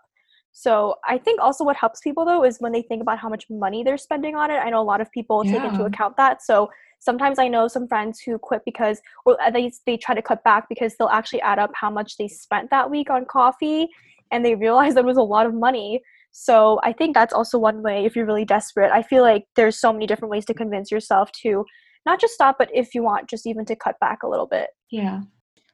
so 0.52 0.96
I 1.06 1.18
think 1.18 1.40
also 1.40 1.62
what 1.62 1.76
helps 1.76 2.00
people 2.00 2.24
though 2.24 2.42
is 2.42 2.56
when 2.58 2.72
they 2.72 2.82
think 2.82 3.00
about 3.00 3.20
how 3.20 3.28
much 3.28 3.46
money 3.48 3.84
they're 3.84 3.96
spending 3.96 4.34
on 4.34 4.50
it. 4.50 4.56
I 4.56 4.70
know 4.70 4.80
a 4.80 4.82
lot 4.82 5.00
of 5.00 5.08
people 5.12 5.44
yeah. 5.44 5.52
take 5.52 5.72
into 5.72 5.84
account 5.84 6.16
that. 6.16 6.42
So 6.42 6.68
sometimes 6.98 7.38
I 7.38 7.48
know 7.48 7.68
some 7.68 7.88
friends 7.88 8.20
who 8.20 8.38
quit 8.38 8.62
because, 8.64 9.00
or 9.24 9.40
uh, 9.40 9.50
they, 9.50 9.70
they 9.86 9.96
try 9.96 10.14
to 10.14 10.22
cut 10.22 10.42
back 10.44 10.68
because 10.68 10.96
they'll 10.96 11.08
actually 11.08 11.40
add 11.42 11.58
up 11.58 11.70
how 11.74 11.90
much 11.90 12.16
they 12.16 12.28
spent 12.28 12.70
that 12.70 12.90
week 12.90 13.10
on 13.10 13.24
coffee 13.24 13.88
and 14.30 14.44
they 14.44 14.54
realize 14.54 14.94
that 14.96 15.04
was 15.04 15.16
a 15.16 15.22
lot 15.22 15.46
of 15.46 15.54
money. 15.54 16.02
So 16.30 16.78
I 16.82 16.92
think 16.92 17.14
that's 17.14 17.32
also 17.32 17.58
one 17.58 17.82
way 17.82 18.04
if 18.04 18.14
you're 18.14 18.26
really 18.26 18.44
desperate. 18.44 18.92
I 18.92 19.02
feel 19.02 19.22
like 19.22 19.44
there's 19.56 19.80
so 19.80 19.92
many 19.92 20.06
different 20.06 20.30
ways 20.30 20.44
to 20.46 20.54
convince 20.54 20.90
yourself 20.90 21.32
to 21.42 21.64
not 22.06 22.20
just 22.20 22.34
stop, 22.34 22.56
but 22.58 22.70
if 22.72 22.94
you 22.94 23.02
want, 23.02 23.28
just 23.28 23.46
even 23.46 23.64
to 23.66 23.76
cut 23.76 23.98
back 24.00 24.22
a 24.22 24.28
little 24.28 24.46
bit. 24.46 24.70
Yeah. 24.90 25.22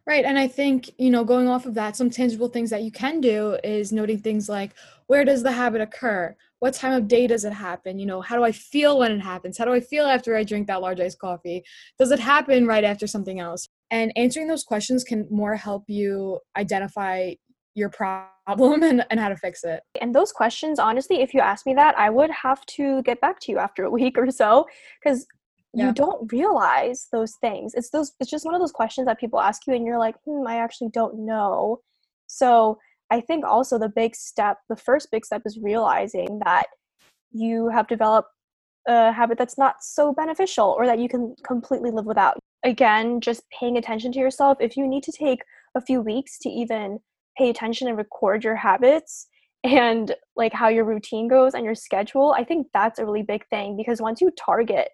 Right. 0.07 0.25
And 0.25 0.39
I 0.39 0.49
think, 0.49 0.91
you 0.99 1.11
know, 1.11 1.25
going 1.25 1.49
off 1.49 1.65
of 1.65 1.75
that, 1.75 1.97
some 1.97 2.11
tangible 2.11 2.49
things 2.49 2.71
that 2.71 2.83
you 2.83 2.93
can 2.93 3.21
do 3.21 3.59
is 3.65 3.91
noting 3.91 4.19
things 4.19 4.49
like 4.49 4.73
where 5.07 5.25
does 5.25 5.43
the 5.43 5.53
habit 5.53 5.81
occur? 5.81 6.37
What 6.65 6.73
time 6.73 6.95
of 6.95 7.09
day 7.09 7.27
does 7.27 7.45
it 7.45 7.53
happen? 7.53 7.99
You 7.99 8.07
know, 8.07 8.23
how 8.23 8.37
do 8.37 8.43
I 8.43 8.51
feel 8.51 9.01
when 9.01 9.13
it 9.13 9.21
happens? 9.21 9.59
How 9.59 9.67
do 9.67 9.75
I 9.75 9.81
feel 9.81 10.07
after 10.07 10.35
I 10.35 10.45
drink 10.45 10.67
that 10.69 10.81
large 10.81 10.99
iced 10.99 11.19
coffee? 11.19 11.63
Does 11.99 12.11
it 12.11 12.19
happen 12.19 12.67
right 12.67 12.85
after 12.85 13.07
something 13.07 13.39
else? 13.39 13.69
And 13.91 14.15
answering 14.17 14.49
those 14.49 14.65
questions 14.65 15.05
can 15.05 15.27
more 15.31 15.57
help 15.57 15.85
you 15.89 16.41
identify 16.57 17.35
your 17.75 17.91
problem 17.91 18.83
and, 18.91 19.05
and 19.11 19.21
how 19.21 19.29
to 19.29 19.37
fix 19.37 19.63
it. 19.63 19.83
And 20.01 20.15
those 20.15 20.33
questions, 20.33 20.79
honestly, 20.79 21.21
if 21.21 21.35
you 21.35 21.41
ask 21.41 21.67
me 21.67 21.75
that, 21.75 21.99
I 21.99 22.09
would 22.09 22.31
have 22.31 22.65
to 22.79 23.03
get 23.03 23.21
back 23.21 23.41
to 23.41 23.53
you 23.53 23.59
after 23.59 23.85
a 23.85 23.91
week 23.99 24.17
or 24.17 24.31
so 24.31 24.65
because 25.03 25.27
yeah. 25.75 25.89
you 25.89 25.93
don't 25.93 26.33
realize 26.33 27.09
those 27.11 27.35
things 27.41 27.75
it's 27.75 27.91
those 27.91 28.13
it's 28.21 28.31
just 28.31 28.45
one 28.45 28.55
of 28.55 28.61
those 28.61 28.71
questions 28.71 29.07
that 29.07 29.19
people 29.19 29.41
ask 29.41 29.67
you 29.67 29.75
and 29.75 29.85
you're 29.85 29.99
like 29.99 30.15
hmm 30.25 30.47
i 30.47 30.59
actually 30.59 30.89
don't 30.91 31.19
know 31.19 31.81
so 32.29 32.79
i 33.15 33.21
think 33.21 33.45
also 33.45 33.79
the 33.79 33.89
big 33.89 34.15
step 34.15 34.59
the 34.69 34.77
first 34.77 35.11
big 35.11 35.25
step 35.25 35.43
is 35.45 35.59
realizing 35.63 36.41
that 36.45 36.67
you 37.33 37.69
have 37.69 37.87
developed 37.89 38.29
a 38.87 39.13
habit 39.13 39.39
that's 39.39 39.59
not 39.59 39.77
so 39.83 40.13
beneficial 40.13 40.75
or 40.79 40.87
that 40.87 40.99
you 40.99 41.09
can 41.09 41.35
completely 41.47 41.91
live 41.91 42.05
without. 42.05 42.39
Again 42.65 43.21
just 43.21 43.43
paying 43.59 43.77
attention 43.77 44.13
to 44.13 44.19
yourself. 44.19 44.59
If 44.61 44.77
you 44.77 44.87
need 44.87 45.03
to 45.05 45.13
take 45.13 45.41
a 45.75 45.81
few 45.81 46.01
weeks 46.01 46.39
to 46.41 46.49
even 46.49 46.99
pay 47.37 47.51
attention 47.51 47.89
and 47.89 47.97
record 47.97 48.45
your 48.45 48.57
habits 48.57 49.27
and 49.65 50.15
like 50.37 50.53
how 50.53 50.69
your 50.69 50.85
routine 50.85 51.27
goes 51.27 51.55
and 51.55 51.65
your 51.65 51.75
schedule 51.75 52.35
i 52.39 52.45
think 52.45 52.67
that's 52.73 52.99
a 52.99 53.05
really 53.05 53.23
big 53.23 53.45
thing 53.49 53.77
because 53.77 54.01
once 54.01 54.21
you 54.21 54.31
target 54.39 54.91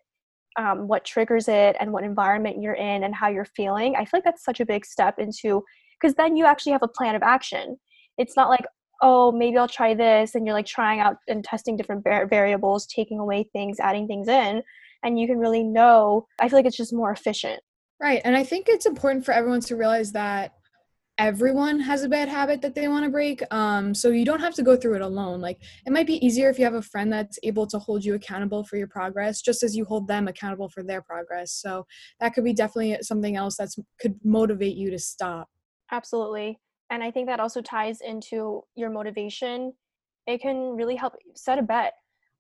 um, 0.59 0.89
what 0.89 1.05
triggers 1.05 1.49
it 1.49 1.77
and 1.81 1.93
what 1.93 2.05
environment 2.05 2.63
you're 2.63 2.75
in 2.75 3.05
and 3.05 3.15
how 3.15 3.29
you're 3.29 3.45
feeling 3.45 3.95
i 3.97 4.05
feel 4.05 4.19
like 4.19 4.25
that's 4.25 4.45
such 4.45 4.61
a 4.61 4.65
big 4.65 4.87
step 4.87 5.19
into 5.19 5.63
because 6.01 6.15
then 6.15 6.37
you 6.37 6.47
actually 6.47 6.73
have 6.73 6.85
a 6.85 6.89
plan 6.89 7.15
of 7.15 7.23
action 7.23 7.77
it's 8.19 8.37
not 8.37 8.49
like 8.49 8.65
oh 9.03 9.33
maybe 9.33 9.57
i'll 9.57 9.69
try 9.69 9.95
this 9.95 10.35
and 10.35 10.47
you're 10.47 10.55
like 10.55 10.67
trying 10.67 11.01
out 11.01 11.17
and 11.29 11.45
testing 11.45 11.77
different 11.77 12.05
variables 12.05 12.87
taking 12.87 13.19
away 13.19 13.49
things 13.53 13.79
adding 13.81 14.07
things 14.07 14.29
in 14.29 14.63
and 15.03 15.19
you 15.19 15.27
can 15.27 15.39
really 15.39 15.63
know 15.63 16.27
i 16.41 16.49
feel 16.49 16.59
like 16.59 16.67
it's 16.67 16.77
just 16.77 16.93
more 16.93 17.11
efficient 17.11 17.61
right 18.01 18.21
and 18.25 18.37
i 18.37 18.45
think 18.45 18.67
it's 18.69 18.87
important 18.87 19.25
for 19.25 19.33
everyone 19.33 19.61
to 19.61 19.77
realize 19.77 20.13
that 20.13 20.53
everyone 21.21 21.79
has 21.79 22.03
a 22.03 22.09
bad 22.09 22.31
habit 22.31 22.63
that 22.63 22.75
they 22.75 22.89
want 22.89 23.05
to 23.05 23.11
break. 23.11 23.43
Um, 23.53 23.95
so 23.95 24.09
you 24.09 24.25
don't 24.25 24.41
have 24.41 24.55
to 24.55 24.63
go 24.63 24.75
through 24.75 24.95
it 24.95 25.03
alone. 25.03 25.43
Like 25.43 25.61
it 25.87 25.93
might 25.93 26.07
be 26.07 26.25
easier 26.25 26.49
if 26.49 26.59
you 26.59 26.65
have 26.65 26.75
a 26.75 26.81
friend 26.81 27.13
that's 27.13 27.39
able 27.43 27.67
to 27.67 27.79
hold 27.79 28.03
you 28.03 28.15
accountable 28.15 28.65
for 28.65 28.79
your 28.79 28.87
progress, 28.87 29.43
just 29.43 29.63
as 29.63 29.77
you 29.77 29.85
hold 29.85 30.09
them 30.09 30.29
accountable 30.29 30.71
for 30.71 30.83
their 30.83 31.03
progress. 31.03 31.53
So 31.53 31.87
that 32.21 32.33
could 32.33 32.45
be 32.45 32.55
definitely 32.55 32.97
something 33.03 33.37
else 33.37 33.59
that 33.59 33.69
could 34.01 34.15
motivate 34.25 34.77
you 34.77 34.91
to 34.91 34.99
stop. 34.99 35.49
Absolutely. 35.93 36.59
And 36.91 37.03
I 37.03 37.11
think 37.11 37.29
that 37.29 37.41
also 37.41 37.63
ties 37.63 38.01
into 38.01 38.65
your 38.75 38.91
motivation. 38.91 39.73
It 40.27 40.41
can 40.41 40.77
really 40.77 40.97
help 40.97 41.15
set 41.35 41.59
a 41.59 41.63
bet. 41.63 41.95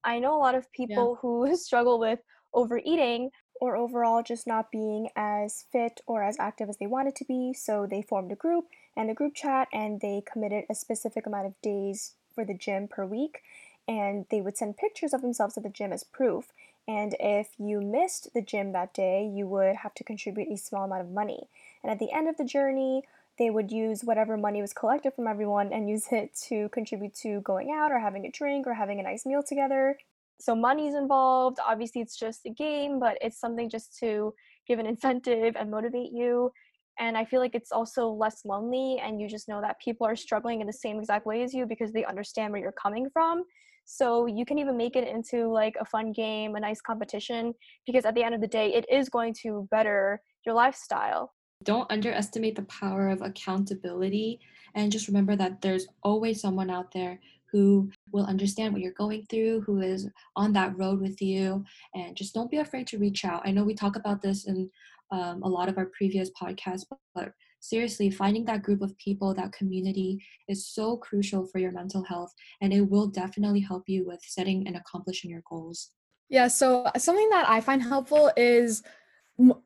I 0.04 0.18
know 0.18 0.36
a 0.36 0.40
lot 0.40 0.54
of 0.54 0.70
people 0.72 1.14
yeah. 1.14 1.20
who 1.20 1.56
struggle 1.56 1.98
with 1.98 2.18
overeating 2.52 3.30
or 3.60 3.76
overall 3.76 4.22
just 4.22 4.46
not 4.46 4.72
being 4.72 5.08
as 5.14 5.66
fit 5.70 6.00
or 6.06 6.22
as 6.22 6.36
active 6.40 6.68
as 6.68 6.78
they 6.78 6.86
wanted 6.86 7.14
to 7.16 7.24
be. 7.24 7.52
So 7.52 7.86
they 7.88 8.02
formed 8.02 8.32
a 8.32 8.36
group 8.36 8.64
and 8.96 9.10
a 9.10 9.14
group 9.14 9.34
chat 9.34 9.68
and 9.72 10.00
they 10.00 10.22
committed 10.30 10.64
a 10.68 10.74
specific 10.74 11.26
amount 11.26 11.46
of 11.46 11.60
days 11.62 12.14
for 12.34 12.44
the 12.44 12.54
gym 12.54 12.88
per 12.88 13.04
week. 13.04 13.42
And 13.86 14.24
they 14.30 14.40
would 14.40 14.56
send 14.56 14.76
pictures 14.76 15.12
of 15.12 15.20
themselves 15.20 15.56
at 15.56 15.62
the 15.62 15.68
gym 15.68 15.92
as 15.92 16.04
proof. 16.04 16.52
And 16.88 17.14
if 17.20 17.50
you 17.58 17.80
missed 17.80 18.32
the 18.34 18.42
gym 18.42 18.72
that 18.72 18.94
day, 18.94 19.24
you 19.24 19.46
would 19.46 19.76
have 19.76 19.94
to 19.94 20.04
contribute 20.04 20.48
a 20.50 20.56
small 20.56 20.84
amount 20.84 21.02
of 21.02 21.10
money. 21.10 21.48
And 21.82 21.90
at 21.92 21.98
the 21.98 22.12
end 22.12 22.28
of 22.28 22.36
the 22.36 22.44
journey, 22.44 23.02
they 23.40 23.48
would 23.48 23.72
use 23.72 24.02
whatever 24.04 24.36
money 24.36 24.60
was 24.60 24.74
collected 24.74 25.14
from 25.14 25.26
everyone 25.26 25.72
and 25.72 25.88
use 25.88 26.04
it 26.12 26.38
to 26.48 26.68
contribute 26.68 27.14
to 27.14 27.40
going 27.40 27.70
out 27.74 27.90
or 27.90 27.98
having 27.98 28.26
a 28.26 28.30
drink 28.30 28.66
or 28.66 28.74
having 28.74 29.00
a 29.00 29.02
nice 29.02 29.24
meal 29.24 29.42
together. 29.42 29.96
So 30.38 30.54
money's 30.54 30.94
involved. 30.94 31.56
Obviously 31.66 32.02
it's 32.02 32.18
just 32.18 32.44
a 32.44 32.50
game 32.50 33.00
but 33.00 33.16
it's 33.22 33.40
something 33.40 33.70
just 33.70 33.96
to 34.00 34.34
give 34.68 34.78
an 34.78 34.84
incentive 34.84 35.56
and 35.58 35.70
motivate 35.70 36.12
you. 36.12 36.52
And 36.98 37.16
i 37.16 37.24
feel 37.24 37.40
like 37.40 37.54
it's 37.54 37.72
also 37.72 38.08
less 38.10 38.44
lonely 38.44 39.00
and 39.02 39.18
you 39.22 39.26
just 39.26 39.48
know 39.48 39.62
that 39.62 39.80
people 39.80 40.06
are 40.06 40.16
struggling 40.16 40.60
in 40.60 40.66
the 40.66 40.72
same 40.84 40.98
exact 40.98 41.24
way 41.24 41.42
as 41.42 41.54
you 41.54 41.64
because 41.64 41.92
they 41.92 42.04
understand 42.04 42.52
where 42.52 42.60
you're 42.60 42.72
coming 42.72 43.08
from. 43.10 43.44
So 43.86 44.26
you 44.26 44.44
can 44.44 44.58
even 44.58 44.76
make 44.76 44.96
it 44.96 45.08
into 45.08 45.50
like 45.50 45.76
a 45.80 45.86
fun 45.86 46.12
game 46.12 46.56
a 46.56 46.60
nice 46.60 46.82
competition 46.82 47.54
because 47.86 48.04
at 48.04 48.14
the 48.14 48.22
end 48.22 48.34
of 48.34 48.42
the 48.42 48.54
day 48.58 48.74
it 48.74 48.84
is 48.90 49.08
going 49.08 49.34
to 49.42 49.66
better 49.70 50.20
your 50.44 50.54
lifestyle 50.54 51.32
don't 51.64 51.90
underestimate 51.90 52.56
the 52.56 52.62
power 52.62 53.08
of 53.08 53.22
accountability 53.22 54.40
and 54.74 54.92
just 54.92 55.08
remember 55.08 55.36
that 55.36 55.60
there's 55.60 55.88
always 56.02 56.40
someone 56.40 56.70
out 56.70 56.92
there 56.92 57.20
who 57.50 57.90
will 58.12 58.26
understand 58.26 58.72
what 58.72 58.80
you're 58.80 58.92
going 58.92 59.26
through, 59.28 59.60
who 59.62 59.80
is 59.80 60.08
on 60.36 60.52
that 60.52 60.76
road 60.78 61.00
with 61.00 61.20
you, 61.20 61.64
and 61.94 62.16
just 62.16 62.32
don't 62.32 62.50
be 62.50 62.58
afraid 62.58 62.86
to 62.86 62.98
reach 62.98 63.24
out. 63.24 63.42
I 63.44 63.50
know 63.50 63.64
we 63.64 63.74
talk 63.74 63.96
about 63.96 64.22
this 64.22 64.46
in 64.46 64.70
um, 65.10 65.42
a 65.42 65.48
lot 65.48 65.68
of 65.68 65.76
our 65.76 65.86
previous 65.86 66.30
podcasts, 66.40 66.84
but, 67.14 67.32
seriously, 67.58 68.08
finding 68.08 68.44
that 68.44 68.62
group 68.62 68.80
of 68.80 68.96
people, 68.98 69.34
that 69.34 69.52
community 69.52 70.24
is 70.48 70.68
so 70.68 70.96
crucial 70.96 71.44
for 71.44 71.58
your 71.58 71.72
mental 71.72 72.04
health, 72.04 72.32
and 72.60 72.72
it 72.72 72.82
will 72.82 73.08
definitely 73.08 73.60
help 73.60 73.82
you 73.88 74.06
with 74.06 74.20
setting 74.22 74.66
and 74.68 74.76
accomplishing 74.76 75.28
your 75.28 75.42
goals. 75.50 75.90
Yeah, 76.28 76.46
so 76.46 76.88
something 76.96 77.28
that 77.30 77.48
I 77.48 77.60
find 77.60 77.82
helpful 77.82 78.30
is 78.36 78.84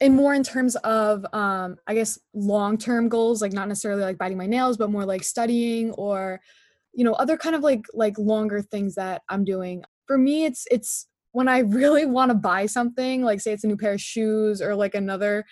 in 0.01 0.15
more 0.15 0.35
in 0.35 0.43
terms 0.43 0.77
of 0.77 1.25
um, 1.33 1.77
i 1.87 1.95
guess 1.95 2.19
long-term 2.33 3.09
goals 3.09 3.43
like 3.43 3.53
not 3.53 3.69
necessarily 3.69 4.03
like 4.03 4.19
biting 4.19 4.39
my 4.39 4.47
nails 4.47 4.77
but 4.77 4.91
more 4.91 5.05
like 5.05 5.25
studying 5.25 5.91
or 5.93 6.41
you 6.93 7.05
know 7.05 7.15
other 7.15 7.37
kind 7.37 7.57
of 7.57 7.63
like 7.63 7.85
like 7.93 8.17
longer 8.19 8.63
things 8.63 8.95
that 8.95 9.23
i'm 9.29 9.45
doing. 9.45 9.83
For 10.07 10.19
me 10.19 10.45
it's 10.45 10.67
it's 10.71 11.09
when 11.33 11.49
i 11.49 11.59
really 11.81 12.07
want 12.07 12.31
to 12.31 12.35
buy 12.35 12.67
something 12.67 13.23
like 13.23 13.41
say 13.41 13.53
it's 13.53 13.65
a 13.65 13.69
new 13.69 13.77
pair 13.77 13.95
of 13.95 14.01
shoes 14.01 14.63
or 14.63 14.75
like 14.75 14.95
another 14.95 15.45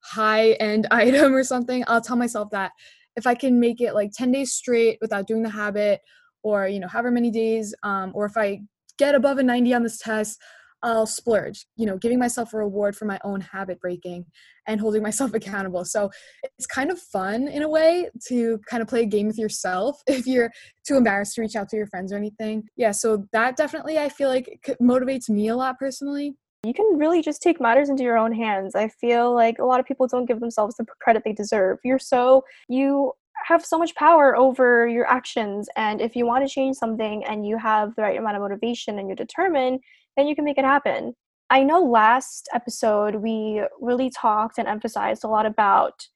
high 0.00 0.52
end 0.52 0.86
item 0.90 1.34
or 1.34 1.44
something 1.44 1.84
i'll 1.86 2.00
tell 2.00 2.16
myself 2.16 2.50
that 2.50 2.72
if 3.16 3.26
i 3.26 3.34
can 3.34 3.60
make 3.60 3.80
it 3.80 3.94
like 3.94 4.10
10 4.12 4.32
days 4.32 4.52
straight 4.52 4.98
without 5.00 5.26
doing 5.26 5.42
the 5.42 5.48
habit 5.48 6.00
or 6.42 6.68
you 6.68 6.80
know 6.80 6.88
however 6.88 7.10
many 7.10 7.30
days 7.30 7.74
um, 7.82 8.12
or 8.14 8.26
if 8.26 8.36
i 8.36 8.60
get 8.98 9.14
above 9.14 9.38
a 9.38 9.42
90 9.42 9.72
on 9.74 9.82
this 9.82 9.98
test 9.98 10.38
I'll 10.82 11.06
splurge, 11.06 11.66
you 11.76 11.86
know, 11.86 11.98
giving 11.98 12.18
myself 12.18 12.52
a 12.54 12.58
reward 12.58 12.96
for 12.96 13.04
my 13.04 13.18
own 13.24 13.40
habit 13.40 13.80
breaking 13.80 14.26
and 14.66 14.80
holding 14.80 15.02
myself 15.08 15.34
accountable. 15.34 15.84
So 15.84 16.10
it's 16.42 16.66
kind 16.66 16.90
of 16.90 16.98
fun 16.98 17.48
in 17.48 17.62
a 17.62 17.68
way 17.68 18.08
to 18.28 18.58
kind 18.68 18.82
of 18.82 18.88
play 18.88 19.02
a 19.02 19.06
game 19.06 19.26
with 19.26 19.38
yourself 19.38 20.00
if 20.06 20.26
you're 20.26 20.50
too 20.86 20.96
embarrassed 20.96 21.34
to 21.34 21.42
reach 21.42 21.56
out 21.56 21.68
to 21.70 21.76
your 21.76 21.86
friends 21.86 22.12
or 22.12 22.16
anything. 22.16 22.64
Yeah, 22.76 22.92
so 22.92 23.26
that 23.32 23.56
definitely 23.56 23.98
I 23.98 24.08
feel 24.08 24.28
like 24.28 24.76
motivates 24.80 25.28
me 25.28 25.48
a 25.48 25.56
lot 25.56 25.78
personally. 25.78 26.36
you 26.64 26.74
can 26.74 26.86
really 26.96 27.22
just 27.22 27.42
take 27.42 27.60
matters 27.60 27.88
into 27.88 28.02
your 28.02 28.18
own 28.18 28.32
hands. 28.32 28.74
I 28.74 28.88
feel 28.88 29.34
like 29.34 29.58
a 29.58 29.64
lot 29.64 29.80
of 29.80 29.86
people 29.86 30.06
don't 30.06 30.26
give 30.26 30.40
themselves 30.40 30.76
the 30.76 30.84
credit 31.00 31.22
they 31.24 31.32
deserve. 31.32 31.78
You're 31.84 31.98
so, 31.98 32.44
you 32.68 33.12
have 33.46 33.64
so 33.64 33.78
much 33.78 33.94
power 33.94 34.36
over 34.36 34.86
your 34.86 35.06
actions. 35.08 35.68
And 35.76 36.00
if 36.00 36.14
you 36.14 36.26
want 36.26 36.46
to 36.46 36.52
change 36.52 36.76
something 36.76 37.24
and 37.24 37.46
you 37.46 37.56
have 37.56 37.94
the 37.96 38.02
right 38.02 38.18
amount 38.18 38.36
of 38.36 38.42
motivation 38.42 38.98
and 38.98 39.08
you're 39.08 39.16
determined, 39.16 39.80
then 40.20 40.28
you 40.28 40.36
can 40.36 40.44
make 40.44 40.58
it 40.58 40.64
happen. 40.64 41.14
I 41.48 41.62
know 41.62 41.82
last 41.82 42.48
episode 42.54 43.16
we 43.16 43.62
really 43.80 44.10
talked 44.10 44.58
and 44.58 44.68
emphasized 44.68 45.24
a 45.24 45.28
lot 45.28 45.46
about 45.46 46.06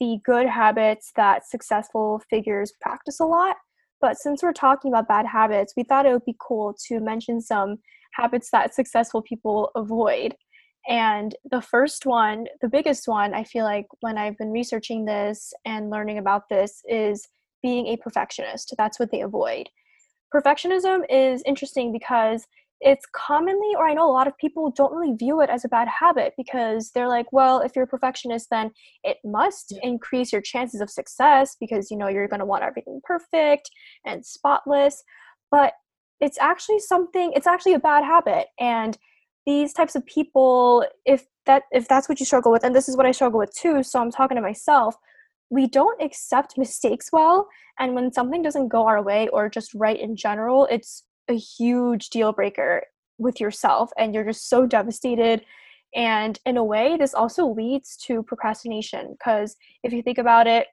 the 0.00 0.18
good 0.24 0.46
habits 0.48 1.12
that 1.14 1.46
successful 1.46 2.20
figures 2.28 2.72
practice 2.82 3.20
a 3.20 3.24
lot. 3.24 3.56
But 4.00 4.18
since 4.18 4.42
we're 4.42 4.52
talking 4.52 4.90
about 4.90 5.06
bad 5.06 5.24
habits, 5.24 5.72
we 5.76 5.84
thought 5.84 6.04
it 6.04 6.12
would 6.12 6.24
be 6.24 6.36
cool 6.40 6.76
to 6.88 6.98
mention 6.98 7.40
some 7.40 7.76
habits 8.14 8.50
that 8.50 8.74
successful 8.74 9.22
people 9.22 9.70
avoid. 9.76 10.34
And 10.88 11.34
the 11.48 11.62
first 11.62 12.06
one, 12.06 12.46
the 12.60 12.68
biggest 12.68 13.06
one, 13.06 13.34
I 13.34 13.44
feel 13.44 13.64
like 13.64 13.86
when 14.00 14.18
I've 14.18 14.36
been 14.36 14.50
researching 14.50 15.04
this 15.04 15.54
and 15.64 15.90
learning 15.90 16.18
about 16.18 16.48
this 16.50 16.82
is 16.88 17.28
being 17.62 17.86
a 17.86 17.96
perfectionist. 17.96 18.74
That's 18.76 18.98
what 18.98 19.12
they 19.12 19.20
avoid. 19.20 19.68
Perfectionism 20.34 21.02
is 21.08 21.42
interesting 21.46 21.92
because 21.92 22.46
it's 22.80 23.06
commonly, 23.12 23.74
or 23.76 23.88
I 23.88 23.94
know 23.94 24.10
a 24.10 24.12
lot 24.12 24.26
of 24.26 24.36
people 24.36 24.70
don't 24.70 24.92
really 24.92 25.14
view 25.16 25.40
it 25.40 25.50
as 25.50 25.64
a 25.64 25.68
bad 25.68 25.88
habit 25.88 26.34
because 26.36 26.90
they're 26.90 27.08
like, 27.08 27.32
well, 27.32 27.60
if 27.60 27.72
you're 27.74 27.84
a 27.84 27.88
perfectionist, 27.88 28.48
then 28.50 28.70
it 29.02 29.18
must 29.24 29.72
yeah. 29.72 29.88
increase 29.88 30.32
your 30.32 30.42
chances 30.42 30.80
of 30.80 30.90
success 30.90 31.56
because 31.58 31.90
you 31.90 31.96
know 31.96 32.08
you're 32.08 32.28
going 32.28 32.40
to 32.40 32.46
want 32.46 32.62
everything 32.62 33.00
perfect 33.04 33.70
and 34.04 34.24
spotless. 34.26 35.02
But 35.50 35.72
it's 36.20 36.38
actually 36.40 36.80
something, 36.80 37.32
it's 37.34 37.46
actually 37.46 37.74
a 37.74 37.78
bad 37.78 38.04
habit. 38.04 38.48
And 38.58 38.98
these 39.46 39.72
types 39.72 39.94
of 39.94 40.04
people, 40.06 40.86
if 41.04 41.26
that 41.46 41.64
if 41.70 41.88
that's 41.88 42.08
what 42.08 42.20
you 42.20 42.26
struggle 42.26 42.52
with, 42.52 42.64
and 42.64 42.74
this 42.74 42.88
is 42.88 42.96
what 42.96 43.06
I 43.06 43.12
struggle 43.12 43.38
with 43.38 43.54
too, 43.54 43.82
so 43.82 44.00
I'm 44.00 44.10
talking 44.10 44.36
to 44.36 44.42
myself, 44.42 44.96
we 45.50 45.68
don't 45.68 46.02
accept 46.02 46.58
mistakes 46.58 47.10
well. 47.12 47.48
And 47.78 47.94
when 47.94 48.12
something 48.12 48.42
doesn't 48.42 48.68
go 48.68 48.86
our 48.86 49.02
way 49.02 49.28
or 49.28 49.48
just 49.48 49.72
right 49.74 49.98
in 49.98 50.16
general, 50.16 50.66
it's 50.70 51.04
a 51.28 51.36
huge 51.36 52.10
deal 52.10 52.32
breaker 52.32 52.84
with 53.18 53.40
yourself 53.40 53.90
and 53.96 54.14
you're 54.14 54.24
just 54.24 54.48
so 54.48 54.66
devastated. 54.66 55.44
And 55.94 56.38
in 56.44 56.56
a 56.56 56.64
way 56.64 56.96
this 56.96 57.14
also 57.14 57.46
leads 57.46 57.96
to 58.06 58.22
procrastination 58.22 59.16
because 59.18 59.56
if 59.82 59.92
you 59.92 60.02
think 60.02 60.18
about 60.18 60.46
it 60.46 60.66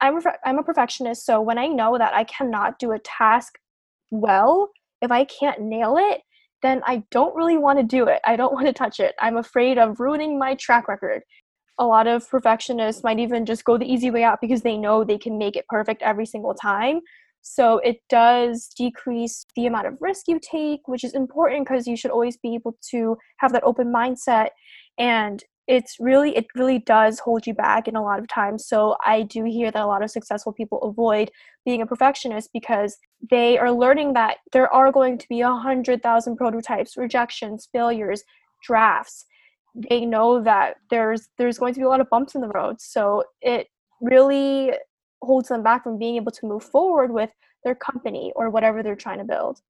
I'm 0.00 0.16
a, 0.16 0.22
I'm 0.44 0.58
a 0.58 0.62
perfectionist 0.62 1.24
so 1.24 1.40
when 1.40 1.58
i 1.58 1.66
know 1.66 1.98
that 1.98 2.14
i 2.14 2.24
cannot 2.24 2.78
do 2.78 2.92
a 2.92 2.98
task 3.00 3.58
well 4.10 4.70
if 5.00 5.10
i 5.10 5.24
can't 5.24 5.60
nail 5.60 5.96
it 5.98 6.22
then 6.62 6.82
i 6.86 7.02
don't 7.10 7.36
really 7.36 7.56
want 7.56 7.78
to 7.78 7.84
do 7.84 8.06
it. 8.08 8.20
I 8.24 8.36
don't 8.36 8.52
want 8.58 8.66
to 8.66 8.72
touch 8.72 9.00
it. 9.00 9.14
I'm 9.20 9.36
afraid 9.36 9.78
of 9.78 10.00
ruining 10.00 10.38
my 10.38 10.54
track 10.54 10.88
record. 10.88 11.22
A 11.78 11.86
lot 11.86 12.08
of 12.08 12.28
perfectionists 12.28 13.04
might 13.04 13.20
even 13.20 13.46
just 13.46 13.64
go 13.64 13.78
the 13.78 13.90
easy 13.90 14.10
way 14.10 14.24
out 14.24 14.40
because 14.40 14.62
they 14.62 14.76
know 14.76 15.04
they 15.04 15.18
can 15.18 15.38
make 15.38 15.54
it 15.54 15.68
perfect 15.68 16.02
every 16.02 16.26
single 16.26 16.54
time 16.54 17.00
so 17.42 17.78
it 17.78 17.98
does 18.08 18.68
decrease 18.76 19.46
the 19.56 19.66
amount 19.66 19.86
of 19.86 19.96
risk 20.00 20.28
you 20.28 20.38
take, 20.40 20.86
which 20.86 21.04
is 21.04 21.14
important 21.14 21.66
because 21.66 21.86
you 21.86 21.96
should 21.96 22.10
always 22.10 22.36
be 22.36 22.54
able 22.54 22.76
to 22.90 23.16
have 23.38 23.52
that 23.52 23.64
open 23.64 23.92
mindset. 23.92 24.48
And 24.98 25.42
it's 25.66 25.96
really, 26.00 26.34
it 26.36 26.46
really 26.54 26.78
does 26.78 27.18
hold 27.18 27.46
you 27.46 27.52
back 27.54 27.86
in 27.86 27.94
a 27.94 28.02
lot 28.02 28.18
of 28.18 28.26
times. 28.28 28.66
So 28.66 28.96
I 29.04 29.22
do 29.22 29.44
hear 29.44 29.70
that 29.70 29.82
a 29.82 29.86
lot 29.86 30.02
of 30.02 30.10
successful 30.10 30.52
people 30.52 30.80
avoid 30.82 31.30
being 31.64 31.82
a 31.82 31.86
perfectionist 31.86 32.50
because 32.54 32.96
they 33.30 33.58
are 33.58 33.70
learning 33.70 34.14
that 34.14 34.38
there 34.52 34.72
are 34.72 34.90
going 34.90 35.18
to 35.18 35.26
be 35.28 35.42
a 35.42 35.50
hundred 35.50 36.02
thousand 36.02 36.36
prototypes, 36.36 36.96
rejections, 36.96 37.68
failures, 37.70 38.24
drafts. 38.64 39.26
They 39.74 40.06
know 40.06 40.42
that 40.42 40.76
there's 40.90 41.28
there's 41.36 41.58
going 41.58 41.74
to 41.74 41.80
be 41.80 41.84
a 41.84 41.88
lot 41.88 42.00
of 42.00 42.08
bumps 42.10 42.34
in 42.34 42.40
the 42.40 42.48
road. 42.48 42.80
So 42.80 43.24
it 43.42 43.68
really 44.00 44.72
holds 45.22 45.48
them 45.48 45.62
back 45.62 45.84
from 45.84 45.98
being 45.98 46.16
able 46.16 46.32
to 46.32 46.46
move 46.46 46.62
forward 46.62 47.12
with 47.12 47.30
their 47.64 47.74
company 47.74 48.32
or 48.36 48.50
whatever 48.50 48.82
they're 48.82 48.96
trying 48.96 49.18
to 49.18 49.24
build. 49.24 49.60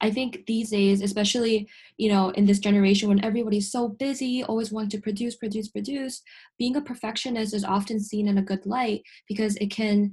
I 0.00 0.10
think 0.10 0.44
these 0.46 0.70
days, 0.70 1.00
especially 1.02 1.68
you 1.96 2.10
know 2.10 2.30
in 2.30 2.46
this 2.46 2.58
generation 2.58 3.08
when 3.08 3.24
everybody's 3.24 3.70
so 3.70 3.88
busy, 3.88 4.42
always 4.44 4.72
wanting 4.72 4.90
to 4.90 5.00
produce, 5.00 5.36
produce, 5.36 5.68
produce, 5.68 6.22
being 6.58 6.76
a 6.76 6.80
perfectionist 6.80 7.54
is 7.54 7.64
often 7.64 8.00
seen 8.00 8.28
in 8.28 8.38
a 8.38 8.42
good 8.42 8.66
light 8.66 9.02
because 9.28 9.56
it 9.56 9.70
can, 9.70 10.12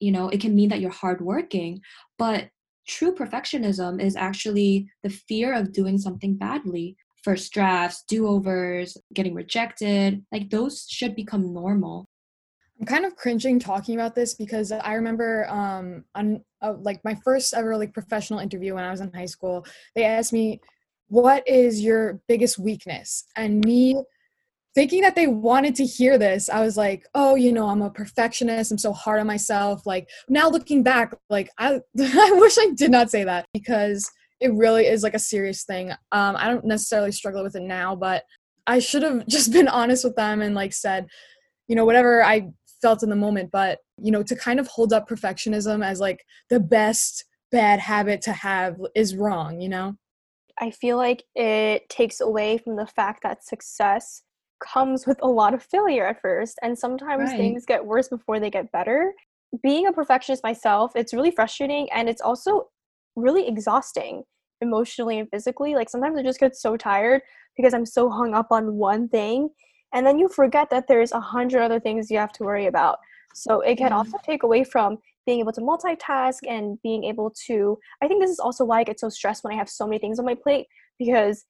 you 0.00 0.12
know, 0.12 0.28
it 0.28 0.40
can 0.40 0.54
mean 0.54 0.68
that 0.68 0.80
you're 0.80 0.90
hardworking. 0.90 1.80
But 2.18 2.50
true 2.86 3.14
perfectionism 3.14 4.00
is 4.02 4.16
actually 4.16 4.88
the 5.02 5.10
fear 5.10 5.54
of 5.54 5.72
doing 5.72 5.98
something 5.98 6.36
badly. 6.36 6.96
First 7.24 7.52
drafts, 7.52 8.04
do 8.08 8.26
overs, 8.26 8.96
getting 9.14 9.34
rejected, 9.34 10.24
like 10.32 10.50
those 10.50 10.86
should 10.88 11.14
become 11.14 11.54
normal. 11.54 12.06
I'm 12.82 12.86
kind 12.86 13.04
of 13.04 13.14
cringing 13.14 13.60
talking 13.60 13.94
about 13.94 14.16
this 14.16 14.34
because 14.34 14.72
I 14.72 14.94
remember 14.94 15.48
um, 15.48 16.04
on 16.16 16.42
uh, 16.62 16.74
like 16.80 17.00
my 17.04 17.14
first 17.24 17.54
ever 17.54 17.76
like 17.76 17.94
professional 17.94 18.40
interview 18.40 18.74
when 18.74 18.82
I 18.82 18.90
was 18.90 19.00
in 19.00 19.12
high 19.12 19.26
school, 19.26 19.64
they 19.94 20.02
asked 20.02 20.32
me, 20.32 20.60
"What 21.06 21.46
is 21.46 21.80
your 21.80 22.20
biggest 22.26 22.58
weakness?" 22.58 23.24
And 23.36 23.64
me 23.64 24.02
thinking 24.74 25.02
that 25.02 25.14
they 25.14 25.28
wanted 25.28 25.76
to 25.76 25.86
hear 25.86 26.18
this, 26.18 26.48
I 26.48 26.60
was 26.60 26.76
like, 26.76 27.06
"Oh, 27.14 27.36
you 27.36 27.52
know, 27.52 27.68
I'm 27.68 27.82
a 27.82 27.90
perfectionist. 27.90 28.72
I'm 28.72 28.78
so 28.78 28.92
hard 28.92 29.20
on 29.20 29.28
myself." 29.28 29.86
Like 29.86 30.08
now 30.28 30.48
looking 30.48 30.82
back, 30.82 31.14
like 31.30 31.50
I 31.58 31.78
I 32.00 32.32
wish 32.32 32.58
I 32.58 32.70
did 32.74 32.90
not 32.90 33.12
say 33.12 33.22
that 33.22 33.46
because 33.54 34.10
it 34.40 34.52
really 34.54 34.86
is 34.88 35.04
like 35.04 35.14
a 35.14 35.20
serious 35.20 35.62
thing. 35.62 35.92
Um, 36.10 36.34
I 36.36 36.48
don't 36.48 36.64
necessarily 36.64 37.12
struggle 37.12 37.44
with 37.44 37.54
it 37.54 37.62
now, 37.62 37.94
but 37.94 38.24
I 38.66 38.80
should 38.80 39.04
have 39.04 39.24
just 39.28 39.52
been 39.52 39.68
honest 39.68 40.02
with 40.02 40.16
them 40.16 40.42
and 40.42 40.56
like 40.56 40.72
said, 40.72 41.06
you 41.68 41.76
know, 41.76 41.84
whatever 41.84 42.24
I 42.24 42.50
felt 42.82 43.02
in 43.02 43.08
the 43.08 43.16
moment 43.16 43.50
but 43.50 43.78
you 44.02 44.10
know 44.10 44.22
to 44.22 44.36
kind 44.36 44.60
of 44.60 44.66
hold 44.66 44.92
up 44.92 45.08
perfectionism 45.08 45.84
as 45.84 46.00
like 46.00 46.24
the 46.50 46.60
best 46.60 47.24
bad 47.52 47.78
habit 47.78 48.20
to 48.22 48.32
have 48.32 48.76
is 48.94 49.14
wrong 49.16 49.60
you 49.60 49.68
know? 49.68 49.96
I 50.60 50.70
feel 50.70 50.96
like 50.96 51.24
it 51.34 51.88
takes 51.88 52.20
away 52.20 52.58
from 52.58 52.76
the 52.76 52.86
fact 52.86 53.22
that 53.22 53.44
success 53.44 54.22
comes 54.62 55.06
with 55.06 55.18
a 55.22 55.28
lot 55.28 55.54
of 55.54 55.62
failure 55.62 56.06
at 56.06 56.20
first 56.20 56.58
and 56.62 56.78
sometimes 56.78 57.30
right. 57.30 57.36
things 57.36 57.66
get 57.66 57.84
worse 57.84 58.08
before 58.08 58.38
they 58.38 58.50
get 58.50 58.70
better. 58.70 59.12
Being 59.62 59.86
a 59.86 59.92
perfectionist 59.92 60.42
myself 60.42 60.92
it's 60.94 61.12
really 61.14 61.30
frustrating 61.30 61.88
and 61.92 62.08
it's 62.08 62.22
also 62.22 62.68
really 63.16 63.46
exhausting 63.46 64.22
emotionally 64.60 65.18
and 65.18 65.28
physically. 65.30 65.74
Like 65.74 65.90
sometimes 65.90 66.18
i 66.18 66.22
just 66.22 66.40
get 66.40 66.56
so 66.56 66.76
tired 66.76 67.22
because 67.56 67.74
i'm 67.74 67.86
so 67.86 68.08
hung 68.08 68.34
up 68.34 68.48
on 68.50 68.74
one 68.74 69.08
thing 69.08 69.50
and 69.92 70.06
then 70.06 70.18
you 70.18 70.28
forget 70.28 70.70
that 70.70 70.88
there's 70.88 71.12
a 71.12 71.20
hundred 71.20 71.62
other 71.62 71.80
things 71.80 72.10
you 72.10 72.18
have 72.18 72.32
to 72.32 72.44
worry 72.44 72.66
about. 72.66 72.98
So 73.34 73.60
it 73.60 73.76
can 73.76 73.90
mm. 73.90 73.96
also 73.96 74.18
take 74.24 74.42
away 74.42 74.64
from 74.64 74.98
being 75.26 75.40
able 75.40 75.52
to 75.52 75.60
multitask 75.60 76.38
and 76.48 76.80
being 76.82 77.04
able 77.04 77.32
to 77.46 77.78
i 78.02 78.08
think 78.08 78.20
this 78.20 78.30
is 78.30 78.38
also 78.38 78.64
why 78.64 78.80
i 78.80 78.84
get 78.84 78.98
so 78.98 79.08
stressed 79.08 79.44
when 79.44 79.52
i 79.52 79.56
have 79.56 79.68
so 79.68 79.86
many 79.86 79.98
things 79.98 80.18
on 80.18 80.24
my 80.24 80.34
plate 80.34 80.66
because 80.98 81.44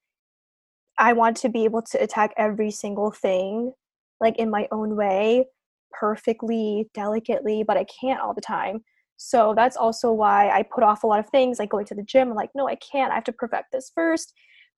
i 0.99 1.12
want 1.12 1.36
to 1.36 1.49
be 1.49 1.64
able 1.64 1.82
to 1.82 2.03
attack 2.03 2.32
every 2.36 2.70
single 2.70 3.11
thing 3.11 3.72
like 4.20 4.36
in 4.38 4.51
my 4.51 4.68
own 4.70 4.97
way 4.97 5.45
perfectly 5.90 6.88
delicately 6.95 7.62
but 7.62 7.76
i 7.76 7.84
can't 8.01 8.20
all 8.20 8.34
the 8.34 8.40
time. 8.40 8.82
So 9.18 9.55
that's 9.55 9.76
also 9.76 10.11
why 10.11 10.51
i 10.51 10.62
put 10.62 10.82
off 10.82 11.05
a 11.05 11.07
lot 11.07 11.20
of 11.20 11.28
things 11.28 11.59
like 11.59 11.70
going 11.70 11.86
to 11.86 11.95
the 11.95 12.03
gym 12.03 12.30
i'm 12.30 12.34
like 12.34 12.51
no 12.55 12.68
i 12.68 12.74
can't 12.76 13.12
i 13.12 13.14
have 13.14 13.24
to 13.24 13.32
perfect 13.32 13.72
this 13.72 13.93
first. 13.95 14.32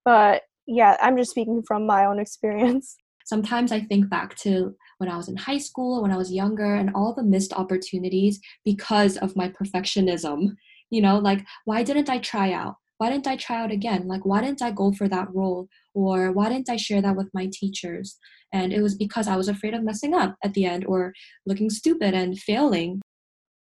But 0.05 0.43
yeah 0.67 0.97
i'm 1.01 1.17
just 1.17 1.31
speaking 1.31 1.63
from 1.67 1.87
my 1.87 2.05
own 2.05 2.19
experience 2.25 2.97
sometimes 3.25 3.73
I 3.73 3.81
think 3.81 4.09
back 4.09 4.37
to 4.37 4.75
when 4.99 5.11
I 5.11 5.17
was 5.17 5.29
in 5.29 5.37
high 5.37 5.59
school, 5.59 6.03
when 6.03 6.13
I 6.13 6.17
was 6.17 6.33
younger, 6.33 6.75
and 6.77 6.91
all 6.95 7.15
the 7.15 7.23
missed 7.23 7.53
opportunities 7.53 8.41
because 8.65 9.17
of 9.17 9.37
my 9.37 9.49
perfectionism. 9.49 10.57
You 10.91 11.03
know, 11.03 11.19
like, 11.19 11.45
why 11.65 11.83
didn't 11.83 12.09
I 12.09 12.19
try 12.19 12.53
out? 12.53 12.77
Why 12.99 13.11
didn't 13.11 13.27
I 13.27 13.37
try 13.37 13.61
out 13.61 13.73
again? 13.73 14.07
Like, 14.07 14.25
why 14.25 14.41
didn't 14.41 14.63
I 14.63 14.71
go 14.71 14.93
for 14.93 15.09
that 15.09 15.35
role? 15.35 15.69
Or 15.95 16.31
why 16.31 16.49
didn't 16.49 16.71
I 16.71 16.77
share 16.77 17.03
that 17.03 17.17
with 17.17 17.29
my 17.35 17.51
teachers? 17.53 18.17
And 18.53 18.73
it 18.73 18.81
was 18.81 18.95
because 18.95 19.27
I 19.27 19.37
was 19.37 19.49
afraid 19.49 19.75
of 19.75 19.83
messing 19.83 20.15
up 20.15 20.37
at 20.45 20.55
the 20.55 20.65
end 20.65 20.85
or 20.87 21.13
looking 21.45 21.71
stupid 21.71 22.15
and 22.15 22.39
failing. 22.39 23.01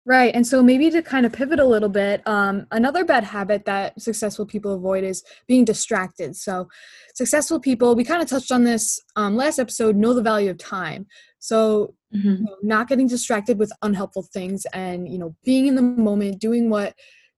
Right. 0.04 0.34
And 0.34 0.44
so 0.44 0.64
maybe 0.64 0.90
to 0.90 1.00
kind 1.00 1.24
of 1.24 1.32
pivot 1.32 1.60
a 1.60 1.64
little 1.64 1.88
bit, 1.88 2.26
um, 2.26 2.66
another 2.72 3.04
bad 3.04 3.22
habit 3.22 3.64
that 3.66 4.00
successful 4.02 4.44
people 4.44 4.74
avoid 4.74 5.04
is 5.04 5.22
being 5.46 5.64
distracted. 5.64 6.34
So, 6.34 6.68
successful 7.14 7.60
people, 7.60 7.94
we 7.94 8.02
kind 8.02 8.20
of 8.20 8.28
touched 8.28 8.50
on 8.50 8.64
this 8.64 9.00
um, 9.14 9.36
last 9.36 9.60
episode, 9.60 9.94
know 9.94 10.12
the 10.12 10.20
value 10.20 10.50
of 10.50 10.58
time. 10.58 11.06
So, 11.38 11.94
mm-hmm. 12.12 12.28
you 12.28 12.42
know, 12.42 12.56
not 12.62 12.88
getting 12.88 13.06
distracted 13.06 13.60
with 13.60 13.72
unhelpful 13.82 14.24
things 14.24 14.66
and, 14.72 15.08
you 15.08 15.18
know, 15.18 15.36
being 15.44 15.68
in 15.68 15.76
the 15.76 15.82
moment, 15.82 16.40
doing 16.40 16.68
what 16.68 16.94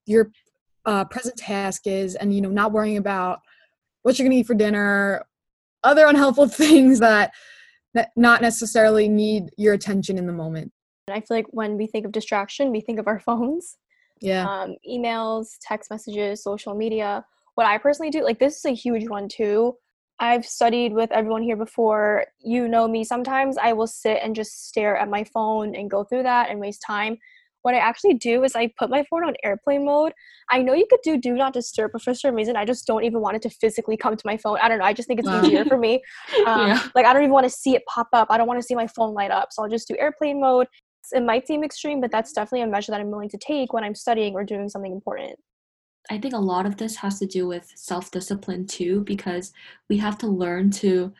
your 0.06 0.30
uh, 0.86 1.04
present 1.04 1.36
task 1.36 1.86
is, 1.86 2.14
and, 2.14 2.34
you 2.34 2.40
know, 2.40 2.50
not 2.50 2.72
worrying 2.72 2.96
about 2.96 3.40
what 4.02 4.18
you're 4.18 4.24
going 4.24 4.36
to 4.36 4.40
eat 4.40 4.46
for 4.46 4.54
dinner, 4.54 5.26
other 5.82 6.06
unhelpful 6.06 6.48
things 6.48 7.00
that, 7.00 7.32
that 7.92 8.08
not 8.16 8.40
necessarily 8.40 9.06
need 9.06 9.50
your 9.58 9.74
attention 9.74 10.16
in 10.16 10.26
the 10.26 10.32
moment. 10.32 10.72
I 11.10 11.20
feel 11.20 11.36
like 11.36 11.46
when 11.50 11.76
we 11.76 11.86
think 11.86 12.06
of 12.06 12.12
distraction, 12.12 12.70
we 12.70 12.80
think 12.80 12.98
of 12.98 13.06
our 13.06 13.20
phones. 13.26 13.76
Yeah. 14.20 14.46
Um, 14.48 14.76
emails, 14.88 15.48
text 15.60 15.90
messages, 15.90 16.42
social 16.42 16.74
media. 16.74 17.24
What 17.56 17.66
I 17.66 17.78
personally 17.78 18.10
do, 18.10 18.24
like 18.24 18.38
this 18.38 18.56
is 18.56 18.64
a 18.64 18.74
huge 18.74 19.08
one 19.08 19.28
too. 19.28 19.74
I've 20.20 20.46
studied 20.46 20.92
with 20.92 21.10
everyone 21.12 21.42
here 21.42 21.56
before. 21.56 22.24
You 22.40 22.68
know 22.68 22.86
me. 22.88 23.04
Sometimes 23.04 23.58
I 23.58 23.72
will 23.72 23.86
sit 23.88 24.20
and 24.22 24.34
just 24.34 24.68
stare 24.68 24.96
at 24.96 25.08
my 25.10 25.24
phone 25.24 25.74
and 25.74 25.90
go 25.90 26.04
through 26.04 26.22
that 26.22 26.50
and 26.50 26.60
waste 26.60 26.82
time. 26.86 27.18
What 27.62 27.74
I 27.74 27.78
actually 27.78 28.14
do 28.14 28.44
is 28.44 28.54
I 28.54 28.70
put 28.78 28.90
my 28.90 29.04
phone 29.10 29.24
on 29.24 29.34
airplane 29.42 29.86
mode. 29.86 30.12
I 30.50 30.60
know 30.62 30.74
you 30.74 30.86
could 30.88 31.00
do 31.02 31.16
do 31.16 31.32
not 31.34 31.52
disturb, 31.54 31.92
but 31.92 32.02
for 32.02 32.12
some 32.14 32.34
reason 32.34 32.56
I 32.56 32.64
just 32.64 32.86
don't 32.86 33.04
even 33.04 33.20
want 33.20 33.36
it 33.36 33.42
to 33.42 33.50
physically 33.50 33.96
come 33.96 34.16
to 34.16 34.22
my 34.26 34.36
phone. 34.36 34.58
I 34.60 34.68
don't 34.68 34.78
know. 34.78 34.84
I 34.84 34.92
just 34.92 35.08
think 35.08 35.18
it's 35.20 35.28
Wow. 35.28 35.42
easier 35.44 35.64
for 35.64 35.78
me. 35.78 36.02
Um, 36.46 36.66
Yeah. 36.66 36.82
Like 36.94 37.06
I 37.06 37.12
don't 37.12 37.22
even 37.22 37.32
want 37.32 37.44
to 37.44 37.50
see 37.50 37.74
it 37.74 37.82
pop 37.86 38.08
up. 38.12 38.28
I 38.30 38.36
don't 38.36 38.46
want 38.46 38.60
to 38.60 38.66
see 38.66 38.74
my 38.74 38.86
phone 38.86 39.14
light 39.14 39.30
up. 39.30 39.48
So 39.50 39.62
I'll 39.62 39.70
just 39.70 39.88
do 39.88 39.96
airplane 39.98 40.40
mode. 40.40 40.66
It 41.12 41.22
might 41.22 41.46
seem 41.46 41.64
extreme, 41.64 42.00
but 42.00 42.10
that's 42.10 42.32
definitely 42.32 42.62
a 42.62 42.66
measure 42.66 42.92
that 42.92 43.00
I'm 43.00 43.10
willing 43.10 43.28
to 43.30 43.38
take 43.38 43.72
when 43.72 43.84
I'm 43.84 43.94
studying 43.94 44.34
or 44.34 44.44
doing 44.44 44.68
something 44.68 44.92
important. 44.92 45.38
I 46.10 46.18
think 46.18 46.34
a 46.34 46.38
lot 46.38 46.66
of 46.66 46.76
this 46.76 46.96
has 46.96 47.18
to 47.20 47.26
do 47.26 47.46
with 47.46 47.72
self 47.76 48.10
discipline 48.10 48.66
too, 48.66 49.02
because 49.04 49.52
we 49.88 49.96
have 49.98 50.18
to 50.18 50.26
learn 50.26 50.70
to 50.72 51.12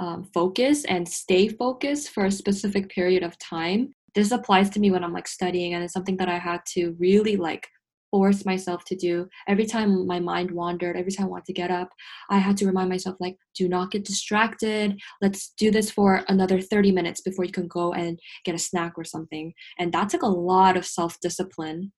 um, 0.00 0.24
focus 0.34 0.84
and 0.84 1.08
stay 1.08 1.48
focused 1.48 2.10
for 2.10 2.24
a 2.24 2.30
specific 2.30 2.88
period 2.88 3.22
of 3.22 3.38
time. 3.38 3.94
This 4.14 4.32
applies 4.32 4.68
to 4.70 4.80
me 4.80 4.90
when 4.90 5.04
I'm 5.04 5.12
like 5.12 5.28
studying, 5.28 5.74
and 5.74 5.84
it's 5.84 5.92
something 5.92 6.16
that 6.16 6.28
I 6.28 6.38
had 6.38 6.60
to 6.74 6.96
really 6.98 7.36
like 7.36 7.68
force 8.12 8.44
myself 8.44 8.84
to 8.84 8.94
do. 8.94 9.26
Every 9.48 9.66
time 9.66 10.06
my 10.06 10.20
mind 10.20 10.52
wandered, 10.52 10.96
every 10.96 11.10
time 11.10 11.26
I 11.26 11.30
wanted 11.30 11.46
to 11.46 11.52
get 11.54 11.72
up, 11.72 11.88
I 12.30 12.38
had 12.38 12.56
to 12.58 12.66
remind 12.66 12.90
myself, 12.90 13.16
like, 13.18 13.36
do 13.56 13.68
not 13.68 13.90
get 13.90 14.04
distracted. 14.04 15.00
Let's 15.20 15.52
do 15.58 15.72
this 15.72 15.90
for 15.90 16.22
another 16.28 16.60
30 16.60 16.92
minutes 16.92 17.22
before 17.22 17.44
you 17.44 17.50
can 17.52 17.66
go 17.66 17.92
and 17.92 18.20
get 18.44 18.54
a 18.54 18.58
snack 18.58 18.92
or 18.96 19.04
something. 19.04 19.52
And 19.80 19.92
that 19.92 20.10
took 20.10 20.22
a 20.22 20.26
lot 20.26 20.76
of 20.76 20.86
self 20.86 21.18
discipline. 21.20 21.92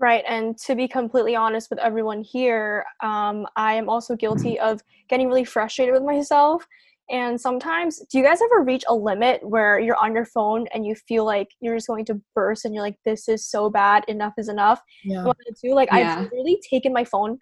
Right. 0.00 0.24
And 0.28 0.56
to 0.58 0.74
be 0.74 0.88
completely 0.88 1.36
honest 1.36 1.70
with 1.70 1.80
everyone 1.80 2.22
here, 2.22 2.84
um, 3.02 3.46
I 3.56 3.74
am 3.74 3.88
also 3.88 4.16
guilty 4.16 4.58
of 4.58 4.80
getting 5.08 5.26
really 5.28 5.44
frustrated 5.44 5.92
with 5.92 6.04
myself. 6.04 6.66
And 7.10 7.40
sometimes, 7.40 8.00
do 8.10 8.18
you 8.18 8.24
guys 8.24 8.40
ever 8.42 8.62
reach 8.62 8.84
a 8.86 8.94
limit 8.94 9.40
where 9.42 9.80
you're 9.80 9.96
on 9.96 10.14
your 10.14 10.26
phone 10.26 10.66
and 10.74 10.84
you 10.84 10.94
feel 10.94 11.24
like 11.24 11.48
you're 11.60 11.76
just 11.76 11.86
going 11.86 12.04
to 12.06 12.20
burst 12.34 12.64
and 12.64 12.74
you're 12.74 12.82
like, 12.82 12.98
this 13.04 13.28
is 13.28 13.48
so 13.48 13.70
bad, 13.70 14.04
enough 14.08 14.34
is 14.36 14.48
enough? 14.48 14.82
Yeah. 15.04 15.24
What 15.24 15.36
I 15.40 15.52
do, 15.62 15.74
like, 15.74 15.88
Yeah. 15.90 16.20
I've 16.20 16.30
really 16.30 16.60
taken 16.68 16.92
my 16.92 17.04
phone 17.04 17.38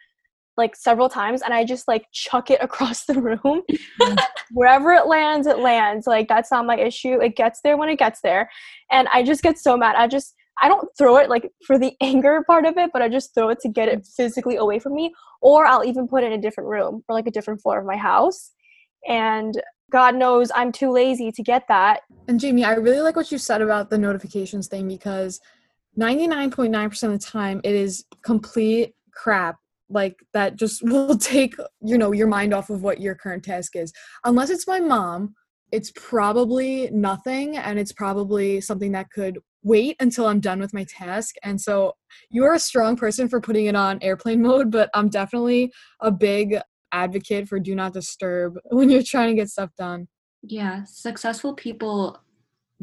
like 0.56 0.74
several 0.74 1.08
times 1.08 1.42
and 1.42 1.52
I 1.52 1.64
just 1.64 1.86
like 1.86 2.06
chuck 2.12 2.50
it 2.50 2.60
across 2.62 3.04
the 3.04 3.20
room. 3.20 3.62
Wherever 4.52 4.92
it 4.92 5.06
lands, 5.06 5.46
it 5.46 5.58
lands. 5.58 6.06
Like, 6.06 6.28
that's 6.28 6.52
not 6.52 6.64
my 6.66 6.78
issue. 6.78 7.20
It 7.20 7.36
gets 7.36 7.60
there 7.62 7.76
when 7.76 7.88
it 7.88 7.98
gets 7.98 8.20
there. 8.20 8.48
And 8.90 9.08
I 9.12 9.22
just 9.22 9.42
get 9.42 9.58
so 9.58 9.76
mad. 9.76 9.96
I 9.96 10.06
just, 10.06 10.34
I 10.62 10.68
don't 10.68 10.88
throw 10.96 11.16
it 11.16 11.28
like 11.28 11.50
for 11.66 11.78
the 11.78 11.92
anger 12.00 12.44
part 12.46 12.64
of 12.64 12.78
it, 12.78 12.90
but 12.92 13.02
I 13.02 13.08
just 13.08 13.34
throw 13.34 13.48
it 13.48 13.58
to 13.60 13.68
get 13.68 13.88
it 13.88 14.00
mm. 14.00 14.14
physically 14.16 14.56
away 14.56 14.78
from 14.78 14.94
me. 14.94 15.12
Or 15.42 15.66
I'll 15.66 15.84
even 15.84 16.06
put 16.06 16.22
it 16.22 16.28
in 16.28 16.32
a 16.34 16.42
different 16.42 16.70
room 16.70 17.02
or 17.08 17.14
like 17.14 17.26
a 17.26 17.32
different 17.32 17.60
floor 17.60 17.80
of 17.80 17.86
my 17.86 17.96
house. 17.96 18.52
And 19.08 19.60
God 19.90 20.16
knows 20.16 20.50
I'm 20.54 20.72
too 20.72 20.90
lazy 20.90 21.30
to 21.32 21.42
get 21.42 21.68
that. 21.68 22.00
And 22.28 22.40
Jamie, 22.40 22.64
I 22.64 22.74
really 22.74 23.00
like 23.00 23.16
what 23.16 23.30
you 23.30 23.38
said 23.38 23.62
about 23.62 23.90
the 23.90 23.98
notifications 23.98 24.66
thing 24.66 24.88
because 24.88 25.40
99.9% 25.98 27.02
of 27.04 27.12
the 27.12 27.18
time 27.18 27.60
it 27.64 27.74
is 27.74 28.04
complete 28.22 28.94
crap 29.12 29.56
like 29.88 30.16
that 30.32 30.56
just 30.56 30.82
will 30.84 31.16
take 31.16 31.54
you 31.80 31.98
know 31.98 32.12
your 32.12 32.26
mind 32.26 32.52
off 32.52 32.70
of 32.70 32.82
what 32.82 33.00
your 33.00 33.14
current 33.14 33.44
task 33.44 33.76
is 33.76 33.92
unless 34.24 34.50
it's 34.50 34.66
my 34.66 34.80
mom 34.80 35.34
it's 35.72 35.90
probably 35.96 36.88
nothing 36.90 37.56
and 37.56 37.78
it's 37.78 37.92
probably 37.92 38.60
something 38.60 38.92
that 38.92 39.10
could 39.10 39.38
wait 39.62 39.96
until 40.00 40.26
i'm 40.26 40.40
done 40.40 40.60
with 40.60 40.74
my 40.74 40.84
task 40.84 41.34
and 41.42 41.60
so 41.60 41.92
you're 42.30 42.54
a 42.54 42.58
strong 42.58 42.96
person 42.96 43.28
for 43.28 43.40
putting 43.40 43.66
it 43.66 43.76
on 43.76 43.98
airplane 44.02 44.42
mode 44.48 44.70
but 44.70 44.90
i'm 44.94 45.08
definitely 45.08 45.72
a 46.00 46.10
big 46.10 46.58
advocate 46.92 47.48
for 47.48 47.58
do 47.58 47.74
not 47.74 47.92
disturb 47.92 48.58
when 48.70 48.90
you're 48.90 49.02
trying 49.02 49.28
to 49.28 49.40
get 49.40 49.48
stuff 49.48 49.70
done 49.76 50.08
Yeah, 50.42 50.84
successful 50.84 51.54
people 51.54 52.20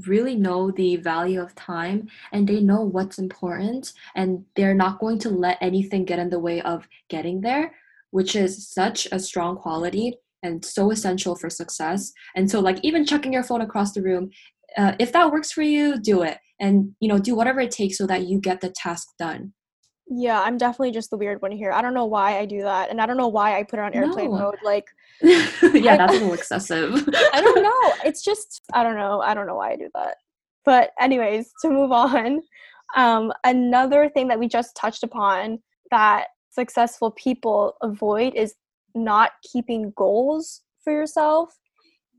really 0.07 0.35
know 0.35 0.71
the 0.71 0.95
value 0.97 1.41
of 1.41 1.53
time 1.55 2.07
and 2.31 2.47
they 2.47 2.59
know 2.59 2.81
what's 2.81 3.19
important 3.19 3.93
and 4.15 4.43
they're 4.55 4.73
not 4.73 4.99
going 4.99 5.19
to 5.19 5.29
let 5.29 5.57
anything 5.61 6.05
get 6.05 6.19
in 6.19 6.29
the 6.29 6.39
way 6.39 6.61
of 6.61 6.87
getting 7.09 7.41
there, 7.41 7.73
which 8.11 8.35
is 8.35 8.67
such 8.67 9.07
a 9.11 9.19
strong 9.19 9.55
quality 9.55 10.15
and 10.41 10.63
so 10.65 10.91
essential 10.91 11.35
for 11.35 11.49
success. 11.49 12.11
And 12.35 12.49
so 12.49 12.59
like 12.59 12.79
even 12.83 13.05
chucking 13.05 13.33
your 13.33 13.43
phone 13.43 13.61
across 13.61 13.93
the 13.93 14.01
room, 14.01 14.29
uh, 14.77 14.93
if 14.99 15.11
that 15.13 15.31
works 15.31 15.51
for 15.51 15.61
you, 15.61 15.99
do 15.99 16.23
it. 16.23 16.37
And 16.59 16.95
you 16.99 17.07
know, 17.07 17.19
do 17.19 17.35
whatever 17.35 17.59
it 17.59 17.71
takes 17.71 17.97
so 17.97 18.07
that 18.07 18.27
you 18.27 18.39
get 18.39 18.61
the 18.61 18.69
task 18.69 19.07
done. 19.19 19.53
Yeah, 20.07 20.41
I'm 20.41 20.57
definitely 20.57 20.91
just 20.91 21.09
the 21.09 21.17
weird 21.17 21.41
one 21.41 21.51
here. 21.51 21.71
I 21.71 21.81
don't 21.81 21.93
know 21.93 22.05
why 22.05 22.37
I 22.37 22.45
do 22.45 22.61
that. 22.61 22.89
And 22.89 23.01
I 23.01 23.05
don't 23.05 23.17
know 23.17 23.29
why 23.29 23.57
I 23.57 23.63
put 23.63 23.79
it 23.79 23.83
on 23.83 23.93
airplane 23.93 24.31
No. 24.31 24.37
mode. 24.37 24.57
Like, 24.63 24.85
yeah, 25.21 25.97
that's 25.97 26.13
a 26.13 26.17
little 26.19 26.33
excessive. 26.33 27.07
I 27.33 27.41
don't 27.41 27.63
know. 27.63 27.93
It's 28.05 28.23
just 28.23 28.61
I 28.73 28.83
don't 28.83 28.97
know. 28.97 29.21
I 29.21 29.33
don't 29.33 29.47
know 29.47 29.55
why 29.55 29.71
I 29.71 29.75
do 29.75 29.89
that. 29.95 30.17
But 30.65 30.91
anyways, 30.99 31.51
to 31.61 31.69
move 31.69 31.91
on, 31.91 32.41
um, 32.95 33.31
another 33.43 34.09
thing 34.09 34.27
that 34.27 34.39
we 34.39 34.47
just 34.47 34.75
touched 34.75 35.03
upon 35.03 35.59
that 35.91 36.27
successful 36.49 37.11
people 37.11 37.75
avoid 37.81 38.35
is 38.35 38.55
not 38.95 39.31
keeping 39.51 39.91
goals 39.95 40.61
for 40.83 40.93
yourself, 40.93 41.57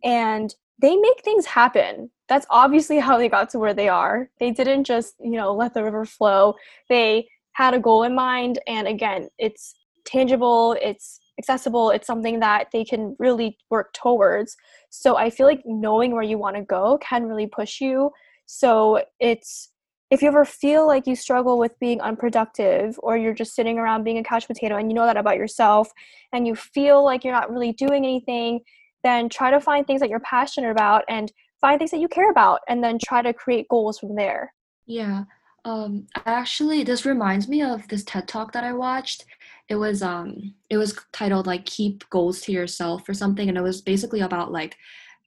and 0.03 0.55
they 0.81 0.97
make 0.97 1.23
things 1.23 1.47
happen. 1.47 2.11
That's 2.29 2.47
obviously 2.51 2.99
how 2.99 3.19
they 3.19 3.29
got 3.29 3.51
to 3.51 3.59
where 3.59 3.75
they 3.75 3.89
are. 3.89 4.31
They 4.41 4.51
didn't 4.51 4.85
just 4.85 5.15
you 5.21 5.33
know 5.33 5.55
let 5.55 5.75
the 5.75 5.85
river 5.85 6.05
flow. 6.05 6.55
They 6.89 7.29
had 7.55 7.75
a 7.75 7.81
goal 7.81 8.05
in 8.05 8.15
mind, 8.15 8.61
and 8.67 8.87
again, 8.87 9.29
it's 9.39 9.75
tangible. 10.05 10.77
It's 10.81 11.19
accessible 11.39 11.91
it's 11.91 12.07
something 12.07 12.41
that 12.41 12.69
they 12.73 12.85
can 12.85 13.17
really 13.19 13.59
work 13.71 13.93
towards 13.93 14.57
so 14.91 15.17
i 15.17 15.29
feel 15.29 15.47
like 15.47 15.63
knowing 15.65 16.13
where 16.13 16.23
you 16.23 16.39
want 16.39 16.57
to 16.57 16.63
go 16.63 16.99
can 17.03 17.25
really 17.25 17.47
push 17.47 17.81
you 17.81 18.11
so 18.47 19.03
it's 19.19 19.71
if 20.11 20.23
you 20.23 20.29
ever 20.29 20.45
feel 20.45 20.87
like 20.87 21.07
you 21.07 21.17
struggle 21.17 21.59
with 21.59 21.73
being 21.81 22.01
unproductive 22.01 22.97
or 23.03 23.17
you're 23.17 23.35
just 23.35 23.55
sitting 23.55 23.79
around 23.79 24.05
being 24.05 24.19
a 24.19 24.23
couch 24.23 24.47
potato 24.47 24.77
and 24.77 24.91
you 24.91 24.95
know 24.95 25.07
that 25.07 25.17
about 25.17 25.37
yourself 25.37 25.91
and 26.33 26.47
you 26.47 26.55
feel 26.55 27.05
like 27.05 27.25
you're 27.25 27.33
not 27.33 27.51
really 27.51 27.73
doing 27.73 28.05
anything 28.05 28.61
then 29.03 29.29
try 29.29 29.51
to 29.51 29.61
find 29.61 29.87
things 29.87 30.01
that 30.01 30.09
you're 30.09 30.21
passionate 30.21 30.71
about 30.71 31.03
and 31.09 31.33
find 31.61 31.79
things 31.79 31.91
that 31.91 32.01
you 32.01 32.09
care 32.09 32.31
about 32.31 32.61
and 32.69 32.83
then 32.85 32.99
try 33.05 33.23
to 33.23 33.33
create 33.33 33.67
goals 33.69 33.99
from 33.99 34.15
there 34.15 34.53
Yeah. 34.87 35.25
Um 35.65 36.07
actually 36.27 36.85
this 36.85 37.07
reminds 37.07 37.49
me 37.49 37.63
of 37.63 37.87
this 37.89 38.05
TED 38.05 38.29
Talk 38.29 38.53
that 38.53 38.65
I 38.65 38.73
watched. 38.73 39.25
It 39.69 39.77
was 39.77 40.03
um 40.03 40.55
it 40.71 40.77
was 40.77 40.99
titled 41.13 41.47
like 41.47 41.65
keep 41.65 42.09
goals 42.11 42.41
to 42.43 42.53
yourself 42.53 43.09
or 43.09 43.15
something 43.15 43.49
and 43.49 43.57
it 43.57 43.63
was 43.63 43.81
basically 43.81 44.21
about 44.21 44.53
like 44.53 44.77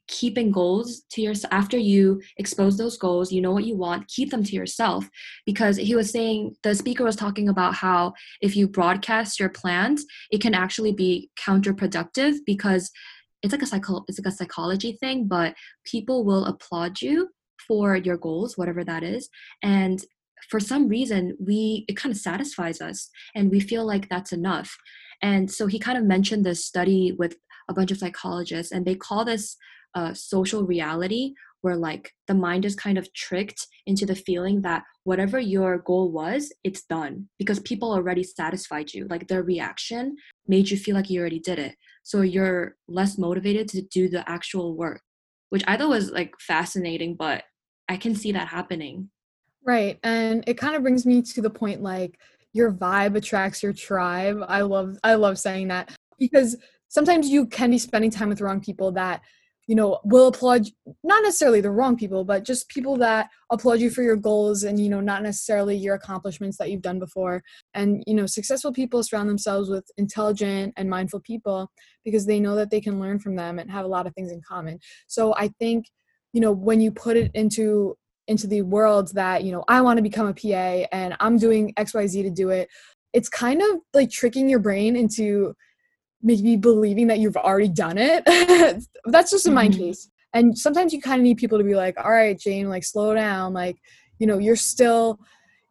keeping 0.07 0.51
goals 0.51 1.01
to 1.11 1.21
yourself 1.21 1.53
after 1.53 1.77
you 1.77 2.21
expose 2.37 2.77
those 2.77 2.97
goals, 2.97 3.31
you 3.31 3.41
know 3.41 3.51
what 3.51 3.65
you 3.65 3.75
want, 3.75 4.07
keep 4.07 4.31
them 4.31 4.43
to 4.43 4.55
yourself 4.55 5.09
because 5.45 5.77
he 5.77 5.95
was 5.95 6.11
saying 6.11 6.55
the 6.63 6.73
speaker 6.73 7.03
was 7.03 7.15
talking 7.15 7.49
about 7.49 7.73
how 7.73 8.13
if 8.41 8.55
you 8.55 8.67
broadcast 8.67 9.39
your 9.39 9.49
plans, 9.49 10.05
it 10.31 10.41
can 10.41 10.53
actually 10.53 10.93
be 10.93 11.29
counterproductive 11.37 12.37
because 12.45 12.89
it's 13.43 13.51
like 13.51 13.61
a 13.61 13.65
psycho 13.65 14.03
it's 14.07 14.19
like 14.19 14.31
a 14.33 14.35
psychology 14.35 14.93
thing, 14.93 15.27
but 15.27 15.53
people 15.83 16.23
will 16.23 16.45
applaud 16.45 17.01
you 17.01 17.29
for 17.67 17.95
your 17.95 18.17
goals, 18.17 18.57
whatever 18.57 18.83
that 18.83 19.03
is. 19.03 19.29
And 19.61 20.03
for 20.49 20.59
some 20.59 20.87
reason, 20.87 21.35
we 21.39 21.85
it 21.87 21.97
kind 21.97 22.13
of 22.13 22.19
satisfies 22.19 22.81
us 22.81 23.09
and 23.35 23.51
we 23.51 23.59
feel 23.59 23.85
like 23.85 24.09
that's 24.09 24.31
enough. 24.31 24.77
And 25.21 25.51
so 25.51 25.67
he 25.67 25.79
kind 25.79 25.97
of 25.97 26.03
mentioned 26.03 26.45
this 26.45 26.65
study 26.65 27.11
with 27.17 27.37
a 27.69 27.73
bunch 27.73 27.91
of 27.91 27.97
psychologists, 27.97 28.71
and 28.71 28.85
they 28.85 28.95
call 28.95 29.25
this 29.25 29.57
uh, 29.95 30.13
social 30.13 30.63
reality, 30.63 31.33
where 31.61 31.75
like 31.75 32.11
the 32.27 32.33
mind 32.33 32.65
is 32.65 32.75
kind 32.75 32.97
of 32.97 33.11
tricked 33.13 33.67
into 33.85 34.05
the 34.05 34.15
feeling 34.15 34.61
that 34.61 34.83
whatever 35.03 35.39
your 35.39 35.79
goal 35.79 36.11
was, 36.11 36.53
it's 36.63 36.83
done 36.83 37.27
because 37.39 37.59
people 37.59 37.91
already 37.91 38.23
satisfied 38.23 38.93
you. 38.93 39.07
Like 39.09 39.27
their 39.27 39.43
reaction 39.43 40.15
made 40.47 40.69
you 40.69 40.77
feel 40.77 40.95
like 40.95 41.09
you 41.09 41.19
already 41.19 41.39
did 41.39 41.59
it. 41.59 41.75
So 42.03 42.21
you're 42.21 42.75
less 42.87 43.17
motivated 43.17 43.67
to 43.69 43.81
do 43.81 44.07
the 44.07 44.29
actual 44.29 44.77
work, 44.77 45.01
which 45.49 45.63
I 45.67 45.77
thought 45.77 45.89
was 45.89 46.11
like 46.11 46.33
fascinating, 46.39 47.15
but 47.15 47.43
I 47.89 47.97
can 47.97 48.15
see 48.15 48.31
that 48.33 48.49
happening. 48.49 49.09
Right. 49.67 49.99
And 50.01 50.45
it 50.47 50.57
kind 50.57 50.77
of 50.77 50.81
brings 50.81 51.05
me 51.05 51.21
to 51.21 51.41
the 51.41 51.49
point 51.49 51.83
like 51.83 52.17
your 52.53 52.71
vibe 52.71 53.17
attracts 53.17 53.61
your 53.61 53.73
tribe. 53.73 54.39
I 54.47 54.61
love 54.61 54.97
I 55.03 55.15
love 55.15 55.37
saying 55.37 55.67
that 55.67 55.91
because 56.17 56.55
sometimes 56.87 57.27
you 57.29 57.45
can 57.45 57.69
be 57.69 57.77
spending 57.77 58.09
time 58.09 58.29
with 58.29 58.39
wrong 58.39 58.61
people 58.61 58.93
that 58.93 59.21
you 59.67 59.75
know 59.75 59.99
will 60.05 60.27
applaud 60.27 60.65
not 61.03 61.21
necessarily 61.23 61.59
the 61.59 61.69
wrong 61.69 61.97
people 61.97 62.23
but 62.23 62.45
just 62.45 62.69
people 62.69 62.95
that 62.95 63.29
applaud 63.51 63.81
you 63.81 63.89
for 63.89 64.01
your 64.01 64.15
goals 64.15 64.63
and 64.63 64.79
you 64.79 64.87
know 64.87 65.01
not 65.01 65.21
necessarily 65.21 65.75
your 65.75 65.95
accomplishments 65.95 66.57
that 66.57 66.71
you've 66.71 66.81
done 66.81 66.99
before 66.99 67.43
and 67.73 68.01
you 68.07 68.13
know 68.13 68.25
successful 68.25 68.71
people 68.71 69.03
surround 69.03 69.27
themselves 69.27 69.69
with 69.69 69.83
intelligent 69.97 70.73
and 70.77 70.89
mindful 70.89 71.19
people 71.19 71.69
because 72.05 72.25
they 72.25 72.39
know 72.39 72.55
that 72.55 72.71
they 72.71 72.79
can 72.79 72.97
learn 73.01 73.19
from 73.19 73.35
them 73.35 73.59
and 73.59 73.69
have 73.69 73.83
a 73.83 73.89
lot 73.89 74.07
of 74.07 74.13
things 74.13 74.31
in 74.31 74.41
common 74.47 74.79
so 75.07 75.35
i 75.35 75.49
think 75.59 75.87
you 76.31 76.39
know 76.39 76.53
when 76.53 76.79
you 76.79 76.89
put 76.89 77.17
it 77.17 77.29
into 77.33 77.97
into 78.27 78.47
the 78.47 78.61
world 78.61 79.13
that 79.13 79.43
you 79.43 79.51
know 79.51 79.63
i 79.67 79.81
want 79.81 79.97
to 79.97 80.03
become 80.03 80.27
a 80.27 80.33
pa 80.33 80.85
and 80.91 81.15
i'm 81.19 81.37
doing 81.37 81.73
xyz 81.75 82.23
to 82.23 82.29
do 82.29 82.49
it 82.49 82.67
it's 83.13 83.29
kind 83.29 83.61
of 83.61 83.77
like 83.93 84.09
tricking 84.09 84.49
your 84.49 84.59
brain 84.59 84.95
into 84.95 85.55
maybe 86.21 86.55
believing 86.55 87.07
that 87.07 87.19
you've 87.19 87.37
already 87.37 87.69
done 87.69 87.97
it. 87.97 88.23
That's 89.05 89.31
just 89.31 89.45
in 89.45 89.53
my 89.53 89.69
Mhm. 89.69 89.77
case. 89.77 90.09
And 90.33 90.57
sometimes 90.57 90.93
you 90.93 91.01
kind 91.01 91.19
of 91.19 91.23
need 91.23 91.37
people 91.37 91.57
to 91.57 91.63
be 91.63 91.75
like, 91.75 91.95
all 92.03 92.11
right, 92.11 92.37
Jane, 92.37 92.69
like 92.69 92.83
slow 92.83 93.13
down. 93.13 93.53
Like, 93.53 93.77
you 94.19 94.27
know, 94.27 94.37
you're 94.37 94.55
still, 94.55 95.19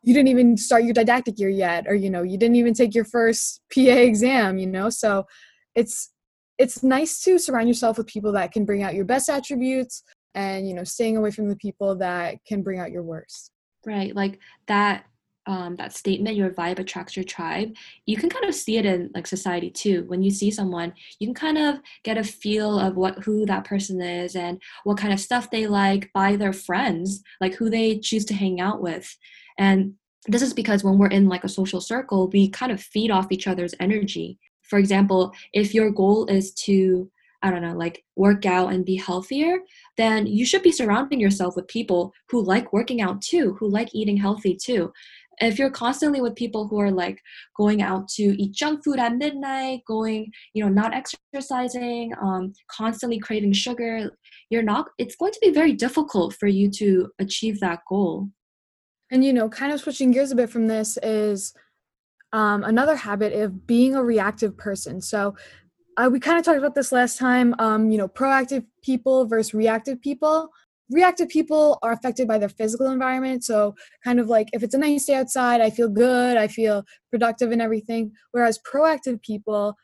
you 0.03 0.15
didn't 0.15 0.29
even 0.29 0.57
start 0.57 0.85
your 0.85 0.95
didactic 0.95 1.39
year 1.39 1.49
yet, 1.51 1.87
or, 1.87 1.95
you 1.95 2.11
know, 2.11 2.23
you 2.23 2.39
didn't 2.39 2.57
even 2.57 2.75
take 2.75 2.95
your 2.95 3.05
first 3.05 3.61
PA 3.73 3.81
exam, 3.81 4.59
you 4.59 4.67
know? 4.67 4.89
So 4.89 5.27
it's, 5.75 6.11
it's 6.59 6.83
nice 6.83 7.21
to 7.25 7.39
surround 7.39 7.69
yourself 7.69 7.99
with 7.99 8.07
people 8.07 8.33
that 8.33 8.51
can 8.53 8.65
bring 8.65 8.83
out 8.83 8.95
your 8.95 9.05
best 9.05 9.29
attributes 9.29 10.03
and, 10.37 10.69
you 10.69 10.75
know, 10.75 10.85
staying 10.85 11.17
away 11.17 11.33
from 11.33 11.49
the 11.49 11.57
people 11.57 11.97
that 11.97 12.45
can 12.47 12.63
bring 12.63 12.79
out 12.79 12.93
your 12.93 13.03
worst. 13.03 13.51
Right. 13.85 14.15
Like 14.15 14.39
that 14.69 15.07
um, 15.49 15.77
that 15.77 15.93
statement, 15.93 16.37
your 16.37 16.51
vibe 16.51 16.81
attracts 16.81 17.17
your 17.17 17.25
tribe, 17.25 17.73
you 18.05 18.17
can 18.17 18.29
kind 18.29 18.45
of 18.45 18.55
see 18.55 18.79
it 18.79 18.85
in 18.85 19.11
like 19.15 19.27
society 19.27 19.71
too. 19.71 20.05
When 20.09 20.23
you 20.23 20.31
see 20.31 20.51
someone, 20.51 20.93
you 21.21 21.29
can 21.29 21.35
kind 21.35 21.59
of 21.59 21.77
get 22.03 22.19
a 22.19 22.25
feel 22.25 22.81
of 22.81 22.97
what 22.97 23.23
who 23.23 23.47
that 23.47 23.65
person 23.65 24.01
is 24.01 24.35
and 24.35 24.61
what 24.85 24.99
kind 24.99 25.13
of 25.13 25.21
stuff 25.21 25.51
they 25.51 25.67
like 25.67 26.11
by 26.13 26.35
their 26.37 26.53
friends, 26.53 27.23
like 27.41 27.55
who 27.55 27.71
they 27.71 27.99
choose 27.99 28.25
to 28.27 28.35
hang 28.35 28.61
out 28.61 28.83
with. 28.83 29.17
And 29.57 29.95
this 30.27 30.43
is 30.43 30.53
because 30.53 30.83
when 30.83 30.99
we're 30.99 31.07
in 31.09 31.29
like 31.29 31.45
a 31.45 31.49
social 31.49 31.81
circle, 31.81 32.29
we 32.29 32.49
kind 32.49 32.73
of 32.73 32.83
feed 32.83 33.13
off 33.13 33.29
each 33.31 33.47
other's 33.47 33.75
energy. 33.79 34.39
For 34.63 34.81
example, 34.81 35.33
if 35.53 35.75
your 35.75 35.93
goal 35.93 36.27
is 36.27 36.53
to 36.55 37.09
I 37.43 37.51
don't 37.51 37.63
know, 37.63 37.77
like 37.77 38.05
work 38.17 38.47
out 38.47 38.73
and 38.73 38.85
be 38.85 38.97
healthier, 38.97 39.59
then 39.97 40.27
you 40.27 40.47
should 40.47 40.63
be 40.63 40.73
surrounding 40.73 41.21
yourself 41.21 41.57
with 41.57 41.69
people 41.69 42.13
who 42.31 42.43
like 42.43 42.73
working 42.73 43.01
out 43.01 43.23
too, 43.23 43.57
who 43.59 43.69
like 43.69 43.95
eating 43.95 44.17
healthy 44.17 44.57
too. 44.57 44.93
If 45.39 45.59
you're 45.59 45.71
constantly 45.71 46.23
with 46.23 46.35
people 46.35 46.67
who 46.67 46.81
are 46.81 46.91
like 46.91 47.21
going 47.57 47.83
out 47.83 48.09
to 48.17 48.23
eat 48.43 48.55
junk 48.55 48.83
food 48.83 48.99
at 48.99 49.17
midnight, 49.17 49.83
going, 49.87 50.33
you 50.55 50.65
know, 50.65 50.71
not 50.71 50.95
exercising, 50.95 52.15
um, 52.23 52.55
constantly 52.71 53.19
craving 53.19 53.53
sugar, 53.53 54.11
you're 54.49 54.63
not, 54.63 54.89
it's 54.97 55.17
going 55.17 55.33
to 55.33 55.41
be 55.43 55.51
very 55.51 55.75
difficult 55.75 56.35
for 56.35 56.47
you 56.47 56.71
to 56.71 57.11
achieve 57.19 57.61
that 57.61 57.81
goal. 57.89 58.31
And 59.11 59.25
you 59.25 59.33
know, 59.33 59.49
kind 59.49 59.73
of 59.73 59.81
switching 59.81 60.11
gears 60.11 60.33
a 60.33 60.37
bit 60.37 60.51
from 60.51 60.67
this 60.67 60.99
is 61.03 61.53
um, 62.33 62.65
another 62.65 62.97
habit 62.97 63.33
of 63.33 63.67
being 63.67 63.95
a 63.95 64.03
reactive 64.03 64.57
person. 64.57 65.01
So 65.01 65.37
uh, 65.97 66.11
we 66.13 66.21
kind 66.21 66.39
of 66.39 66.45
talked 66.45 66.59
about 66.59 66.75
this 66.75 66.93
last 66.93 67.19
time. 67.19 67.55
Um, 67.59 67.91
you 67.91 67.99
know, 67.99 68.09
proactive 68.09 68.65
people 68.83 69.27
versus 69.27 69.55
reactive 69.55 70.01
people. 70.01 70.51
Reactive 70.91 71.29
people 71.29 71.79
are 71.83 71.93
affected 71.93 72.29
by 72.29 72.39
their 72.39 72.49
physical 72.49 72.91
environment. 72.91 73.45
So, 73.45 73.75
kind 74.05 74.21
of 74.21 74.29
like 74.29 74.49
if 74.53 74.63
it's 74.63 74.75
a 74.75 74.79
nice 74.79 75.07
day 75.07 75.15
outside, 75.15 75.61
I 75.61 75.71
feel 75.71 75.89
good, 75.89 76.37
I 76.37 76.49
feel 76.49 76.85
productive 77.11 77.51
and 77.51 77.63
everything. 77.63 78.13
Whereas 78.33 78.61
proactive 78.71 79.23
people, 79.23 79.77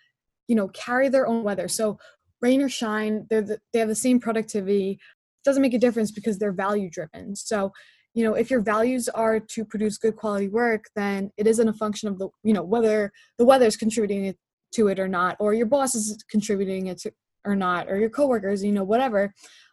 you 0.48 0.54
know, 0.54 0.68
carry 0.68 1.08
their 1.08 1.26
own 1.26 1.42
weather. 1.42 1.66
So, 1.66 1.98
rain 2.40 2.60
or 2.60 2.68
shine, 2.68 3.26
they're 3.30 3.42
the, 3.42 3.58
they 3.72 3.78
have 3.78 3.88
the 3.88 3.94
same 3.94 4.20
productivity. 4.20 5.00
Doesn't 5.44 5.62
make 5.62 5.74
a 5.74 5.78
difference 5.78 6.12
because 6.12 6.38
they're 6.38 6.52
value 6.52 6.90
driven. 6.90 7.34
So, 7.34 7.72
you 8.14 8.22
know 8.22 8.34
if 8.34 8.50
your 8.50 8.60
values 8.60 9.08
are 9.08 9.40
to 9.40 9.64
produce 9.64 9.96
good 9.96 10.16
quality 10.16 10.46
work 10.46 10.84
then 10.94 11.30
it 11.38 11.46
isn't 11.46 11.66
a 11.66 11.72
function 11.72 12.10
of 12.10 12.18
the 12.18 12.28
you 12.42 12.52
know 12.52 12.62
whether 12.62 13.10
the 13.38 13.44
weather 13.46 13.64
is 13.64 13.74
contributing 13.74 14.34
to 14.72 14.88
it 14.88 14.98
or 14.98 15.08
not 15.08 15.36
or 15.38 15.54
your 15.54 15.66
boss 15.66 15.94
is 15.94 16.22
contributing 16.28 16.86
it 16.86 16.98
to, 16.98 17.12
or 17.44 17.56
not 17.56 17.88
or 17.90 17.98
your 17.98 18.10
coworkers 18.10 18.64
you 18.64 18.72
know 18.72 18.84
whatever 18.84 19.32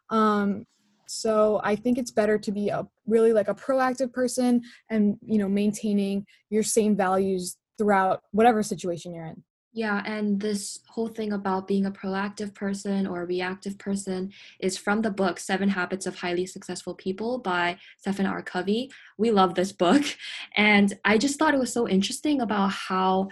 um 0.09 0.65
so 1.07 1.59
i 1.63 1.75
think 1.75 1.97
it's 1.97 2.11
better 2.11 2.37
to 2.37 2.51
be 2.51 2.69
a 2.69 2.85
really 3.07 3.33
like 3.33 3.47
a 3.47 3.55
proactive 3.55 4.11
person 4.13 4.61
and 4.89 5.17
you 5.25 5.37
know 5.37 5.49
maintaining 5.49 6.25
your 6.49 6.63
same 6.63 6.95
values 6.95 7.57
throughout 7.77 8.21
whatever 8.31 8.61
situation 8.61 9.13
you're 9.13 9.25
in 9.25 9.43
Yeah, 9.71 10.01
and 10.03 10.39
this 10.39 10.79
whole 10.87 11.07
thing 11.07 11.31
about 11.31 11.67
being 11.67 11.85
a 11.85 11.91
proactive 11.91 12.55
person 12.55 13.05
or 13.05 13.21
a 13.21 13.25
reactive 13.25 13.77
person 13.77 14.31
is 14.59 14.77
from 14.77 15.03
the 15.03 15.11
book 15.11 15.39
Seven 15.39 15.69
Habits 15.69 16.07
of 16.07 16.15
Highly 16.15 16.47
Successful 16.47 16.95
People 16.95 17.37
by 17.37 17.77
Stephen 17.99 18.25
R. 18.25 18.41
Covey. 18.41 18.91
We 19.19 19.29
love 19.29 19.53
this 19.53 19.71
book. 19.71 20.03
And 20.55 20.97
I 21.05 21.17
just 21.19 21.37
thought 21.37 21.53
it 21.53 21.59
was 21.59 21.71
so 21.71 21.87
interesting 21.87 22.41
about 22.41 22.71
how 22.71 23.29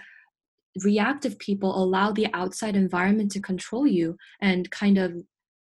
reactive 0.84 1.38
people 1.38 1.82
allow 1.82 2.12
the 2.12 2.28
outside 2.34 2.76
environment 2.76 3.30
to 3.32 3.40
control 3.40 3.86
you 3.86 4.16
and 4.40 4.70
kind 4.70 4.98
of 4.98 5.12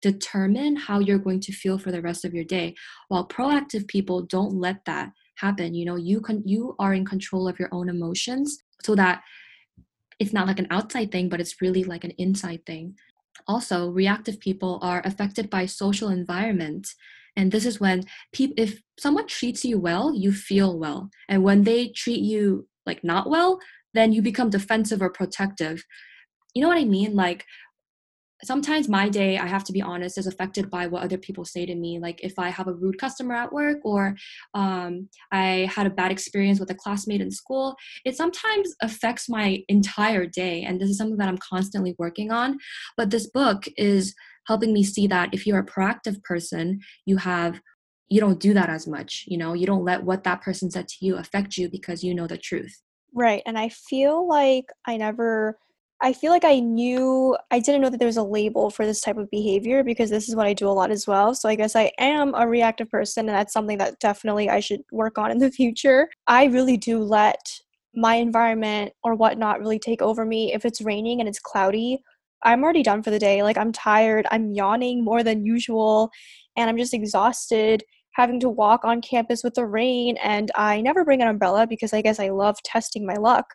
determine 0.01 0.75
how 0.75 0.99
you're 0.99 1.17
going 1.17 1.39
to 1.39 1.51
feel 1.51 1.77
for 1.77 1.91
the 1.91 2.01
rest 2.01 2.23
of 2.23 2.33
your 2.33 2.43
day 2.43 2.75
while 3.07 3.27
proactive 3.27 3.87
people 3.87 4.21
don't 4.21 4.53
let 4.53 4.85
that 4.85 5.09
happen 5.37 5.73
you 5.73 5.85
know 5.85 5.95
you 5.95 6.21
can 6.21 6.43
you 6.45 6.75
are 6.77 6.93
in 6.93 7.03
control 7.03 7.47
of 7.47 7.57
your 7.59 7.69
own 7.71 7.89
emotions 7.89 8.59
so 8.83 8.93
that 8.93 9.21
it's 10.19 10.33
not 10.33 10.47
like 10.47 10.59
an 10.59 10.67
outside 10.71 11.11
thing, 11.11 11.29
but 11.29 11.39
it's 11.39 11.61
really 11.61 11.83
like 11.83 12.03
an 12.03 12.11
inside 12.11 12.65
thing. 12.65 12.95
Also, 13.47 13.89
reactive 13.89 14.39
people 14.39 14.79
are 14.81 15.01
affected 15.05 15.49
by 15.49 15.65
social 15.65 16.09
environment. 16.09 16.87
And 17.35 17.51
this 17.51 17.65
is 17.65 17.79
when 17.79 18.03
people, 18.33 18.55
if 18.57 18.81
someone 18.97 19.27
treats 19.27 19.63
you 19.63 19.77
well, 19.77 20.13
you 20.13 20.31
feel 20.31 20.77
well. 20.77 21.09
And 21.29 21.43
when 21.43 21.63
they 21.63 21.89
treat 21.89 22.21
you 22.21 22.67
like 22.85 23.03
not 23.03 23.29
well, 23.29 23.59
then 23.97 24.13
you 24.13 24.21
become 24.21 24.49
defensive 24.49 25.01
or 25.01 25.09
protective. 25.09 25.83
You 26.53 26.61
know 26.61 26.67
what 26.69 26.77
I 26.77 26.85
mean? 26.85 27.15
Like 27.15 27.45
sometimes 28.43 28.87
my 28.87 29.09
day, 29.09 29.37
I 29.37 29.47
have 29.47 29.63
to 29.65 29.73
be 29.73 29.81
honest, 29.81 30.17
is 30.17 30.27
affected 30.27 30.69
by 30.69 30.87
what 30.87 31.03
other 31.03 31.17
people 31.17 31.43
say 31.43 31.65
to 31.65 31.75
me. 31.75 31.99
Like 31.99 32.19
if 32.23 32.33
I 32.37 32.49
have 32.49 32.67
a 32.67 32.73
rude 32.73 32.99
customer 32.99 33.33
at 33.33 33.51
work 33.51 33.79
or 33.83 34.15
um, 34.53 35.09
I 35.31 35.69
had 35.73 35.87
a 35.87 35.91
bad 35.91 36.11
experience 36.11 36.59
with 36.59 36.69
a 36.69 36.75
classmate 36.75 37.21
in 37.21 37.31
school, 37.31 37.75
it 38.05 38.15
sometimes 38.15 38.75
affects 38.81 39.27
my 39.27 39.63
entire 39.67 40.25
day. 40.25 40.63
And 40.63 40.79
this 40.79 40.89
is 40.89 40.97
something 40.97 41.17
that 41.17 41.29
I'm 41.29 41.39
constantly 41.39 41.95
working 41.97 42.31
on. 42.31 42.57
But 42.95 43.09
this 43.09 43.27
book 43.27 43.65
is 43.75 44.13
helping 44.45 44.71
me 44.71 44.83
see 44.83 45.07
that 45.07 45.33
if 45.33 45.47
you're 45.47 45.59
a 45.59 45.65
proactive 45.65 46.23
person, 46.23 46.79
you 47.05 47.17
have 47.17 47.59
you 48.09 48.21
don't 48.21 48.39
do 48.39 48.53
that 48.53 48.69
as 48.69 48.87
much 48.87 49.25
you 49.27 49.37
know 49.37 49.51
you 49.51 49.65
don't 49.65 49.83
let 49.83 50.01
what 50.01 50.23
that 50.23 50.41
person 50.41 50.71
said 50.71 50.87
to 50.87 50.95
you 51.01 51.17
affect 51.17 51.57
you 51.57 51.69
because 51.69 52.05
you 52.05 52.15
know 52.15 52.25
the 52.25 52.37
truth 52.37 52.81
Right. 53.17 53.41
And 53.47 53.57
I 53.57 53.69
feel 53.69 54.27
like 54.27 54.65
I 54.85 54.95
never 54.95 55.57
I 56.03 56.13
feel 56.13 56.31
like 56.31 56.45
I 56.45 56.59
knew 56.59 57.35
I 57.49 57.59
didn't 57.59 57.81
know 57.81 57.89
that 57.89 57.97
there 57.97 58.05
was 58.05 58.17
a 58.17 58.23
label 58.23 58.69
for 58.69 58.85
this 58.85 59.01
type 59.01 59.17
of 59.17 59.31
behavior 59.31 59.83
because 59.83 60.11
this 60.11 60.29
is 60.29 60.35
what 60.35 60.45
I 60.45 60.53
do 60.53 60.69
a 60.69 60.69
lot 60.69 60.91
as 60.91 61.07
well. 61.07 61.33
So 61.33 61.49
I 61.49 61.55
guess 61.55 61.75
I 61.75 61.91
am 61.97 62.35
a 62.35 62.47
reactive 62.47 62.91
person 62.91 63.27
and 63.27 63.35
that's 63.35 63.53
something 63.53 63.79
that 63.79 63.99
definitely 63.99 64.51
I 64.51 64.59
should 64.59 64.81
work 64.91 65.17
on 65.17 65.31
in 65.31 65.39
the 65.39 65.49
future. 65.59 66.09
I 66.27 66.45
really 66.45 66.77
do 66.77 66.99
let 66.99 67.41
my 67.95 68.13
environment 68.15 68.93
or 69.03 69.15
whatnot 69.15 69.61
really 69.61 69.79
take 69.79 70.03
over 70.03 70.23
me. 70.23 70.53
If 70.53 70.63
it's 70.63 70.81
raining 70.81 71.19
and 71.19 71.27
it's 71.27 71.39
cloudy, 71.39 72.03
I'm 72.43 72.63
already 72.63 72.83
done 72.83 73.01
for 73.01 73.09
the 73.09 73.17
day. 73.17 73.41
Like 73.41 73.57
I'm 73.57 73.71
tired, 73.71 74.27
I'm 74.29 74.51
yawning 74.53 75.03
more 75.03 75.23
than 75.23 75.43
usual, 75.43 76.11
and 76.55 76.69
I'm 76.69 76.77
just 76.77 76.93
exhausted 76.93 77.83
having 78.17 78.39
to 78.39 78.49
walk 78.49 78.83
on 78.83 78.99
campus 78.99 79.43
with 79.43 79.53
the 79.53 79.65
rain 79.65 80.17
and 80.17 80.51
I 80.55 80.81
never 80.81 81.05
bring 81.05 81.21
an 81.21 81.27
umbrella 81.27 81.67
because 81.67 81.93
I 81.93 82.01
guess 82.01 82.19
I 82.19 82.29
love 82.29 82.57
testing 82.63 83.05
my 83.05 83.13
luck. 83.13 83.45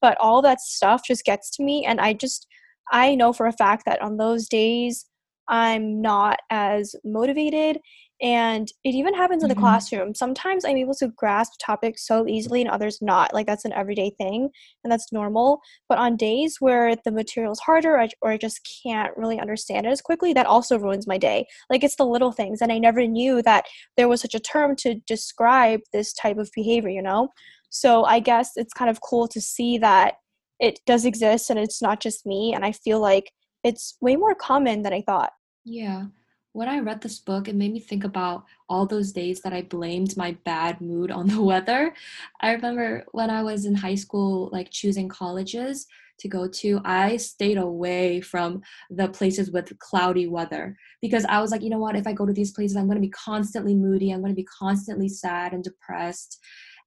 But 0.00 0.16
all 0.20 0.40
that 0.42 0.60
stuff 0.60 1.02
just 1.04 1.24
gets 1.24 1.50
to 1.56 1.64
me 1.64 1.84
and 1.84 2.00
I 2.00 2.12
just 2.12 2.46
I 2.92 3.16
know 3.16 3.32
for 3.32 3.46
a 3.46 3.52
fact 3.52 3.82
that 3.86 4.00
on 4.00 4.18
those 4.18 4.48
days 4.48 5.06
I'm 5.48 6.00
not 6.00 6.38
as 6.50 6.94
motivated 7.04 7.78
and 8.22 8.68
it 8.84 8.94
even 8.94 9.14
happens 9.14 9.42
in 9.42 9.48
the 9.48 9.54
Mhm. 9.54 9.60
classroom. 9.60 10.14
Sometimes 10.14 10.64
I'm 10.64 10.76
able 10.76 10.94
to 10.94 11.08
grasp 11.08 11.54
topics 11.60 12.06
so 12.06 12.26
easily 12.28 12.60
and 12.62 12.70
others 12.70 13.02
not. 13.02 13.34
Like 13.34 13.46
that's 13.46 13.64
an 13.64 13.72
everyday 13.72 14.10
thing 14.10 14.48
and 14.84 14.92
that's 14.92 15.12
normal. 15.12 15.60
But 15.88 15.98
on 15.98 16.16
days 16.16 16.58
where 16.60 16.94
the 16.94 17.10
material 17.10 17.52
is 17.52 17.58
harder 17.60 17.94
or 17.94 18.00
I, 18.02 18.08
or 18.22 18.30
I 18.30 18.36
just 18.38 18.60
can't 18.84 19.16
really 19.16 19.40
understand 19.40 19.86
it 19.86 19.90
as 19.90 20.00
quickly, 20.00 20.32
that 20.34 20.46
also 20.46 20.78
ruins 20.78 21.06
my 21.08 21.18
day. 21.18 21.46
Like 21.68 21.82
it's 21.82 21.96
the 21.96 22.06
little 22.06 22.30
things 22.32 22.60
and 22.62 22.70
I 22.72 22.78
never 22.78 23.06
knew 23.06 23.42
that 23.42 23.66
there 23.96 24.08
was 24.08 24.20
such 24.20 24.34
a 24.34 24.40
term 24.40 24.76
to 24.76 24.94
describe 25.06 25.80
this 25.92 26.12
type 26.12 26.38
of 26.38 26.48
behavior, 26.54 26.90
you 26.90 27.02
know? 27.02 27.28
So 27.70 28.04
I 28.04 28.20
guess 28.20 28.52
it's 28.56 28.72
kind 28.72 28.90
of 28.90 29.00
cool 29.00 29.26
to 29.28 29.40
see 29.40 29.78
that 29.78 30.14
it 30.60 30.78
does 30.86 31.04
exist 31.04 31.50
and 31.50 31.58
it's 31.58 31.82
not 31.82 32.00
just 32.00 32.24
me. 32.24 32.54
And 32.54 32.64
I 32.64 32.70
feel 32.72 33.00
like 33.00 33.32
it's 33.64 33.96
way 34.00 34.14
more 34.14 34.34
common 34.36 34.82
than 34.82 34.92
I 34.92 35.02
thought. 35.02 35.32
Yeah. 35.64 36.06
When 36.54 36.68
I 36.68 36.80
read 36.80 37.00
this 37.00 37.18
book, 37.18 37.48
it 37.48 37.56
made 37.56 37.72
me 37.72 37.80
think 37.80 38.04
about 38.04 38.44
all 38.68 38.84
those 38.84 39.12
days 39.12 39.40
that 39.40 39.54
I 39.54 39.62
blamed 39.62 40.16
my 40.18 40.36
bad 40.44 40.80
mood 40.82 41.10
on 41.10 41.26
the 41.26 41.42
weather. 41.50 41.94
I 42.40 42.52
remember 42.52 43.04
when 43.12 43.30
I 43.30 43.42
was 43.42 43.64
in 43.64 43.74
high 43.74 43.94
school, 43.94 44.50
like 44.52 44.70
choosing 44.70 45.08
colleges 45.08 45.86
to 46.18 46.28
go 46.28 46.46
to, 46.46 46.80
I 46.84 47.16
stayed 47.16 47.56
away 47.56 48.20
from 48.20 48.62
the 48.90 49.08
places 49.08 49.50
with 49.50 49.78
cloudy 49.78 50.26
weather 50.26 50.76
because 51.00 51.24
I 51.24 51.40
was 51.40 51.50
like, 51.50 51.62
you 51.62 51.70
know 51.70 51.78
what, 51.78 51.96
if 51.96 52.06
I 52.06 52.12
go 52.12 52.26
to 52.26 52.32
these 52.32 52.52
places, 52.52 52.76
I'm 52.76 52.86
going 52.86 52.96
to 52.96 53.06
be 53.06 53.10
constantly 53.10 53.74
moody, 53.74 54.10
I'm 54.10 54.20
going 54.20 54.32
to 54.32 54.36
be 54.36 54.44
constantly 54.44 55.08
sad 55.08 55.52
and 55.52 55.64
depressed. 55.64 56.38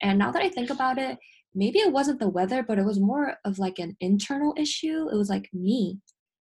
And 0.02 0.20
now 0.20 0.32
that 0.32 0.44
I 0.44 0.50
think 0.50 0.70
about 0.70 1.00
it, 1.00 1.18
maybe 1.56 1.80
it 1.80 1.92
wasn't 1.92 2.20
the 2.20 2.30
weather, 2.30 2.62
but 2.62 2.78
it 2.78 2.86
was 2.86 3.00
more 3.00 3.38
of 3.44 3.58
like 3.58 3.80
an 3.80 3.98
internal 4.00 4.54
issue. 4.58 5.10
It 5.12 5.16
was 5.16 5.30
like 5.30 5.50
me 5.54 6.00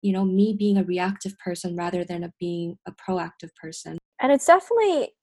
you 0.06 0.14
know 0.14 0.26
me 0.40 0.48
being 0.58 0.78
a 0.78 0.84
reactive 0.84 1.38
person 1.40 1.76
rather 1.76 2.04
than 2.10 2.24
a 2.24 2.32
being 2.40 2.78
a 2.88 2.92
proactive 3.04 3.54
person 3.62 3.98
And 4.22 4.32
it's 4.32 4.46
definitely 4.46 5.14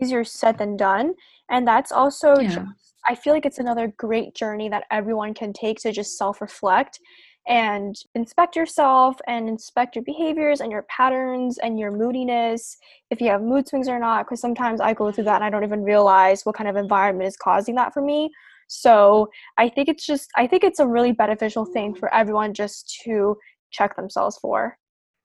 easier 0.00 0.24
said 0.24 0.58
than 0.58 0.76
done. 0.76 1.14
And 1.50 1.66
that's 1.66 1.92
also, 1.92 2.40
Yeah. 2.40 2.48
just, 2.56 2.94
I 3.10 3.14
feel 3.14 3.32
like 3.32 3.46
it's 3.46 3.58
another 3.58 3.86
great 4.06 4.34
journey 4.34 4.68
that 4.70 4.84
everyone 4.90 5.32
can 5.34 5.52
take 5.52 5.78
to 5.80 5.92
just 5.92 6.16
self 6.18 6.40
reflect 6.40 6.98
and 7.48 7.96
inspect 8.14 8.54
yourself 8.54 9.16
and 9.26 9.48
inspect 9.48 9.96
your 9.96 10.04
behaviors 10.04 10.60
and 10.60 10.70
your 10.70 10.84
patterns 10.96 11.58
and 11.58 11.78
your 11.78 11.90
moodiness 11.90 12.76
if 13.10 13.20
you 13.20 13.28
have 13.28 13.42
mood 13.42 13.66
swings 13.68 13.88
or 13.88 13.98
not 13.98 14.24
because 14.24 14.40
sometimes 14.40 14.80
i 14.80 14.94
go 14.94 15.10
through 15.10 15.24
that 15.24 15.36
and 15.36 15.44
i 15.44 15.50
don't 15.50 15.64
even 15.64 15.82
realize 15.82 16.44
what 16.44 16.54
kind 16.54 16.70
of 16.70 16.76
environment 16.76 17.26
is 17.26 17.36
causing 17.36 17.74
that 17.74 17.92
for 17.92 18.00
me 18.00 18.30
so 18.68 19.28
i 19.58 19.68
think 19.68 19.88
it's 19.88 20.06
just 20.06 20.30
i 20.36 20.46
think 20.46 20.62
it's 20.62 20.78
a 20.78 20.86
really 20.86 21.10
beneficial 21.10 21.64
thing 21.64 21.92
for 21.96 22.14
everyone 22.14 22.54
just 22.54 23.00
to 23.04 23.36
check 23.72 23.96
themselves 23.96 24.38
for 24.38 24.76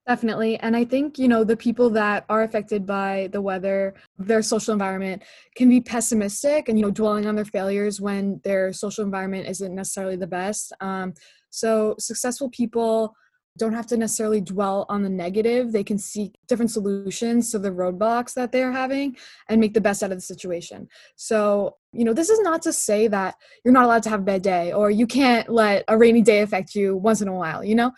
Definitely. 0.07 0.57
And 0.59 0.73
I 0.73 0.85
think, 0.85 1.19
you 1.19 1.27
know, 1.27 1.43
the 1.43 1.57
people 1.57 1.89
that 1.89 2.23
are 2.29 2.43
affected 2.43 2.85
by 2.85 3.27
the 3.33 3.41
weather, 3.41 3.93
their 4.17 4.41
social 4.41 4.71
environment 4.71 5.21
can 5.55 5.67
be 5.67 5.81
pessimistic 5.81 6.69
and, 6.69 6.79
you 6.79 6.85
know, 6.85 6.91
dwelling 6.91 7.25
on 7.25 7.35
their 7.35 7.43
failures 7.43 7.99
when 7.99 8.39
their 8.45 8.71
social 8.71 9.03
environment 9.03 9.49
isn't 9.49 9.75
necessarily 9.75 10.15
the 10.15 10.25
best. 10.25 10.71
Um, 10.79 11.13
so 11.49 11.95
successful 11.99 12.49
people 12.49 13.15
don't 13.57 13.73
have 13.73 13.87
to 13.87 13.97
necessarily 13.97 14.39
dwell 14.39 14.85
on 14.87 15.03
the 15.03 15.09
negative. 15.09 15.73
They 15.73 15.83
can 15.83 15.97
seek 15.97 16.35
different 16.47 16.71
solutions 16.71 17.51
to 17.51 17.59
the 17.59 17.71
roadblocks 17.71 18.33
that 18.35 18.53
they're 18.53 18.71
having 18.71 19.17
and 19.49 19.59
make 19.59 19.73
the 19.73 19.81
best 19.81 20.03
out 20.03 20.11
of 20.11 20.17
the 20.17 20.21
situation. 20.21 20.87
So, 21.17 21.75
you 21.91 22.05
know, 22.05 22.13
this 22.13 22.29
is 22.29 22.39
not 22.39 22.61
to 22.61 22.71
say 22.71 23.07
that 23.09 23.35
you're 23.65 23.73
not 23.73 23.83
allowed 23.83 24.03
to 24.03 24.09
have 24.09 24.21
a 24.21 24.23
bad 24.23 24.41
day 24.43 24.71
or 24.71 24.89
you 24.89 25.07
can't 25.07 25.49
let 25.49 25.83
a 25.89 25.97
rainy 25.97 26.21
day 26.21 26.41
affect 26.41 26.75
you 26.75 26.95
once 26.95 27.21
in 27.21 27.27
a 27.27 27.33
while, 27.33 27.61
you 27.61 27.75
know? 27.75 27.91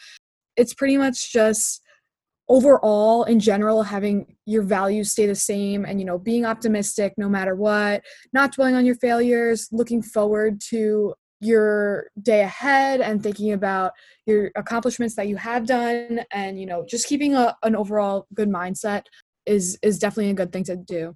It's 0.60 0.74
pretty 0.74 0.98
much 0.98 1.32
just 1.32 1.82
overall 2.50 3.24
in 3.24 3.40
general 3.40 3.84
having 3.84 4.36
your 4.46 4.64
values 4.64 5.12
stay 5.12 5.28
the 5.28 5.36
same 5.36 5.86
and 5.86 6.00
you 6.00 6.06
know 6.06 6.18
being 6.18 6.46
optimistic 6.46 7.14
no 7.16 7.30
matter 7.30 7.56
what 7.56 8.04
not 8.34 8.52
dwelling 8.52 8.74
on 8.74 8.86
your 8.86 8.96
failures 8.96 9.70
looking 9.72 10.02
forward 10.02 10.60
to 10.60 11.14
your 11.42 12.08
day 12.22 12.42
ahead 12.42 13.00
and 13.02 13.22
thinking 13.22 13.54
about 13.54 13.92
your 14.26 14.50
accomplishments 14.56 15.16
that 15.16 15.28
you 15.28 15.38
have 15.38 15.66
done 15.66 16.22
and 16.32 16.60
you 16.60 16.66
know 16.66 16.84
just 16.90 17.08
keeping 17.08 17.36
a, 17.36 17.56
an 17.64 17.76
overall 17.76 18.26
good 18.34 18.50
mindset 18.50 19.04
is 19.46 19.78
is 19.84 20.00
definitely 20.00 20.32
a 20.32 20.34
good 20.34 20.52
thing 20.52 20.64
to 20.64 20.76
do. 20.76 21.16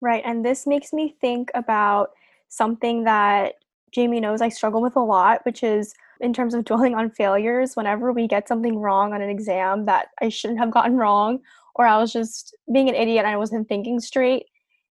Right 0.00 0.22
and 0.24 0.44
this 0.44 0.66
makes 0.66 0.92
me 0.92 1.16
think 1.20 1.50
about 1.54 2.10
something 2.48 3.04
that 3.04 3.54
jamie 3.92 4.20
knows 4.20 4.40
i 4.40 4.48
struggle 4.48 4.80
with 4.80 4.96
a 4.96 5.00
lot 5.00 5.40
which 5.44 5.62
is 5.62 5.92
in 6.20 6.32
terms 6.32 6.54
of 6.54 6.64
dwelling 6.66 6.94
on 6.94 7.10
failures 7.10 7.74
whenever 7.74 8.12
we 8.12 8.26
get 8.26 8.48
something 8.48 8.78
wrong 8.78 9.12
on 9.12 9.22
an 9.22 9.30
exam 9.30 9.86
that 9.86 10.08
I 10.20 10.28
shouldn't 10.28 10.60
have 10.60 10.70
gotten 10.70 10.96
wrong 10.96 11.40
or 11.74 11.86
I 11.86 11.98
was 11.98 12.12
just 12.12 12.56
being 12.72 12.88
an 12.88 12.94
idiot 12.94 13.24
and 13.24 13.32
I 13.32 13.36
wasn't 13.36 13.68
thinking 13.68 14.00
straight. 14.00 14.44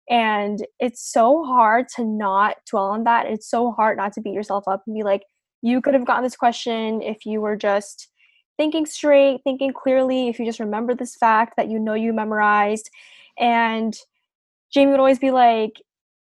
And 0.09 0.65
it's 0.79 1.01
so 1.01 1.43
hard 1.43 1.87
to 1.95 2.03
not 2.03 2.57
dwell 2.69 2.87
on 2.87 3.05
that. 3.05 3.25
It's 3.27 3.49
so 3.49 3.71
hard 3.71 3.97
not 3.97 4.11
to 4.13 4.21
beat 4.21 4.33
yourself 4.33 4.65
up 4.67 4.83
and 4.85 4.95
be 4.95 5.03
like, 5.03 5.23
you 5.61 5.79
could 5.79 5.93
have 5.93 6.05
gotten 6.05 6.23
this 6.23 6.35
question 6.35 7.01
if 7.01 7.25
you 7.25 7.39
were 7.39 7.55
just 7.55 8.09
thinking 8.57 8.85
straight, 8.85 9.41
thinking 9.43 9.71
clearly, 9.71 10.27
if 10.27 10.39
you 10.39 10.45
just 10.45 10.59
remember 10.59 10.93
this 10.93 11.15
fact 11.15 11.53
that 11.55 11.69
you 11.69 11.79
know 11.79 11.93
you 11.93 12.11
memorized. 12.11 12.89
And 13.39 13.95
Jamie 14.73 14.91
would 14.91 14.99
always 14.99 15.19
be 15.19 15.31
like, 15.31 15.81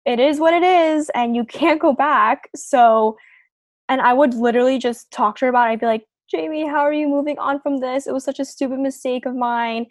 it 0.05 0.19
is 0.19 0.39
what 0.39 0.53
it 0.53 0.63
is, 0.63 1.09
and 1.15 1.35
you 1.35 1.45
can't 1.45 1.81
go 1.81 1.93
back. 1.93 2.49
So 2.55 3.17
and 3.89 4.01
I 4.01 4.13
would 4.13 4.33
literally 4.33 4.77
just 4.77 5.11
talk 5.11 5.37
to 5.37 5.45
her 5.45 5.49
about 5.49 5.69
it. 5.69 5.73
I'd 5.73 5.79
be 5.79 5.85
like, 5.85 6.05
Jamie, 6.29 6.67
how 6.67 6.81
are 6.81 6.93
you 6.93 7.07
moving 7.07 7.37
on 7.37 7.59
from 7.59 7.77
this? 7.77 8.07
It 8.07 8.13
was 8.13 8.23
such 8.23 8.39
a 8.39 8.45
stupid 8.45 8.79
mistake 8.79 9.25
of 9.25 9.35
mine. 9.35 9.85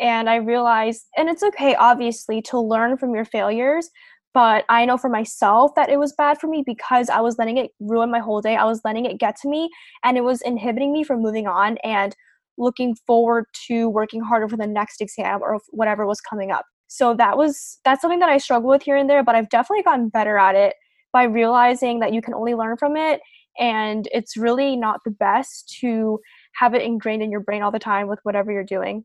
And 0.00 0.30
I 0.30 0.36
realized, 0.36 1.06
and 1.16 1.28
it's 1.28 1.42
okay, 1.42 1.74
obviously, 1.74 2.42
to 2.42 2.60
learn 2.60 2.96
from 2.96 3.14
your 3.14 3.24
failures. 3.24 3.90
But 4.32 4.64
I 4.68 4.84
know 4.84 4.96
for 4.96 5.08
myself 5.08 5.74
that 5.74 5.88
it 5.88 5.98
was 5.98 6.12
bad 6.12 6.38
for 6.38 6.46
me 6.46 6.62
because 6.64 7.10
I 7.10 7.20
was 7.20 7.38
letting 7.38 7.56
it 7.56 7.72
ruin 7.80 8.10
my 8.10 8.20
whole 8.20 8.40
day. 8.40 8.54
I 8.56 8.64
was 8.64 8.80
letting 8.84 9.04
it 9.04 9.18
get 9.18 9.34
to 9.42 9.48
me 9.48 9.68
and 10.04 10.16
it 10.16 10.22
was 10.22 10.40
inhibiting 10.42 10.92
me 10.92 11.02
from 11.02 11.20
moving 11.20 11.48
on 11.48 11.78
and 11.78 12.14
looking 12.56 12.94
forward 13.06 13.46
to 13.66 13.88
working 13.88 14.20
harder 14.20 14.48
for 14.48 14.56
the 14.56 14.66
next 14.68 15.00
exam 15.00 15.40
or 15.42 15.58
whatever 15.70 16.06
was 16.06 16.20
coming 16.20 16.52
up. 16.52 16.64
So 16.86 17.14
that 17.14 17.36
was 17.36 17.80
that's 17.84 18.00
something 18.00 18.20
that 18.20 18.28
I 18.28 18.38
struggle 18.38 18.68
with 18.68 18.82
here 18.82 18.96
and 18.96 19.10
there, 19.10 19.24
but 19.24 19.34
I've 19.34 19.48
definitely 19.48 19.82
gotten 19.82 20.08
better 20.10 20.38
at 20.38 20.54
it 20.54 20.74
by 21.12 21.24
realizing 21.24 22.00
that 22.00 22.12
you 22.12 22.22
can 22.22 22.34
only 22.34 22.54
learn 22.54 22.76
from 22.76 22.96
it 22.96 23.20
and 23.58 24.08
it's 24.12 24.36
really 24.36 24.76
not 24.76 25.00
the 25.04 25.10
best 25.10 25.76
to 25.80 26.20
have 26.54 26.74
it 26.74 26.82
ingrained 26.82 27.22
in 27.22 27.30
your 27.30 27.40
brain 27.40 27.62
all 27.62 27.70
the 27.70 27.78
time 27.78 28.08
with 28.08 28.18
whatever 28.22 28.52
you're 28.52 28.64
doing. 28.64 29.04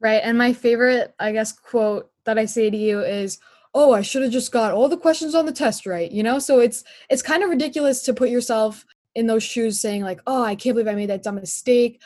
Right 0.00 0.20
and 0.22 0.36
my 0.36 0.52
favorite 0.52 1.14
i 1.18 1.32
guess 1.32 1.52
quote 1.52 2.10
that 2.26 2.38
i 2.38 2.44
say 2.44 2.68
to 2.68 2.76
you 2.76 3.00
is 3.00 3.38
oh 3.72 3.92
i 3.92 4.02
should 4.02 4.22
have 4.22 4.32
just 4.32 4.52
got 4.52 4.72
all 4.72 4.88
the 4.88 4.96
questions 4.96 5.34
on 5.34 5.46
the 5.46 5.52
test 5.52 5.86
right 5.86 6.10
you 6.12 6.22
know? 6.22 6.38
So 6.38 6.60
it's 6.60 6.84
it's 7.08 7.22
kind 7.22 7.42
of 7.42 7.48
ridiculous 7.50 8.02
to 8.02 8.12
put 8.12 8.28
yourself 8.28 8.84
in 9.14 9.26
those 9.26 9.42
shoes 9.42 9.80
saying 9.80 10.02
like 10.02 10.20
oh 10.26 10.42
i 10.42 10.54
can't 10.54 10.74
believe 10.74 10.88
i 10.88 10.94
made 10.94 11.10
that 11.10 11.22
dumb 11.22 11.36
mistake. 11.36 12.02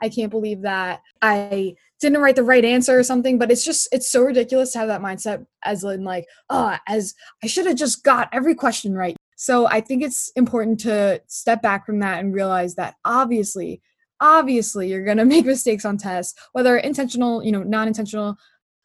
I 0.00 0.08
can't 0.08 0.30
believe 0.30 0.62
that 0.62 1.02
i 1.20 1.74
didn't 2.00 2.20
write 2.20 2.36
the 2.36 2.42
right 2.42 2.64
answer 2.64 2.98
or 2.98 3.02
something 3.02 3.38
but 3.38 3.50
it's 3.50 3.64
just 3.64 3.88
it's 3.92 4.10
so 4.10 4.22
ridiculous 4.22 4.72
to 4.72 4.78
have 4.78 4.88
that 4.88 5.00
mindset 5.00 5.44
as 5.64 5.82
in 5.84 6.04
like 6.04 6.26
oh 6.50 6.76
as 6.88 7.14
i 7.42 7.46
should 7.46 7.66
have 7.66 7.76
just 7.76 8.04
got 8.04 8.28
every 8.32 8.54
question 8.54 8.94
right. 8.94 9.16
So 9.38 9.66
i 9.66 9.80
think 9.80 10.02
it's 10.02 10.30
important 10.36 10.80
to 10.80 11.20
step 11.26 11.62
back 11.62 11.86
from 11.86 12.00
that 12.00 12.20
and 12.20 12.34
realize 12.34 12.74
that 12.76 12.94
obviously 13.04 13.80
obviously 14.20 14.88
you're 14.88 15.04
going 15.04 15.16
to 15.18 15.24
make 15.24 15.44
mistakes 15.44 15.84
on 15.84 15.96
tests 15.96 16.38
whether 16.52 16.76
intentional 16.76 17.42
you 17.42 17.52
know 17.52 17.62
non-intentional 17.62 18.36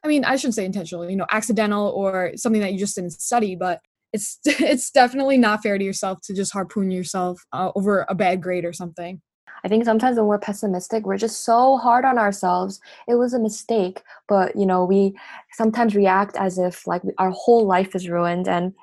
i 0.03 0.07
mean 0.07 0.25
i 0.25 0.35
shouldn't 0.35 0.55
say 0.55 0.65
intentional 0.65 1.09
you 1.09 1.15
know 1.15 1.27
accidental 1.31 1.89
or 1.89 2.31
something 2.35 2.61
that 2.61 2.73
you 2.73 2.79
just 2.79 2.95
didn't 2.95 3.11
study 3.11 3.55
but 3.55 3.81
it's 4.13 4.39
it's 4.45 4.91
definitely 4.91 5.37
not 5.37 5.63
fair 5.63 5.77
to 5.77 5.83
yourself 5.83 6.19
to 6.21 6.33
just 6.33 6.51
harpoon 6.51 6.91
yourself 6.91 7.41
uh, 7.53 7.71
over 7.75 8.05
a 8.09 8.15
bad 8.15 8.41
grade 8.41 8.65
or 8.65 8.73
something 8.73 9.21
I 9.63 9.67
think 9.67 9.85
sometimes 9.85 10.17
when 10.17 10.27
we're 10.27 10.39
pessimistic, 10.39 11.05
we're 11.05 11.17
just 11.17 11.43
so 11.43 11.77
hard 11.77 12.05
on 12.05 12.17
ourselves. 12.17 12.79
It 13.07 13.15
was 13.15 13.33
a 13.33 13.39
mistake, 13.39 14.01
but 14.27 14.55
you 14.55 14.65
know, 14.65 14.85
we 14.85 15.15
sometimes 15.53 15.95
react 15.95 16.35
as 16.37 16.57
if 16.57 16.87
like 16.87 17.01
our 17.17 17.31
whole 17.31 17.65
life 17.65 17.95
is 17.95 18.09
ruined 18.09 18.47
and 18.47 18.73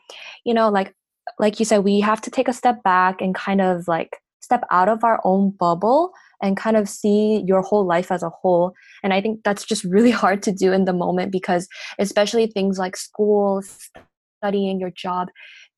you 0.45 0.55
know, 0.55 0.69
like 0.69 0.95
like 1.39 1.59
you 1.59 1.65
said 1.65 1.85
we 1.85 2.01
have 2.01 2.21
to 2.23 2.31
take 2.31 2.49
a 2.49 2.53
step 2.53 2.83
back 2.83 3.21
and 3.21 3.35
kind 3.35 3.61
of 3.61 3.87
like 3.87 4.17
step 4.41 4.65
out 4.71 4.89
of 4.89 5.05
our 5.05 5.21
own 5.25 5.51
bubble 5.51 6.13
and 6.43 6.57
kind 6.57 6.77
of 6.77 6.89
see 6.89 7.43
your 7.47 7.63
whole 7.63 7.85
life 7.85 8.11
as 8.11 8.23
a 8.23 8.31
whole. 8.31 8.73
And 9.03 9.13
I 9.13 9.21
think 9.21 9.41
that's 9.45 9.65
just 9.65 9.85
really 9.85 10.11
hard 10.23 10.43
to 10.45 10.53
do 10.53 10.73
in 10.73 10.85
the 10.85 10.93
moment 10.93 11.33
because 11.33 11.69
especially 11.99 12.47
things 12.47 12.79
like 12.79 12.97
school, 12.97 13.63
studying, 14.41 14.81
your 14.81 14.91
job, 14.91 15.29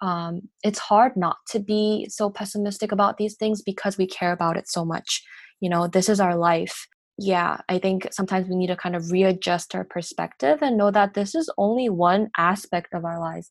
um, 0.01 0.43
it's 0.63 0.79
hard 0.79 1.17
not 1.17 1.37
to 1.51 1.59
be 1.59 2.07
so 2.09 2.31
pessimistic 2.31 2.93
about 2.93 3.17
these 3.17 3.37
things 3.37 3.63
because 3.63 3.99
we 3.99 4.07
care 4.07 4.33
about 4.33 4.57
it 4.57 4.69
so 4.69 4.85
much. 4.85 5.23
You 5.61 5.69
know, 5.69 5.87
this 5.87 6.09
is 6.09 6.21
our 6.21 6.37
life. 6.37 6.87
Yeah, 7.19 7.59
I 7.69 7.79
think 7.79 8.09
sometimes 8.13 8.49
we 8.49 8.57
need 8.57 8.69
to 8.69 8.77
kind 8.77 8.97
of 8.97 9.11
readjust 9.11 9.75
our 9.75 9.85
perspective 9.85 10.61
and 10.63 10.79
know 10.79 10.91
that 10.91 11.13
this 11.13 11.35
is 11.35 11.51
only 11.59 11.91
one 11.91 12.31
aspect 12.39 12.95
of 12.95 13.05
our 13.05 13.21
lives. 13.21 13.51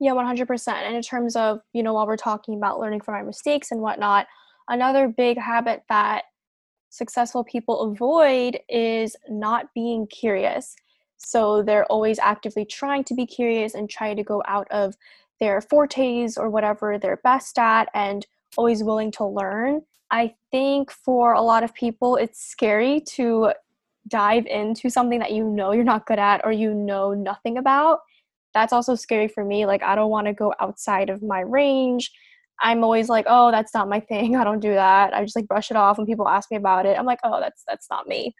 Yeah, 0.00 0.12
100%. 0.12 0.68
And 0.68 0.96
in 0.96 1.02
terms 1.02 1.36
of, 1.36 1.60
you 1.72 1.82
know, 1.82 1.94
while 1.94 2.06
we're 2.06 2.16
talking 2.16 2.56
about 2.56 2.80
learning 2.80 3.02
from 3.02 3.14
our 3.14 3.24
mistakes 3.24 3.70
and 3.70 3.80
whatnot, 3.80 4.26
another 4.68 5.08
big 5.08 5.38
habit 5.38 5.82
that 5.88 6.24
successful 6.88 7.44
people 7.44 7.82
avoid 7.82 8.58
is 8.68 9.14
not 9.28 9.66
being 9.74 10.06
curious. 10.08 10.74
So 11.18 11.62
they're 11.62 11.84
always 11.84 12.18
actively 12.18 12.64
trying 12.64 13.04
to 13.04 13.14
be 13.14 13.26
curious 13.26 13.74
and 13.74 13.88
try 13.88 14.14
to 14.14 14.24
go 14.24 14.42
out 14.48 14.66
of 14.70 14.96
their 15.40 15.60
fortes 15.60 16.36
or 16.36 16.50
whatever 16.50 16.98
they're 16.98 17.20
best 17.24 17.58
at 17.58 17.88
and 17.94 18.26
always 18.56 18.84
willing 18.84 19.10
to 19.12 19.24
learn. 19.24 19.82
I 20.10 20.34
think 20.50 20.90
for 20.90 21.32
a 21.32 21.40
lot 21.40 21.64
of 21.64 21.74
people, 21.74 22.16
it's 22.16 22.44
scary 22.44 23.00
to 23.12 23.52
dive 24.08 24.46
into 24.46 24.90
something 24.90 25.18
that 25.20 25.32
you 25.32 25.44
know 25.44 25.72
you're 25.72 25.84
not 25.84 26.06
good 26.06 26.18
at 26.18 26.40
or 26.44 26.52
you 26.52 26.74
know 26.74 27.14
nothing 27.14 27.58
about. 27.58 28.00
That's 28.54 28.72
also 28.72 28.96
scary 28.96 29.28
for 29.28 29.44
me. 29.44 29.66
Like, 29.66 29.82
I 29.82 29.94
don't 29.94 30.10
want 30.10 30.26
to 30.26 30.32
go 30.32 30.52
outside 30.60 31.10
of 31.10 31.22
my 31.22 31.40
range. 31.40 32.10
I'm 32.60 32.82
always 32.82 33.08
like, 33.08 33.26
oh, 33.28 33.50
that's 33.50 33.72
not 33.72 33.88
my 33.88 34.00
thing. 34.00 34.36
I 34.36 34.44
don't 34.44 34.60
do 34.60 34.74
that. 34.74 35.14
I 35.14 35.22
just 35.22 35.36
like 35.36 35.48
brush 35.48 35.70
it 35.70 35.76
off 35.76 35.98
when 35.98 36.06
people 36.06 36.28
ask 36.28 36.50
me 36.50 36.56
about 36.56 36.86
it. 36.86 36.98
I'm 36.98 37.06
like, 37.06 37.20
oh, 37.24 37.40
that's 37.40 37.62
that's 37.66 37.88
not 37.90 38.06
me. 38.06 38.34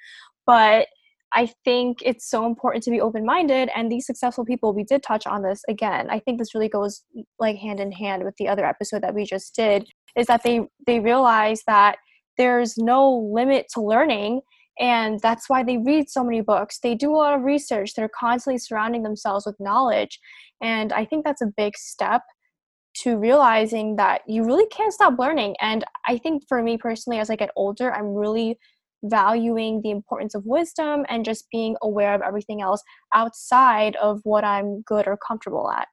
But 0.47 0.89
I 1.33 1.51
think 1.65 1.99
it's 2.05 2.29
so 2.29 2.45
important 2.45 2.83
to 2.85 2.91
be 2.91 3.01
open 3.01 3.25
minded. 3.25 3.71
And 3.75 3.91
these 3.91 4.07
successful 4.07 4.45
people, 4.45 4.75
we 4.75 4.85
did 4.85 5.03
touch 5.03 5.27
on 5.27 5.43
this 5.43 5.63
again. 5.69 6.11
I 6.11 6.19
think 6.19 6.39
this 6.39 6.55
really 6.55 6.69
goes 6.69 7.03
like 7.39 7.57
hand 7.57 7.81
in 7.81 7.93
hand 7.93 8.25
with 8.25 8.35
the 8.37 8.49
other 8.49 8.65
episode 8.65 9.03
that 9.03 9.15
we 9.15 9.25
just 9.25 9.55
did, 9.55 9.89
is 10.17 10.27
that 10.27 10.43
they 10.43 10.63
they 10.87 11.01
realize 11.01 11.63
that 11.67 11.99
there's 12.37 12.77
no 12.77 13.31
limit 13.33 13.67
to 13.75 13.81
learning. 13.81 14.41
And 14.79 15.21
that's 15.21 15.49
why 15.49 15.63
they 15.63 15.77
read 15.77 16.09
so 16.09 16.25
many 16.25 16.41
books. 16.41 16.79
They 16.83 16.95
do 16.95 17.15
a 17.15 17.17
lot 17.17 17.35
of 17.35 17.43
research. 17.43 17.95
They're 17.95 18.09
constantly 18.09 18.59
surrounding 18.59 19.03
themselves 19.03 19.45
with 19.45 19.61
knowledge. 19.61 20.19
And 20.63 20.93
I 20.93 21.05
think 21.05 21.25
that's 21.25 21.43
a 21.43 21.53
big 21.55 21.77
step 21.77 22.23
to 23.03 23.19
realizing 23.19 23.97
that 23.97 24.23
you 24.27 24.43
really 24.43 24.67
can't 24.67 24.93
stop 24.93 25.19
learning. 25.19 25.55
And 25.61 25.85
I 26.09 26.19
think 26.19 26.45
for 26.49 26.63
me 26.63 26.77
personally, 26.77 27.19
as 27.19 27.31
I 27.31 27.37
get 27.37 27.51
older, 27.57 27.93
I'm 27.93 28.15
really 28.15 28.59
valuing 29.03 29.81
the 29.83 29.91
importance 29.91 30.35
of 30.35 30.45
wisdom 30.45 31.05
and 31.09 31.25
just 31.25 31.51
being 31.51 31.77
aware 31.83 32.15
of 32.15 32.23
everything 32.23 32.61
else 32.61 32.83
outside 33.15 33.97
of 33.97 34.21
what 34.25 34.45
I'm 34.45 34.83
good 34.83 35.07
or 35.07 35.17
comfortable 35.17 35.71
at. 35.71 35.89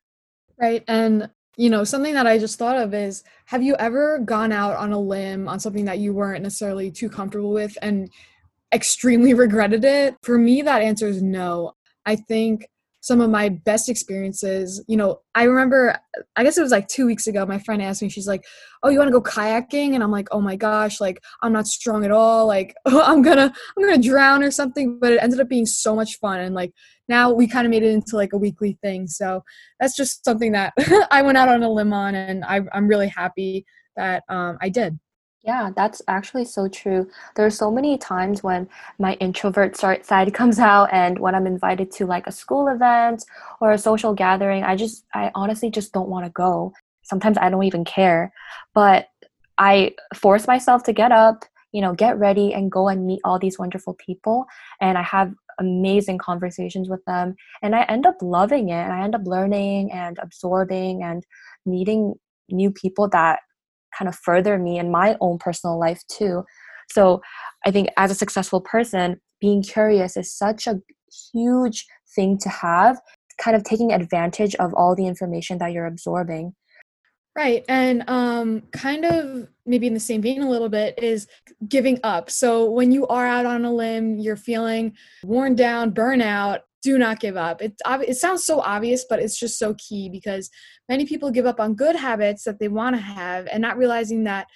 Right. 0.60 0.84
And 0.88 1.30
You 1.60 1.72
know, 1.72 1.84
something 1.84 2.14
that 2.14 2.28
I 2.28 2.38
just 2.38 2.60
thought 2.60 2.78
of 2.78 2.94
is 2.94 3.24
have 3.46 3.64
you 3.64 3.76
ever 3.78 4.20
gone 4.20 4.52
out 4.52 4.76
on 4.76 4.92
a 4.92 5.00
limb 5.00 5.48
on 5.48 5.60
something 5.60 5.86
that 5.86 5.98
you 5.98 6.14
weren't 6.14 6.44
necessarily 6.44 6.92
too 6.92 7.10
comfortable 7.10 7.52
with 7.52 7.76
and 7.82 8.12
extremely 8.72 9.34
regretted 9.46 9.84
it? 9.84 10.16
For 10.22 10.38
me, 10.38 10.62
that 10.62 10.84
answer 10.84 11.08
is 11.08 11.22
no. 11.24 11.74
I 12.06 12.16
think 12.16 12.68
some 13.08 13.22
of 13.22 13.30
my 13.30 13.48
best 13.48 13.88
experiences, 13.88 14.84
you 14.86 14.98
know, 14.98 15.22
I 15.34 15.44
remember, 15.44 15.98
I 16.36 16.44
guess 16.44 16.58
it 16.58 16.62
was 16.62 16.74
like 16.74 16.90
two 16.90 17.06
weeks 17.06 17.26
ago, 17.26 17.46
my 17.46 17.58
friend 17.58 17.82
asked 17.82 18.02
me, 18.02 18.10
she's 18.10 18.28
like, 18.28 18.44
Oh, 18.84 18.90
you 18.90 18.98
want 19.00 19.08
to 19.08 19.18
go 19.18 19.22
kayaking? 19.22 19.94
And 19.94 20.04
I'm 20.04 20.12
like, 20.12 20.28
Oh 20.32 20.42
my 20.42 20.58
gosh, 20.58 21.00
like, 21.00 21.24
I'm 21.42 21.54
not 21.54 21.68
strong 21.68 22.04
at 22.04 22.12
all. 22.12 22.48
Like, 22.48 22.76
I'm 22.86 23.22
gonna, 23.22 23.54
I'm 23.78 23.84
gonna 23.84 23.98
drown 23.98 24.44
or 24.44 24.52
something. 24.52 25.00
But 25.00 25.14
it 25.14 25.24
ended 25.24 25.40
up 25.40 25.48
being 25.48 25.66
so 25.66 25.96
much 25.96 26.20
fun. 26.20 26.42
And 26.42 26.54
like, 26.54 26.74
now 27.08 27.32
we 27.32 27.48
kind 27.48 27.66
of 27.66 27.72
made 27.72 27.84
it 27.84 27.94
into 27.94 28.18
like 28.18 28.34
a 28.34 28.38
weekly 28.38 28.78
thing. 28.84 29.08
So 29.08 29.42
that's 29.80 29.96
just 29.96 30.26
something 30.26 30.52
that 30.52 30.74
I 31.10 31.22
went 31.22 31.38
out 31.38 31.48
on 31.48 31.64
a 31.64 31.72
limb 31.72 31.94
on. 31.94 32.14
And 32.14 32.44
I, 32.44 32.60
I'm 32.74 32.90
really 32.90 33.08
happy 33.08 33.66
that 33.96 34.24
um, 34.28 34.58
I 34.62 34.68
did. 34.68 35.00
Yeah, 35.48 35.72
that's 35.74 36.02
actually 36.10 36.44
so 36.44 36.68
true. 36.68 37.08
There 37.36 37.46
are 37.46 37.50
so 37.50 37.72
many 37.72 37.98
times 37.98 38.44
when 38.44 38.68
my 39.00 39.14
introvert 39.14 39.78
side 39.78 40.34
comes 40.34 40.60
out, 40.60 40.90
and 40.92 41.18
when 41.20 41.36
I'm 41.36 41.48
invited 41.48 41.90
to 41.94 42.06
like 42.06 42.28
a 42.28 42.34
school 42.34 42.68
event 42.68 43.24
or 43.62 43.72
a 43.72 43.78
social 43.78 44.14
gathering, 44.14 44.64
I 44.66 44.76
just, 44.76 45.06
I 45.14 45.32
honestly 45.36 45.72
just 45.72 45.94
don't 45.94 46.10
want 46.10 46.26
to 46.26 46.32
go. 46.32 46.74
Sometimes 47.04 47.38
I 47.38 47.50
don't 47.50 47.64
even 47.64 47.86
care, 47.86 48.34
but 48.74 49.08
I 49.58 49.96
force 50.14 50.48
myself 50.48 50.84
to 50.84 50.94
get 50.94 51.14
up, 51.14 51.46
you 51.72 51.82
know, 51.82 51.94
get 51.94 52.20
ready 52.20 52.54
and 52.54 52.70
go 52.70 52.90
and 52.90 53.08
meet 53.08 53.22
all 53.24 53.40
these 53.40 53.58
wonderful 53.58 53.94
people. 53.94 54.46
And 54.82 54.98
I 54.98 55.04
have 55.04 55.34
amazing 55.60 56.18
conversations 56.18 56.90
with 56.90 57.04
them. 57.06 57.36
And 57.64 57.74
I 57.74 57.84
end 57.84 58.06
up 58.06 58.18
loving 58.22 58.68
it. 58.70 58.74
And 58.84 58.92
I 58.92 59.02
end 59.02 59.16
up 59.16 59.22
learning 59.26 59.94
and 59.94 60.20
absorbing 60.22 61.04
and 61.04 61.26
meeting 61.66 62.16
new 62.50 62.70
people 62.70 63.08
that 63.10 63.40
kind 63.98 64.10
of 64.10 64.16
further 64.16 64.58
me 64.58 64.80
in 64.80 64.92
my 64.92 65.18
own 65.22 65.38
personal 65.38 65.80
life 65.80 66.02
too. 66.10 66.44
So 66.90 67.22
I 67.66 67.72
think 67.72 67.90
as 67.98 68.12
a 68.12 68.16
successful 68.16 68.62
person, 68.62 69.20
being 69.40 69.62
curious 69.62 70.18
is 70.18 70.34
such 70.34 70.68
a 70.68 70.82
huge 71.32 71.86
thing 72.16 72.38
to 72.40 72.50
have, 72.50 73.00
kind 73.38 73.56
of 73.56 73.64
taking 73.64 73.92
advantage 73.92 74.56
of 74.56 74.74
all 74.74 74.96
the 74.96 75.08
information 75.08 75.58
that 75.60 75.72
you're 75.72 75.86
absorbing. 75.86 76.54
Right. 77.36 77.64
And 77.70 78.04
um, 78.08 78.64
kind 78.72 79.06
of 79.06 79.48
maybe 79.68 79.86
in 79.86 79.94
the 79.94 80.00
same 80.00 80.24
vein 80.24 80.42
a 80.42 80.50
little 80.50 80.70
bit 80.70 80.96
is 80.98 81.28
giving 81.68 82.00
up. 82.04 82.32
So 82.32 82.66
when 82.66 82.92
you 82.92 83.06
are 83.08 83.28
out 83.28 83.46
on 83.46 83.64
a 83.64 83.72
limb, 83.72 84.18
you're 84.18 84.36
feeling 84.36 84.96
worn 85.24 85.56
down, 85.56 85.92
burnout, 85.92 86.62
do 86.84 86.98
not 86.98 87.20
give 87.20 87.38
up. 87.38 87.62
It, 87.62 87.74
it 87.86 88.18
sounds 88.18 88.44
so 88.44 88.62
obvious, 88.62 89.06
but 89.10 89.20
it's 89.20 89.38
just 89.38 89.58
so 89.58 89.76
key 89.76 90.10
because 90.10 90.50
many 90.88 91.06
people 91.06 91.32
give 91.32 91.46
up 91.46 91.60
on 91.60 91.76
good 91.76 91.96
habits 91.96 92.44
that 92.44 92.60
they 92.60 92.68
want 92.68 92.96
to 92.96 93.02
have 93.02 93.48
and 93.48 93.62
not 93.62 93.78
realizing 93.78 94.24
that 94.26 94.48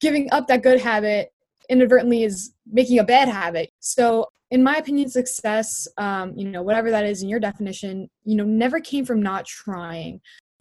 giving 0.00 0.28
up 0.32 0.46
that 0.48 0.62
good 0.62 0.80
habit 0.80 1.30
inadvertently 1.68 2.22
is 2.22 2.52
making 2.70 2.98
a 2.98 3.04
bad 3.04 3.28
habit. 3.28 3.70
So, 3.80 4.26
in 4.50 4.62
my 4.62 4.76
opinion, 4.76 5.08
success, 5.08 5.88
um, 5.98 6.32
you 6.36 6.48
know, 6.48 6.62
whatever 6.62 6.90
that 6.90 7.04
is 7.04 7.22
in 7.22 7.28
your 7.28 7.40
definition, 7.40 8.08
you 8.24 8.36
know, 8.36 8.44
never 8.44 8.78
came 8.78 9.04
from 9.04 9.20
not 9.20 9.44
trying. 9.44 10.20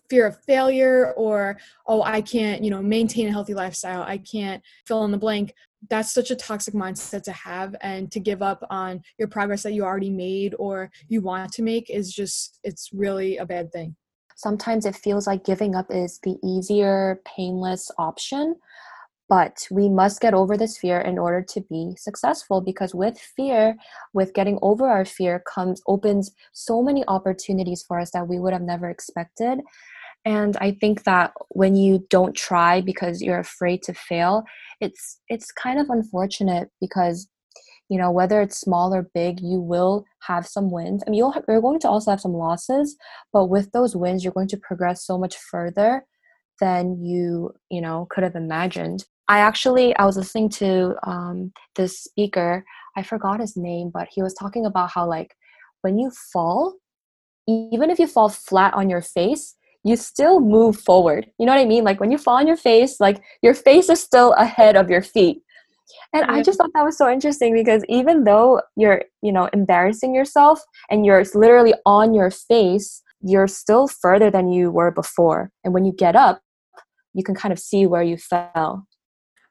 Fear 0.09 0.27
of 0.27 0.43
failure 0.45 1.13
or, 1.13 1.57
oh, 1.87 2.01
I 2.01 2.21
can't, 2.21 2.63
you 2.63 2.71
know, 2.71 2.81
maintain 2.81 3.27
a 3.27 3.31
healthy 3.31 3.53
lifestyle. 3.53 4.01
I 4.01 4.17
can't 4.17 4.61
fill 4.87 5.05
in 5.05 5.11
the 5.11 5.17
blank 5.17 5.53
that's 5.89 6.13
such 6.13 6.31
a 6.31 6.35
toxic 6.35 6.73
mindset 6.73 7.23
to 7.23 7.31
have 7.31 7.75
and 7.81 8.11
to 8.11 8.19
give 8.19 8.41
up 8.41 8.63
on 8.69 9.01
your 9.17 9.27
progress 9.27 9.63
that 9.63 9.73
you 9.73 9.83
already 9.83 10.09
made 10.09 10.55
or 10.57 10.91
you 11.07 11.21
want 11.21 11.51
to 11.53 11.63
make 11.63 11.89
is 11.89 12.13
just 12.13 12.59
it's 12.63 12.89
really 12.93 13.37
a 13.37 13.45
bad 13.45 13.71
thing. 13.71 13.95
Sometimes 14.35 14.85
it 14.85 14.95
feels 14.95 15.27
like 15.27 15.45
giving 15.45 15.75
up 15.75 15.87
is 15.89 16.19
the 16.23 16.37
easier 16.43 17.21
painless 17.25 17.89
option 17.97 18.55
but 19.27 19.65
we 19.71 19.89
must 19.89 20.21
get 20.21 20.33
over 20.33 20.55
this 20.55 20.77
fear 20.77 20.99
in 20.99 21.17
order 21.17 21.41
to 21.41 21.61
be 21.61 21.95
successful 21.97 22.61
because 22.61 22.93
with 22.93 23.17
fear 23.17 23.75
with 24.13 24.33
getting 24.33 24.59
over 24.61 24.87
our 24.87 25.05
fear 25.05 25.41
comes 25.51 25.81
opens 25.87 26.31
so 26.53 26.81
many 26.81 27.03
opportunities 27.07 27.83
for 27.83 27.99
us 27.99 28.11
that 28.11 28.27
we 28.27 28.39
would 28.39 28.53
have 28.53 28.61
never 28.61 28.89
expected 28.89 29.59
and 30.25 30.57
i 30.57 30.71
think 30.71 31.03
that 31.03 31.31
when 31.49 31.75
you 31.75 32.05
don't 32.09 32.35
try 32.35 32.81
because 32.81 33.21
you're 33.21 33.39
afraid 33.39 33.81
to 33.81 33.93
fail 33.93 34.43
it's 34.81 35.19
it's 35.29 35.51
kind 35.51 35.79
of 35.79 35.89
unfortunate 35.89 36.69
because 36.81 37.27
you 37.89 37.97
know 37.97 38.11
whether 38.11 38.41
it's 38.41 38.59
small 38.59 38.93
or 38.93 39.09
big 39.13 39.39
you 39.39 39.59
will 39.59 40.05
have 40.21 40.47
some 40.47 40.71
wins. 40.71 41.03
I 41.05 41.09
mean 41.09 41.19
you'll 41.19 41.35
you're 41.47 41.61
going 41.61 41.79
to 41.81 41.89
also 41.89 42.11
have 42.11 42.21
some 42.21 42.33
losses 42.33 42.95
but 43.31 43.45
with 43.45 43.71
those 43.71 43.95
wins 43.95 44.23
you're 44.23 44.33
going 44.33 44.47
to 44.49 44.57
progress 44.57 45.05
so 45.05 45.17
much 45.17 45.35
further 45.35 46.05
than 46.59 47.03
you 47.03 47.53
you 47.69 47.81
know 47.81 48.07
could 48.09 48.23
have 48.23 48.35
imagined. 48.35 49.05
I 49.27 49.39
actually 49.39 49.95
i 49.97 50.05
was 50.05 50.17
listening 50.17 50.49
to 50.61 50.95
um, 51.03 51.51
this 51.75 52.03
speaker 52.03 52.63
i 52.95 53.01
forgot 53.03 53.39
his 53.39 53.57
name 53.57 53.89
but 53.93 54.07
he 54.11 54.21
was 54.21 54.33
talking 54.35 54.65
about 54.65 54.91
how 54.91 55.07
like 55.07 55.35
when 55.81 55.97
you 55.97 56.11
fall 56.33 56.75
even 57.47 57.89
if 57.89 57.99
you 57.99 58.07
fall 58.07 58.29
flat 58.29 58.73
on 58.73 58.89
your 58.89 59.01
face 59.01 59.54
you 59.85 59.95
still 59.95 60.41
move 60.41 60.77
forward. 60.77 61.27
You 61.37 61.45
know 61.45 61.53
what 61.53 61.61
I 61.61 61.65
mean? 61.65 61.83
Like 61.83 61.99
when 61.99 62.11
you 62.11 62.17
fall 62.17 62.37
on 62.37 62.47
your 62.47 62.57
face, 62.57 62.99
like 62.99 63.21
your 63.43 63.53
face 63.53 63.87
is 63.87 64.01
still 64.01 64.33
ahead 64.33 64.75
of 64.75 64.89
your 64.89 65.03
feet. 65.03 65.43
And 66.11 66.25
yeah. 66.27 66.33
I 66.33 66.41
just 66.41 66.57
thought 66.57 66.71
that 66.73 66.83
was 66.83 66.97
so 66.97 67.07
interesting 67.07 67.53
because 67.53 67.85
even 67.87 68.23
though 68.23 68.61
you're, 68.75 69.03
you 69.21 69.31
know, 69.31 69.47
embarrassing 69.53 70.15
yourself 70.15 70.59
and 70.89 71.05
you're 71.05 71.23
literally 71.35 71.75
on 71.85 72.15
your 72.15 72.31
face, 72.31 73.03
you're 73.21 73.47
still 73.47 73.87
further 73.87 74.31
than 74.31 74.51
you 74.51 74.71
were 74.71 74.89
before. 74.89 75.51
And 75.63 75.71
when 75.71 75.85
you 75.85 75.93
get 75.93 76.15
up, 76.15 76.41
you 77.13 77.23
can 77.23 77.35
kind 77.35 77.51
of 77.51 77.59
see 77.59 77.85
where 77.85 78.03
you 78.03 78.17
fell. 78.17 78.87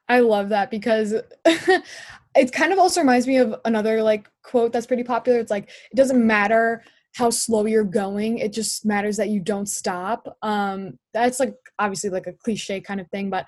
I 0.09 0.19
love 0.19 0.49
that 0.49 0.69
because 0.69 1.13
it 1.45 2.51
kind 2.51 2.73
of 2.73 2.77
also 2.77 2.99
reminds 2.99 3.25
me 3.25 3.37
of 3.37 3.55
another 3.63 4.03
like 4.03 4.29
quote 4.43 4.73
that's 4.73 4.85
pretty 4.85 5.03
popular. 5.03 5.39
It's 5.39 5.49
like 5.49 5.69
it 5.91 5.95
doesn't 5.95 6.27
matter 6.27 6.83
how 7.15 7.29
slow 7.29 7.65
you're 7.65 7.83
going 7.83 8.39
it 8.39 8.51
just 8.51 8.85
matters 8.85 9.15
that 9.17 9.29
you 9.29 9.39
don't 9.39 9.67
stop 9.67 10.37
um 10.41 10.99
that's 11.13 11.39
like 11.39 11.55
obviously 11.79 12.09
like 12.09 12.27
a 12.27 12.33
cliche 12.33 12.81
kind 12.81 12.99
of 12.99 13.07
thing 13.09 13.29
but 13.29 13.45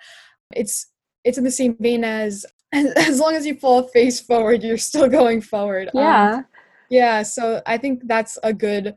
it's 0.55 0.87
it's 1.25 1.37
in 1.37 1.43
the 1.43 1.51
same 1.51 1.75
vein 1.79 2.03
as 2.03 2.45
as 2.73 3.19
long 3.19 3.35
as 3.35 3.45
you 3.45 3.55
fall 3.55 3.83
face 3.83 4.19
forward 4.19 4.63
you're 4.63 4.77
still 4.77 5.07
going 5.07 5.41
forward 5.41 5.89
um, 5.89 6.01
yeah. 6.01 6.33
um, 6.35 6.45
yeah 6.89 7.21
so 7.21 7.61
i 7.65 7.77
think 7.77 8.01
that's 8.05 8.39
a 8.43 8.53
good 8.53 8.95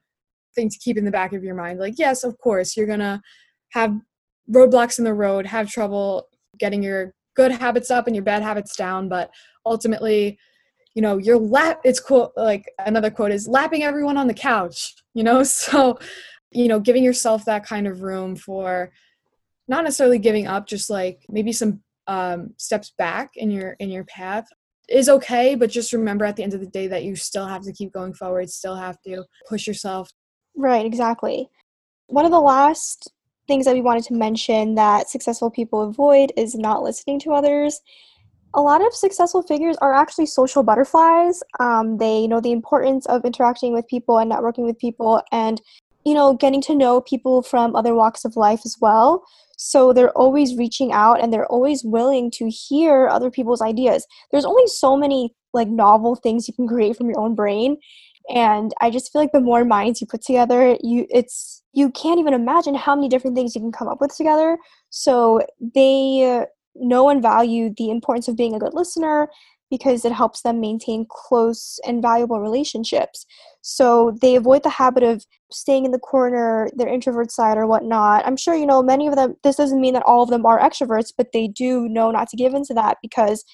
thing 0.54 0.68
to 0.68 0.78
keep 0.78 0.96
in 0.96 1.04
the 1.04 1.10
back 1.10 1.32
of 1.32 1.42
your 1.42 1.54
mind 1.54 1.78
like 1.78 1.94
yes 1.98 2.22
of 2.22 2.38
course 2.38 2.76
you're 2.76 2.86
gonna 2.86 3.20
have 3.70 3.92
roadblocks 4.50 4.98
in 4.98 5.04
the 5.04 5.14
road 5.14 5.46
have 5.46 5.68
trouble 5.68 6.28
getting 6.58 6.82
your 6.82 7.12
good 7.34 7.50
habits 7.50 7.90
up 7.90 8.06
and 8.06 8.14
your 8.14 8.24
bad 8.24 8.42
habits 8.42 8.76
down 8.76 9.08
but 9.08 9.30
ultimately 9.66 10.38
you 10.94 11.02
know 11.02 11.18
you're 11.18 11.38
lap 11.38 11.80
it's 11.84 12.00
cool 12.00 12.32
like 12.36 12.64
another 12.86 13.10
quote 13.10 13.30
is 13.30 13.46
lapping 13.46 13.82
everyone 13.82 14.16
on 14.16 14.26
the 14.26 14.34
couch 14.34 14.94
you 15.14 15.24
know? 15.24 15.42
So 15.44 15.98
you 16.52 16.68
know 16.68 16.80
giving 16.80 17.04
yourself 17.04 17.44
that 17.44 17.64
kind 17.64 17.86
of 17.86 18.02
room 18.02 18.34
for 18.36 18.92
not 19.68 19.84
necessarily 19.84 20.18
giving 20.18 20.46
up 20.46 20.66
just 20.66 20.90
like 20.90 21.24
maybe 21.28 21.52
some 21.52 21.80
um, 22.08 22.54
steps 22.56 22.92
back 22.98 23.30
in 23.36 23.50
your 23.50 23.76
in 23.78 23.88
your 23.88 24.04
path 24.04 24.48
is 24.88 25.08
okay 25.08 25.54
but 25.54 25.70
just 25.70 25.92
remember 25.92 26.24
at 26.24 26.34
the 26.34 26.42
end 26.42 26.54
of 26.54 26.60
the 26.60 26.66
day 26.66 26.88
that 26.88 27.04
you 27.04 27.14
still 27.14 27.46
have 27.46 27.62
to 27.62 27.72
keep 27.72 27.92
going 27.92 28.12
forward 28.12 28.50
still 28.50 28.74
have 28.74 29.00
to 29.02 29.24
push 29.48 29.66
yourself. 29.66 30.10
Right 30.56 30.84
exactly. 30.84 31.48
One 32.08 32.24
of 32.24 32.32
the 32.32 32.40
last 32.40 33.12
things 33.46 33.64
that 33.66 33.74
we 33.74 33.82
wanted 33.82 34.04
to 34.04 34.14
mention 34.14 34.74
that 34.74 35.08
successful 35.08 35.50
people 35.50 35.82
avoid 35.82 36.32
is 36.36 36.56
not 36.56 36.82
listening 36.82 37.20
to 37.20 37.32
others 37.32 37.80
a 38.54 38.60
lot 38.60 38.84
of 38.84 38.92
successful 38.94 39.42
figures 39.42 39.76
are 39.80 39.94
actually 39.94 40.26
social 40.26 40.62
butterflies. 40.62 41.42
Um, 41.60 41.98
they 41.98 42.26
know 42.26 42.40
the 42.40 42.52
importance 42.52 43.06
of 43.06 43.24
interacting 43.24 43.72
with 43.72 43.86
people 43.86 44.18
and 44.18 44.30
networking 44.30 44.64
with 44.64 44.78
people 44.78 45.22
and, 45.30 45.60
you 46.04 46.14
know, 46.14 46.34
getting 46.34 46.60
to 46.62 46.74
know 46.74 47.00
people 47.00 47.42
from 47.42 47.76
other 47.76 47.94
walks 47.94 48.24
of 48.24 48.36
life 48.36 48.62
as 48.64 48.76
well. 48.80 49.24
So 49.56 49.92
they're 49.92 50.16
always 50.16 50.56
reaching 50.56 50.90
out 50.92 51.22
and 51.22 51.32
they're 51.32 51.46
always 51.46 51.84
willing 51.84 52.30
to 52.32 52.48
hear 52.48 53.08
other 53.08 53.30
people's 53.30 53.62
ideas. 53.62 54.06
There's 54.32 54.46
only 54.46 54.66
so 54.66 54.96
many 54.96 55.34
like 55.52 55.68
novel 55.68 56.16
things 56.16 56.48
you 56.48 56.54
can 56.54 56.66
create 56.66 56.96
from 56.96 57.08
your 57.08 57.20
own 57.20 57.34
brain. 57.34 57.76
And 58.34 58.72
I 58.80 58.90
just 58.90 59.12
feel 59.12 59.20
like 59.22 59.32
the 59.32 59.40
more 59.40 59.64
minds 59.64 60.00
you 60.00 60.06
put 60.06 60.22
together, 60.22 60.76
you 60.82 61.06
it's 61.10 61.62
you 61.72 61.90
can't 61.90 62.18
even 62.18 62.34
imagine 62.34 62.74
how 62.74 62.94
many 62.94 63.08
different 63.08 63.36
things 63.36 63.54
you 63.54 63.60
can 63.60 63.72
come 63.72 63.88
up 63.88 64.00
with 64.00 64.16
together. 64.16 64.58
So 64.88 65.40
they 65.60 66.46
know 66.74 67.08
and 67.08 67.22
value 67.22 67.72
the 67.76 67.90
importance 67.90 68.28
of 68.28 68.36
being 68.36 68.54
a 68.54 68.58
good 68.58 68.74
listener 68.74 69.28
because 69.70 70.04
it 70.04 70.12
helps 70.12 70.42
them 70.42 70.60
maintain 70.60 71.06
close 71.08 71.78
and 71.86 72.02
valuable 72.02 72.40
relationships. 72.40 73.24
So 73.62 74.16
they 74.20 74.34
avoid 74.34 74.64
the 74.64 74.70
habit 74.70 75.04
of 75.04 75.24
staying 75.52 75.84
in 75.84 75.92
the 75.92 75.98
corner, 75.98 76.68
their 76.76 76.88
introvert 76.88 77.30
side 77.30 77.56
or 77.56 77.66
whatnot. 77.66 78.26
I'm 78.26 78.36
sure, 78.36 78.54
you 78.54 78.66
know, 78.66 78.82
many 78.82 79.06
of 79.06 79.14
them, 79.14 79.36
this 79.44 79.56
doesn't 79.56 79.80
mean 79.80 79.94
that 79.94 80.02
all 80.02 80.22
of 80.22 80.30
them 80.30 80.44
are 80.44 80.58
extroverts, 80.58 81.12
but 81.16 81.28
they 81.32 81.46
do 81.46 81.88
know 81.88 82.10
not 82.10 82.28
to 82.30 82.36
give 82.36 82.52
into 82.52 82.74
that 82.74 82.98
because 83.00 83.44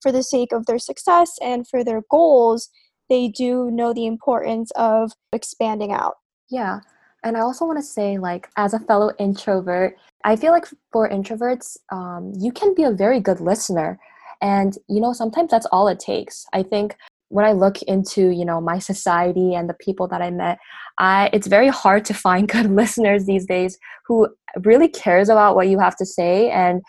for 0.00 0.12
the 0.12 0.22
sake 0.22 0.52
of 0.52 0.66
their 0.66 0.78
success 0.78 1.32
and 1.42 1.66
for 1.66 1.82
their 1.82 2.02
goals, 2.10 2.68
they 3.08 3.28
do 3.28 3.70
know 3.70 3.92
the 3.92 4.06
importance 4.06 4.70
of 4.76 5.12
expanding 5.32 5.92
out. 5.92 6.14
Yeah. 6.50 6.80
And 7.24 7.36
I 7.36 7.40
also 7.40 7.64
want 7.64 7.78
to 7.78 7.82
say, 7.82 8.18
like, 8.18 8.48
as 8.56 8.74
a 8.74 8.78
fellow 8.78 9.10
introvert, 9.18 9.96
I 10.24 10.36
feel 10.36 10.52
like 10.52 10.66
for 10.92 11.08
introverts, 11.08 11.76
um, 11.90 12.32
you 12.38 12.52
can 12.52 12.74
be 12.74 12.84
a 12.84 12.90
very 12.90 13.18
good 13.18 13.40
listener. 13.40 13.98
And, 14.42 14.76
you 14.88 15.00
know, 15.00 15.14
sometimes 15.14 15.50
that's 15.50 15.66
all 15.66 15.88
it 15.88 15.98
takes. 15.98 16.44
I 16.52 16.62
think 16.62 16.96
when 17.28 17.46
I 17.46 17.52
look 17.52 17.82
into, 17.82 18.28
you 18.28 18.44
know, 18.44 18.60
my 18.60 18.78
society 18.78 19.54
and 19.54 19.68
the 19.68 19.74
people 19.74 20.06
that 20.08 20.20
I 20.20 20.30
met, 20.30 20.58
I, 20.98 21.30
it's 21.32 21.46
very 21.46 21.68
hard 21.68 22.04
to 22.06 22.14
find 22.14 22.46
good 22.56 22.70
listeners 22.70 23.24
these 23.24 23.46
days 23.46 23.78
who 24.06 24.28
really 24.62 24.88
cares 24.88 25.28
about 25.30 25.56
what 25.56 25.68
you 25.68 25.78
have 25.78 25.96
to 25.96 26.06
say 26.06 26.50
and 26.50 26.82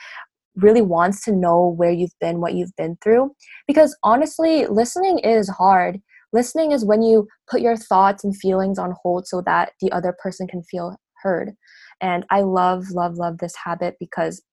really 0.55 0.81
wants 0.81 1.23
to 1.25 1.31
know 1.31 1.73
where 1.77 1.91
you've 1.91 2.17
been, 2.19 2.41
what 2.41 2.53
you've 2.53 2.75
been 2.77 2.97
through. 3.01 3.33
Because 3.67 3.95
honestly, 4.03 4.67
listening 4.67 5.19
is 5.19 5.49
hard. 5.49 6.01
Listening 6.35 6.73
is 6.73 6.83
when 6.83 7.01
you 7.01 7.29
put 7.49 7.61
your 7.61 7.77
thoughts 7.77 8.25
and 8.25 8.35
feelings 8.35 8.77
on 8.77 8.93
hold 9.01 9.25
so 9.25 9.41
that 9.45 9.71
the 9.79 9.89
other 9.93 10.13
person 10.21 10.49
can 10.49 10.63
feel 10.63 10.97
heard. 11.23 11.53
And 12.01 12.25
I 12.29 12.41
love, 12.41 12.89
love, 12.89 13.15
love 13.15 13.37
this 13.37 13.55
habit 13.55 13.95
because 14.01 14.43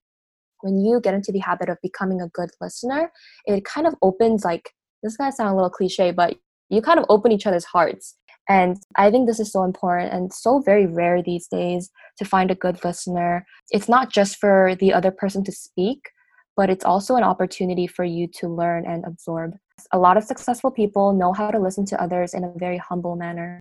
when 0.61 0.79
you 0.79 1.01
get 1.01 1.13
into 1.13 1.33
the 1.33 1.41
habit 1.41 1.69
of 1.69 1.79
becoming 1.83 2.21
a 2.21 2.29
good 2.29 2.51
listener, 2.61 3.11
it 3.47 3.65
kind 3.65 3.89
of 3.89 3.97
opens 4.01 4.45
like 4.45 4.71
this 5.03 5.15
is 5.15 5.17
gonna 5.17 5.33
sound 5.33 5.51
a 5.51 5.55
little 5.57 5.71
cliche, 5.71 6.13
but 6.13 6.37
you 6.69 6.81
kind 6.83 7.01
of 7.01 7.07
open 7.09 7.33
each 7.33 7.49
other's 7.49 7.65
hearts. 7.65 8.17
And 8.49 8.77
I 8.97 9.11
think 9.11 9.27
this 9.27 9.41
is 9.41 9.51
so 9.51 9.65
important 9.65 10.13
and 10.13 10.33
so 10.33 10.61
very 10.61 10.87
rare 10.87 11.21
these 11.21 11.49
days 11.49 11.91
to 12.19 12.25
find 12.25 12.53
a 12.53 12.55
good 12.55 12.85
listener. 12.85 13.45
It's 13.73 13.89
not 13.89 14.13
just 14.13 14.37
for 14.37 14.77
the 14.79 14.93
other 14.93 15.11
person 15.11 15.43
to 15.43 15.51
speak, 15.51 15.99
but 16.57 16.71
it's 16.71 16.85
also 16.85 17.17
an 17.17 17.25
opportunity 17.25 17.87
for 17.87 18.05
you 18.05 18.27
to 18.27 18.49
learn 18.49 18.87
and 18.87 19.05
absorb. 19.05 19.57
A 19.93 19.99
lot 19.99 20.17
of 20.17 20.25
successful 20.25 20.71
people 20.71 21.13
know 21.13 21.33
how 21.33 21.51
to 21.51 21.59
listen 21.59 21.85
to 21.87 22.03
others 22.03 22.35
in 22.35 22.45
a 22.45 22.53
very 22.57 22.79
humble 22.79 23.17
manner. 23.17 23.61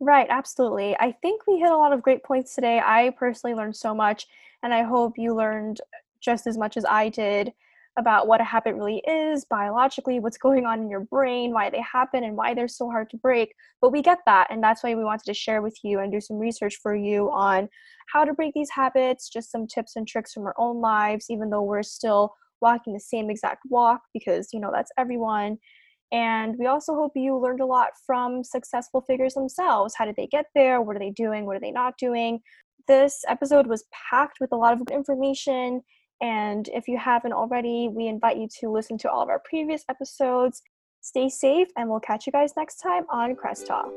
Right, 0.00 0.26
absolutely. 0.28 0.96
I 0.98 1.12
think 1.12 1.46
we 1.46 1.58
hit 1.58 1.70
a 1.70 1.76
lot 1.76 1.92
of 1.92 2.02
great 2.02 2.24
points 2.24 2.54
today. 2.54 2.80
I 2.84 3.10
personally 3.10 3.54
learned 3.54 3.76
so 3.76 3.94
much, 3.94 4.26
and 4.62 4.74
I 4.74 4.82
hope 4.82 5.14
you 5.16 5.34
learned 5.34 5.80
just 6.20 6.46
as 6.46 6.58
much 6.58 6.76
as 6.76 6.84
I 6.84 7.08
did 7.08 7.52
about 7.98 8.26
what 8.26 8.40
a 8.40 8.44
habit 8.44 8.74
really 8.74 9.02
is 9.06 9.44
biologically, 9.44 10.18
what's 10.18 10.38
going 10.38 10.64
on 10.64 10.80
in 10.80 10.90
your 10.90 11.00
brain, 11.00 11.52
why 11.52 11.68
they 11.68 11.82
happen, 11.82 12.24
and 12.24 12.36
why 12.36 12.54
they're 12.54 12.68
so 12.68 12.90
hard 12.90 13.10
to 13.10 13.16
break. 13.18 13.54
But 13.80 13.92
we 13.92 14.00
get 14.00 14.18
that, 14.26 14.46
and 14.50 14.62
that's 14.62 14.82
why 14.82 14.94
we 14.94 15.04
wanted 15.04 15.26
to 15.26 15.34
share 15.34 15.60
with 15.60 15.76
you 15.82 15.98
and 15.98 16.10
do 16.10 16.20
some 16.20 16.38
research 16.38 16.78
for 16.82 16.96
you 16.96 17.30
on 17.32 17.68
how 18.12 18.24
to 18.24 18.32
break 18.32 18.54
these 18.54 18.70
habits, 18.70 19.28
just 19.28 19.50
some 19.50 19.66
tips 19.66 19.96
and 19.96 20.08
tricks 20.08 20.32
from 20.32 20.44
our 20.44 20.54
own 20.58 20.80
lives, 20.80 21.26
even 21.28 21.50
though 21.50 21.62
we're 21.62 21.82
still 21.82 22.34
walking 22.62 22.94
the 22.94 23.00
same 23.00 23.28
exact 23.28 23.62
walk 23.68 24.00
because, 24.14 24.48
you 24.52 24.60
know, 24.60 24.70
that's 24.72 24.92
everyone. 24.96 25.58
And 26.12 26.56
we 26.58 26.66
also 26.66 26.94
hope 26.94 27.12
you 27.14 27.36
learned 27.38 27.60
a 27.60 27.66
lot 27.66 27.88
from 28.06 28.44
successful 28.44 29.00
figures 29.00 29.34
themselves. 29.34 29.94
How 29.96 30.04
did 30.04 30.16
they 30.16 30.26
get 30.26 30.46
there? 30.54 30.80
What 30.80 30.96
are 30.96 30.98
they 30.98 31.10
doing? 31.10 31.46
What 31.46 31.56
are 31.56 31.60
they 31.60 31.70
not 31.72 31.96
doing? 31.98 32.40
This 32.86 33.24
episode 33.28 33.66
was 33.66 33.84
packed 34.10 34.38
with 34.40 34.52
a 34.52 34.56
lot 34.56 34.74
of 34.74 34.86
information. 34.90 35.82
And 36.22 36.68
if 36.68 36.86
you 36.86 36.96
haven't 36.96 37.32
already, 37.32 37.88
we 37.88 38.06
invite 38.06 38.36
you 38.38 38.48
to 38.60 38.70
listen 38.70 38.96
to 38.98 39.10
all 39.10 39.22
of 39.22 39.28
our 39.28 39.40
previous 39.40 39.84
episodes. 39.88 40.62
Stay 41.00 41.28
safe, 41.28 41.66
and 41.76 41.90
we'll 41.90 41.98
catch 41.98 42.26
you 42.26 42.32
guys 42.32 42.52
next 42.56 42.76
time 42.76 43.04
on 43.10 43.34
Crest 43.34 43.66
Talk. 43.66 43.90